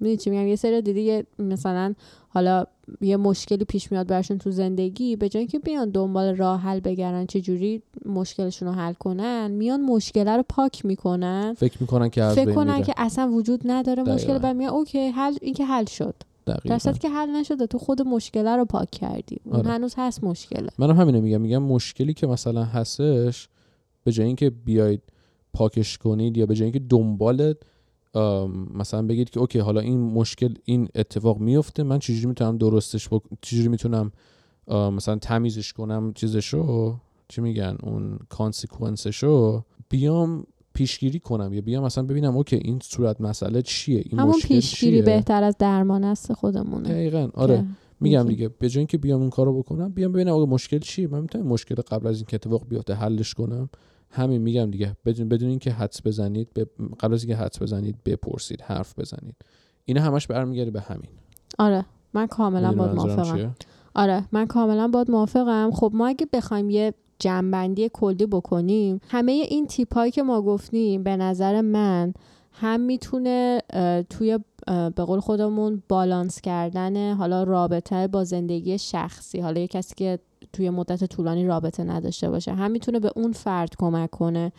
می‌دونی 0.00 0.16
چی 0.16 0.30
میگم؟ 0.30 0.46
یه 0.46 0.56
سری 0.56 0.82
دیدی 0.82 1.22
مثلا 1.38 1.94
حالا 2.28 2.64
یه 3.00 3.16
مشکلی 3.16 3.64
پیش 3.64 3.92
میاد 3.92 4.06
برشون 4.06 4.38
تو 4.38 4.50
زندگی 4.50 5.16
به 5.16 5.28
جای 5.28 5.40
اینکه 5.40 5.58
بیان 5.58 5.90
دنبال 5.90 6.36
راه 6.36 6.60
حل 6.60 6.80
بگردن 6.80 7.26
چه 7.26 7.40
جوری 7.40 7.82
مشکلشون 8.06 8.68
رو 8.68 8.74
حل 8.74 8.92
کنن 8.92 9.50
میان 9.50 9.80
مشکل 9.80 10.28
رو 10.28 10.44
پاک 10.48 10.84
می‌کنن. 10.84 11.54
فکر 11.58 11.76
می‌کنن 11.80 12.08
که 12.08 12.28
فکر 12.28 12.52
کنن 12.52 12.82
که 12.82 12.94
اصلا 12.96 13.30
وجود 13.32 13.60
نداره 13.64 14.02
مشکل 14.02 14.14
دقیقاً. 14.16 14.38
بعد 14.38 14.56
میگن 14.56 14.70
اوکی 14.70 15.08
حل 15.08 15.34
این 15.42 15.54
که 15.54 15.64
حل 15.64 15.84
شد. 15.84 16.14
دقیقاً. 16.46 16.78
صورتی 16.78 16.98
که 16.98 17.08
حل 17.08 17.30
نشده 17.30 17.66
تو 17.66 17.78
خود 17.78 18.02
مشکل 18.02 18.46
رو 18.46 18.64
پاک 18.64 18.90
کردی. 18.90 19.40
اون 19.44 19.56
آره. 19.56 19.70
هنوز 19.70 19.94
هست 19.96 20.24
مشکله. 20.24 20.68
منم 20.78 20.96
همینو 20.96 21.20
میگم. 21.20 21.40
میگم 21.40 21.62
مشکلی 21.62 22.14
که 22.14 22.26
مثلا 22.26 22.64
هستش 22.64 23.48
به 24.04 24.12
جای 24.12 24.26
اینکه 24.26 24.50
بیاید 24.50 25.02
پاکش 25.52 25.98
کنید 25.98 26.36
یا 26.36 26.46
به 26.46 26.54
جای 26.54 26.64
اینکه 26.64 26.78
دنبال 26.78 27.54
مثلا 28.74 29.02
بگید 29.02 29.30
که 29.30 29.40
اوکی 29.40 29.58
حالا 29.58 29.80
این 29.80 30.00
مشکل 30.00 30.54
این 30.64 30.88
اتفاق 30.94 31.38
میفته 31.38 31.82
من 31.82 31.98
چجوری 31.98 32.26
می‌تونم 32.26 32.58
درستش 32.58 33.08
بک... 33.08 33.22
چجوری 33.40 33.68
می‌تونم 33.68 34.12
مثلا 34.68 35.16
تمیزش 35.16 35.72
کنم 35.72 36.12
چیزشو؟ 36.12 36.96
چی 37.28 37.40
میگن؟ 37.40 37.76
اون 37.82 38.18
consequence 38.28 39.33
شو 39.33 39.62
بیام 39.88 40.44
پیشگیری 40.74 41.18
کنم 41.18 41.52
یا 41.52 41.60
بیام 41.60 41.84
مثلا 41.84 42.04
ببینم 42.04 42.36
اوکی 42.36 42.56
این 42.56 42.78
صورت 42.82 43.20
مسئله 43.20 43.62
چیه؟ 43.62 44.02
این 44.06 44.20
همون 44.20 44.34
مشکل 44.34 44.48
پیشگیری 44.48 44.92
چیه؟ 44.96 45.02
بهتر 45.02 45.42
از 45.42 45.56
درمان 45.58 46.04
است 46.04 46.32
خودمونه. 46.32 46.88
دقیقاً 46.88 47.28
آره. 47.34 47.64
میگم. 48.00 48.22
دیگه 48.22 48.48
به 48.48 48.68
جای 48.68 48.78
اینکه 48.80 48.98
بیام 48.98 49.20
اون 49.20 49.30
کارو 49.30 49.58
بکنم 49.58 49.88
بیام 49.88 50.12
ببینم 50.12 50.32
آقا 50.32 50.46
مشکل 50.46 50.78
چیه؟ 50.78 51.08
من 51.08 51.20
می‌تونم 51.20 51.46
مشکل 51.46 51.74
قبل 51.74 52.06
از 52.06 52.16
اینکه 52.16 52.34
اتفاق 52.34 52.68
بیفته 52.68 52.94
حلش 52.94 53.34
کنم. 53.34 53.68
همین 54.10 54.42
میگم 54.42 54.70
دیگه 54.70 54.96
بدون 55.04 55.28
بدون 55.28 55.48
اینکه 55.48 55.70
حدس 55.72 56.06
بزنید 56.06 56.48
به- 56.54 56.66
قبل 57.00 57.14
از 57.14 57.24
اینکه 57.24 57.42
حدس 57.42 57.62
بزنید 57.62 57.96
بپرسید 58.04 58.60
حرف 58.62 58.98
بزنید. 58.98 59.34
اینا 59.84 60.00
همش 60.02 60.26
برمیگرده 60.26 60.70
به 60.70 60.80
همین. 60.80 61.10
آره. 61.58 61.84
من 62.14 62.26
کاملا 62.26 62.70
منظورم 62.70 63.14
موافقم؟ 63.14 63.54
آره. 63.94 64.24
من 64.32 64.46
کاملا 64.46 64.88
باید 64.88 65.10
موافقم. 65.10 65.70
خب 65.74 65.90
ما 65.94 66.06
اگه 66.06 66.26
بخوایم 66.32 66.70
یه 66.70 66.94
جنبندی 67.22 67.90
کلی 67.92 68.26
بکنیم. 68.26 69.00
همه 69.08 69.32
این 69.32 69.66
تیپ 69.66 69.94
هایی 69.94 70.10
که 70.10 70.22
ما 70.22 70.42
گفتیم 70.42 71.02
به 71.02 71.16
نظر 71.16 71.60
من 71.60 72.14
هم 72.52 72.80
می‌تونه 72.80 73.62
توی 74.10 74.38
به 74.66 75.04
قول 75.04 75.20
خودمون 75.20 75.82
بالانس 75.88 76.40
کردن 76.40 77.12
حالا 77.12 77.42
رابطه 77.42 78.06
با 78.08 78.24
زندگی 78.24 78.78
شخصی 78.78 79.40
حالا 79.40 79.60
یه 79.60 79.66
کسی 79.66 79.94
که 79.94 80.18
توی 80.52 80.70
مدت 80.70 81.04
طولانی 81.04 81.46
رابطه 81.46 81.84
نداشته 81.84 82.30
باشه 82.30 82.52
هم 82.52 82.70
می‌تونه 82.70 83.00
به 83.00 83.12
اون 83.16 83.32
فرد 83.32 83.74
کمک 83.78 84.10
کنه. 84.10 84.52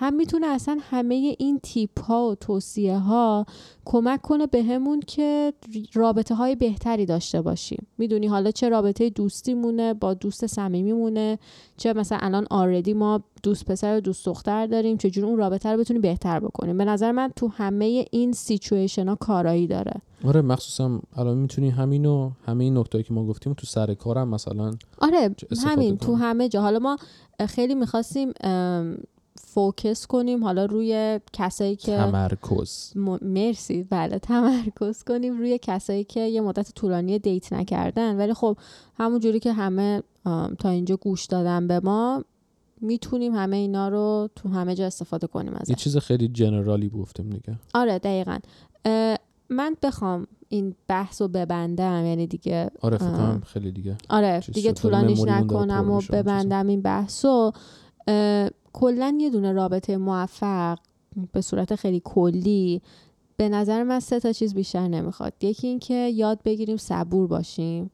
هم 0.00 0.14
می‌تونه 0.14 0.46
اصلا 0.46 0.78
همه 0.82 1.36
این 1.38 1.60
تیپ 1.62 2.00
ها 2.00 2.28
و 2.28 2.34
توصیه 2.34 2.98
ها 2.98 3.46
کمک 3.84 4.22
کنه 4.22 4.46
بهمون 4.46 5.00
که 5.00 5.52
رابطه 5.94 6.34
های 6.34 6.56
بهتری 6.56 7.06
داشته 7.06 7.42
باشیم. 7.42 7.86
می‌دونی 7.98 8.26
حالا 8.26 8.50
چه 8.50 8.68
رابطه 8.68 9.10
دوستی 9.10 9.54
مونه 9.54 9.94
با 9.94 10.14
دوست 10.14 10.46
صمیمی 10.46 10.92
مونه 10.92 11.38
چه 11.76 11.92
مثلا 11.92 12.18
الان 12.20 12.46
آردی 12.50 12.92
ما 12.92 13.20
دوست 13.42 13.64
پسر 13.64 13.96
و 13.96 14.00
دوست 14.00 14.26
دختر 14.26 14.66
داریم 14.66 14.96
چجوری 14.96 15.26
اون 15.26 15.38
رابطه 15.38 15.72
رو 15.72 15.78
بتونیم 15.78 16.02
بهتر 16.02 16.40
بکنیم؟ 16.40 16.78
به 16.78 16.84
نظر 16.84 17.12
من 17.12 17.32
تو 17.36 17.48
همه 17.48 18.04
این 18.10 18.32
سیچویشن 18.32 19.08
ها 19.08 19.14
کارایی 19.14 19.66
داره. 19.66 19.92
آره 20.24 20.42
مخصوصا 20.42 21.00
الان 21.16 21.38
می‌تونی 21.38 21.70
همینو 21.70 22.30
همه 22.46 22.64
این 22.64 22.78
نکتهایی 22.78 23.04
که 23.04 23.14
ما 23.14 23.26
گفتیم 23.26 23.52
تو 23.54 23.66
سر 23.66 23.94
کارم 23.94 24.28
مثلا 24.28 24.70
آره 24.98 25.34
همین 25.66 25.96
تو. 25.96 26.14
همه 26.14 26.48
جا. 26.48 26.62
حالا 26.62 26.78
ما 26.78 26.96
خیلی 27.48 27.74
می‌خواستیم 27.74 28.32
فوکس 29.40 30.06
کنیم. 30.06 30.44
حالا 30.44 30.64
روی 30.64 31.20
کسایی 31.32 31.76
که 31.76 31.96
تمرکز. 31.96 32.92
م- 32.96 33.18
مرسی. 33.22 33.82
بله 33.82 34.18
تمرکز 34.18 35.04
کنیم 35.04 35.38
روی 35.38 35.58
کسایی 35.62 36.04
که 36.04 36.20
یه 36.20 36.40
مدت 36.40 36.74
طولانی 36.74 37.18
دیت 37.18 37.52
نکردن. 37.52 38.16
ولی 38.16 38.34
خب 38.34 38.56
همون 38.98 39.20
جوری 39.20 39.40
که 39.40 39.52
همه 39.52 40.02
تا 40.58 40.68
اینجا 40.68 40.96
گوش 40.96 41.24
دادن 41.26 41.66
به 41.66 41.80
ما 41.80 42.24
می‌تونیم 42.80 43.34
همه 43.34 43.56
اینا 43.56 43.88
رو 43.88 44.28
تو 44.36 44.48
همه 44.48 44.74
جا 44.74 44.86
استفاده 44.86 45.26
کنیم 45.26 45.52
یه 45.52 45.58
ازش 45.60 45.74
چیز 45.74 45.96
خیلی 45.96 46.28
جنرالی 46.28 46.88
گفتیم 46.88 47.30
دیگه. 47.30 47.58
آره 47.74 47.98
دقیقا. 47.98 48.38
من 49.50 49.76
بخوام 49.82 50.26
این 50.48 50.74
بحث 50.88 51.22
رو 51.22 51.28
ببندم. 51.28 52.04
یعنی 52.06 52.26
دیگه 52.26 52.70
آره 52.80 52.96
فکر 52.98 53.06
آه. 53.08 53.16
کنم 53.16 53.42
خیلی 53.46 53.72
دیگه 53.72 53.96
آره 54.08 54.40
دیگه 54.52 54.72
طولانیش 54.72 55.20
نکنم 55.20 55.90
و. 55.90 56.00
ببندم 56.12 56.66
این 56.66 56.82
بحث 56.82 57.24
و 57.24 57.52
اه، 58.08 58.50
کلا 58.72 59.18
یه 59.20 59.30
دونه 59.30 59.52
رابطه 59.52 59.96
موفق 59.96 60.78
به 61.32 61.40
صورت 61.40 61.74
خیلی 61.74 62.02
کلی 62.04 62.82
به 63.36 63.48
نظر 63.48 63.82
من 63.82 64.00
سه 64.00 64.20
تا 64.20 64.32
چیز 64.32 64.54
بیشتر 64.54 64.88
نمی‌خواد. 64.88 65.32
یکی 65.40 65.66
این 65.66 65.78
که 65.78 65.94
یاد 65.94 66.42
بگیریم 66.44 66.76
صبور 66.76 67.26
باشیم. 67.26 67.90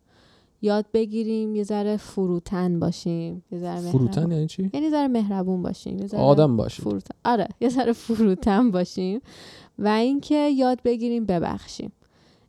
یاد 0.62 0.86
بگیریم 0.94 1.54
یه 1.54 1.64
ذره 1.64 1.96
فروتن 1.96 2.78
باشیم. 2.80 3.44
یه 3.50 3.58
ذره 3.58 3.80
فروتن. 3.80 4.32
یعنی 4.32 4.46
چی؟ 4.46 4.70
یعنی 4.74 4.90
ذره 4.90 5.08
مهربون 5.08 5.62
باشیم. 5.62 5.98
یه 5.98 6.06
ذره 6.06 6.20
آدم 6.20 6.56
باشید 6.56 6.84
فروتن 6.84 7.16
آره 7.24 7.48
یه 7.60 7.68
ذره 7.68 7.92
فروتن 7.92 8.70
باشیم. 8.70 9.20
و 9.78 9.88
اینکه 9.88 10.34
یاد 10.34 10.82
بگیریم 10.84 11.24
ببخشیم. 11.24 11.92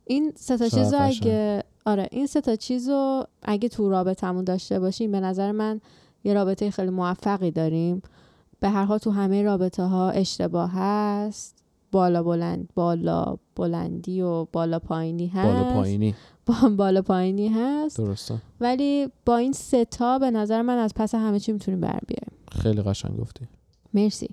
این 0.04 0.32
سه 0.36 0.56
تا 0.56 0.68
چقدر 0.68 0.82
چیز 0.82 0.92
رو 0.94 0.98
قشنگ. 0.98 1.22
اگه 1.22 1.62
آره 1.86 2.08
این 2.10 2.26
سه 2.26 2.40
تا 2.40 2.56
چیز 2.56 2.88
رو 2.88 3.24
اگه 3.42 3.68
تو 3.68 3.88
رابطمون 3.88 4.44
داشته 4.44 4.80
باشیم 4.80 5.12
به 5.12 5.20
نظر 5.20 5.52
من 5.52 5.80
یه 6.24 6.34
رابطه 6.34 6.70
خیلی 6.70 6.90
موفقی 6.90 7.50
داریم. 7.50 8.02
به 8.60 8.68
هر 8.68 8.84
حال 8.84 8.98
تو 8.98 9.10
همه 9.10 9.42
رابطه 9.42 9.82
ها 9.82 10.10
اشتباه 10.10 10.70
هست. 10.74 11.56
بالا 11.92 12.22
بلند 12.22 12.68
بالا 12.74 13.36
بلندی 13.56 14.22
و 14.22 14.44
بالا 14.44 14.78
پایینی 14.78 15.26
هست. 15.26 15.46
بالا 15.46 15.74
پایینی. 15.74 16.14
با 16.46 16.68
بالا 16.76 17.02
پایینی 17.02 17.48
هست. 17.48 17.98
درسته. 17.98 18.34
ولی 18.60 19.08
با 19.26 19.36
این 19.36 19.52
ستا 19.52 20.18
به 20.18 20.30
نظر 20.30 20.62
من 20.62 20.78
از 20.78 20.92
پس 20.94 21.14
همه 21.14 21.40
چی 21.40 21.52
می‌تونیم 21.52 21.80
بر 21.80 22.00
بیاریم. 22.06 22.38
خیلی 22.52 22.82
قشنگ 22.82 23.20
گفتی. 23.20 23.48
مرسی. 23.94 24.28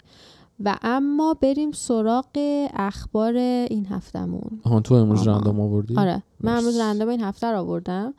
و 0.65 0.78
اما 0.82 1.34
بریم 1.41 1.71
سراغ 1.71 2.26
اخبار 2.74 3.36
این 3.36 3.86
هفتمون 3.86 4.61
آهان 4.63 4.82
تو 4.84 4.95
امروز 4.95 5.28
آها. 5.28 5.38
رندوم 5.38 5.59
آوردی؟ 5.59 5.97
آره. 5.97 6.24
من 6.39 6.57
امروز. 6.57 6.80
رندوم 6.80 7.09
این 7.09 7.21
هفته 7.21 7.47
رو 7.47 7.59
آوردم. 7.59 8.13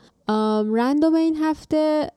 رندوم 0.75 1.15
این 1.15 1.37
هفته 1.37 2.11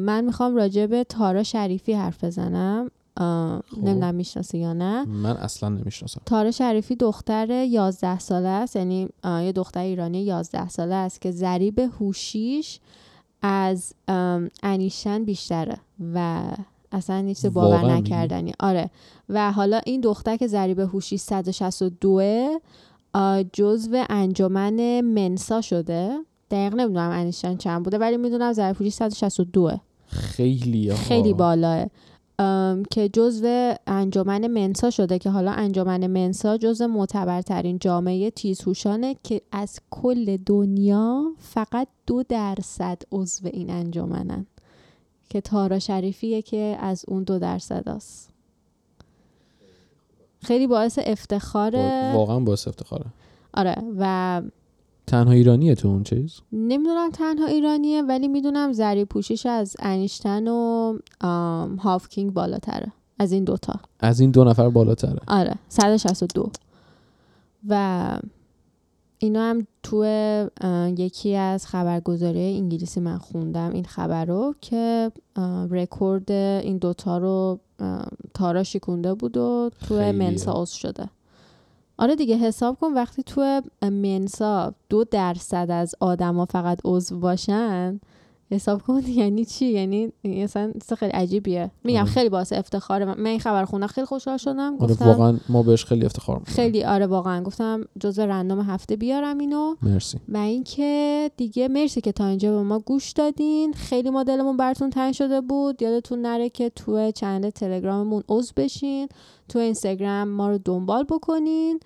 من 0.00 0.24
می‌خوام 0.24 0.56
راجع 0.56 0.86
به 0.86 1.04
تارا 1.04 1.42
شریفی 1.42 1.92
حرف 1.92 2.24
بزنم. 2.24 2.90
نمی‌دونم 3.20 4.14
می‌شناسی 4.14 4.58
یا 4.58 4.72
نه. 4.72 5.04
من 5.04 5.36
اصلا 5.36 5.68
نمی‌شناسم. 5.68 6.20
تارا 6.26 6.50
شریفی 6.50 6.96
دختر 6.96 7.50
11 7.50 8.18
ساله 8.18 8.48
است 8.48 8.76
یعنی 8.76 9.08
یه 9.24 9.52
دختر 9.52 9.80
ایرانی 9.80 10.18
11 10.18 10.68
ساله 10.68 10.94
است 10.94 11.20
که 11.20 11.30
ضریب 11.30 11.78
هوشیش 11.78 12.80
از 13.42 13.94
انیشن 14.62 15.24
بیشتره 15.24 15.76
و 16.14 16.42
اصلا 16.92 17.26
چیز 17.26 17.46
باور؟ 17.46 17.84
نکردنی. 17.84 18.52
آره. 18.60 18.90
و 19.28 19.52
حالا 19.52 19.80
این 19.86 20.00
دختر 20.00 20.36
که 20.36 20.46
ضریب 20.46 20.78
هوشی 20.78 21.16
162 21.16 22.60
آه، 23.12 23.44
جزو 23.44 24.04
انجمن 24.10 25.00
منسا 25.00 25.60
شده. 25.60 26.18
دقیق 26.50 26.74
نمی‌دونم 26.74 27.10
انیشن 27.10 27.56
چند 27.56 27.82
بوده 27.82 27.98
ولی 27.98 28.16
می‌دونم 28.16 28.52
ضریب 28.52 28.76
هوشی 28.76 28.90
162 28.90 29.70
خیلی 30.06 30.94
خیلی 30.94 31.34
بالاه. 31.34 31.86
که 32.90 33.08
جزو 33.12 33.74
انجمن 33.86 34.46
منسا 34.46 34.90
شده 34.90 35.18
که 35.18 35.30
حالا 35.30 35.52
انجمن 35.52 36.06
منسا 36.06 36.56
جزو 36.56 36.86
معتبرترین 36.86 37.78
جامعه 37.78 38.30
تیزهوشانه 38.30 39.16
که 39.22 39.42
از 39.52 39.78
کل 39.90 40.36
دنیا 40.36 41.32
فقط 41.38 41.88
دو 42.06 42.22
درصد 42.22 43.02
عضو 43.12 43.48
این 43.52 43.70
انجمنن. 43.70 44.46
که 45.28 45.40
تارا 45.40 45.78
شریفیه 45.78 46.42
که 46.42 46.76
از 46.80 47.04
اون 47.08 47.22
دو 47.22 47.38
درصد 47.38 47.88
است. 47.88 48.30
خیلی 50.42 50.66
باعث 50.66 50.98
افتخاره. 51.02 52.12
واقعا 52.14 52.40
باعث 52.40 52.68
افتخاره. 52.68 53.04
آره 53.54 53.74
و 53.98 54.42
تنها 55.10 55.32
ایرانیه 55.32 55.74
تو 55.74 55.88
اون 55.88 56.02
چیز؟ 56.02 56.40
نمی‌دونم 56.52 57.10
تنها 57.10 57.46
ایرانیه 57.46 58.02
ولی 58.02 58.28
می‌دونم 58.28 58.72
زری 58.72 59.04
پوشیش 59.04 59.46
از 59.46 59.76
انیشتن 59.78 60.48
و 60.48 60.98
هافکینگ 61.78 62.32
بالاتره. 62.32 62.92
از 63.18 63.32
این 63.32 63.44
دوتا. 63.44 63.80
از 64.00 64.20
این 64.20 64.30
دو 64.30 64.44
نفر 64.44 64.68
بالاتره. 64.68 65.18
آره 65.28 65.54
162 65.68 66.50
و 67.68 68.18
اینا 69.18 69.40
هم 69.40 69.66
تو 69.82 70.04
یکی 70.98 71.36
از 71.36 71.66
خبرگزاری 71.66 72.56
انگلیسی 72.56 73.00
من 73.00 73.18
خوندم 73.18 73.70
این 73.72 73.84
خبر 73.84 74.24
رو 74.24 74.54
که 74.60 75.12
رکورد 75.70 76.32
این 76.32 76.78
دوتا 76.78 77.18
رو 77.18 77.60
تارا 78.34 78.62
شکونده 78.62 79.14
بود 79.14 79.36
و 79.36 79.70
تو. 79.88 79.94
منسا 79.94 80.52
عضو 80.52 80.78
شده. 80.78 81.08
آره 82.00 82.16
دیگه 82.16 82.36
حساب 82.36 82.78
کن 82.80 82.94
وقتی 82.94 83.22
تو 83.22 83.62
منسا 83.82 84.74
دو 84.88 85.04
درصد 85.04 85.66
از 85.70 85.94
آدما 86.00 86.44
فقط 86.44 86.78
عضو 86.84 87.20
باشن. 87.20 88.00
حساب 88.50 88.82
کن. 88.82 89.02
یعنی 89.20 89.44
چی؟ 89.44 89.66
یعنی 89.66 90.12
اصلا 90.24 90.72
چیز 90.72 90.92
خیلی 90.92 91.12
عجیبیه. 91.12 91.70
میگم 91.84 92.00
آره. 92.00 92.10
خیلی 92.10 92.28
باعث 92.28 92.52
افتخاره. 92.52 93.04
من 93.04 93.26
این 93.26 93.40
خبر 93.40 93.64
خوندم 93.64 93.86
خیلی 93.86 94.04
خوشحال 94.04 94.36
شدم. 94.36 94.76
آره 94.78 94.92
گفتم 94.94 95.04
واقعا 95.06 95.38
ما 95.48 95.62
بهش 95.62 95.84
خیلی 95.84 96.04
افتخار 96.06 96.38
می‌کنیم. 96.38 96.56
خیلی 96.56 96.84
آره 96.84 97.06
واقعا. 97.06 97.42
گفتم 97.42 97.84
جزء 98.00 98.24
random 98.24 98.60
هفته 98.60 98.96
بیارم 98.96 99.38
اینو. 99.38 99.74
مرسی. 99.82 100.18
و 100.28 100.36
اینکه 100.36 101.30
دیگه 101.36 101.68
مرسی 101.68 102.00
که 102.00 102.12
تا 102.12 102.26
اینجا 102.26 102.52
به 102.52 102.62
ما 102.62 102.78
گوش 102.78 103.10
دادین. 103.10 103.72
خیلی 103.72 104.10
ما 104.10 104.22
دلمون 104.22 104.56
براتون 104.56 104.90
تنگ 104.90 105.14
شده 105.14 105.40
بود. 105.40 105.82
یادتون 105.82 106.22
نره 106.22 106.48
که 106.48 106.70
تو 106.70 107.10
channel 107.10 107.50
تلگراممون 107.50 108.22
عضو 108.28 108.52
بشین. 108.56 109.08
تو 109.48 109.58
اینستاگرام 109.58 110.28
ما 110.28 110.50
رو 110.50 110.58
دنبال 110.58 111.04
بکنین. 111.04 111.80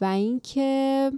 و 0.00 0.04
اینکه 0.04 1.10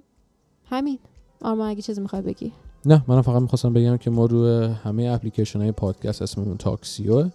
همین. 0.71 0.99
آرمان 1.43 1.69
اگه 1.69 1.83
چیزی 1.83 2.01
می‌خوای 2.01 2.23
بگی. 2.23 2.53
نه 2.87 3.05
من 3.09 3.23
فقط 3.23 3.43
می‌خواستم 3.43 3.73
بگم 3.73 3.97
که 3.97 4.11
ما 4.11 4.27
روی 4.27 4.65
همه 4.85 5.05
اپلیکیشن 5.05 5.61
های 5.61 5.73
پادکست 5.73 6.23
اسممون 6.23 6.57
تاکسیوه 6.57 7.31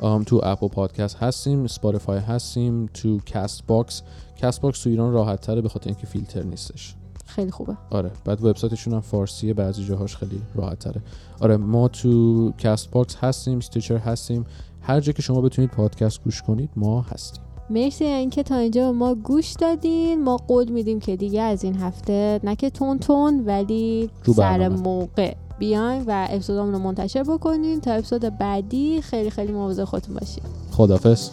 آم 0.00 0.24
تو 0.24 0.40
Apple 0.42 0.68
Podcast 0.68 1.16
هستیم 1.16 1.66
Spotify 1.66 2.18
هستیم 2.18 2.86
تو 2.94 3.18
Castbox 3.26 4.02
Castbox 4.36 4.82
تو 4.82 4.90
ایران 4.90 5.12
راحت 5.12 5.40
تره 5.40 5.60
به 5.60 5.68
خاطر 5.68 5.90
اینکه 5.90 6.06
فیلتر 6.06 6.42
نیستش. 6.42 6.94
خیلی 7.26 7.50
خوبه. 7.50 7.76
آره 7.90 8.10
بعد 8.24 8.44
وبسایتشون 8.44 8.94
هم 8.94 9.00
فارسیه 9.00 9.54
بعضی 9.54 9.84
جاهاش 9.84 10.16
خیلی 10.16 10.42
راحت 10.54 10.78
تره 10.78 11.02
آره 11.40 11.56
ما 11.56 11.88
تو 11.88 12.52
Castbox 12.58 13.16
هستیم 13.16 13.58
Stitcher 13.58 13.96
هستیم. 13.96 14.46
هر 14.80 15.00
جا 15.00 15.12
که 15.12 15.22
شما 15.22 15.40
بتونید 15.40 15.70
پادکست 15.70 16.24
گوش 16.24 16.42
کنید 16.42 16.70
ما 16.76 17.00
هستیم. 17.00 17.47
مرسی 17.70 18.04
اینکه 18.04 18.42
تا 18.42 18.56
اینجا 18.56 18.92
ما 18.92 19.14
گوش 19.14 19.52
دادین. 19.52 20.24
ما 20.24 20.36
قول 20.36 20.68
میدیم 20.68 21.00
که 21.00 21.16
دیگه 21.16 21.42
از 21.42 21.64
این 21.64 21.76
هفته 21.76 22.40
نه 22.44 22.56
که 22.56 22.70
تون 22.70 22.98
تون 22.98 23.42
ولی 23.46 24.10
سر. 24.36 24.68
موقع 24.68 25.34
بیاین 25.58 26.04
و 26.06 26.26
اپیزودمون 26.30 26.72
رو 26.72 26.78
منتشر 26.78 27.22
بکنین. 27.22 27.80
تا 27.80 27.92
اپیزود 27.92 28.38
بعدی 28.38 29.02
خیلی 29.02 29.30
خیلی 29.30 29.52
مواظب 29.52 29.84
خودتون 29.84 30.14
باشین. 30.14 30.44
خدافظ 30.70 31.30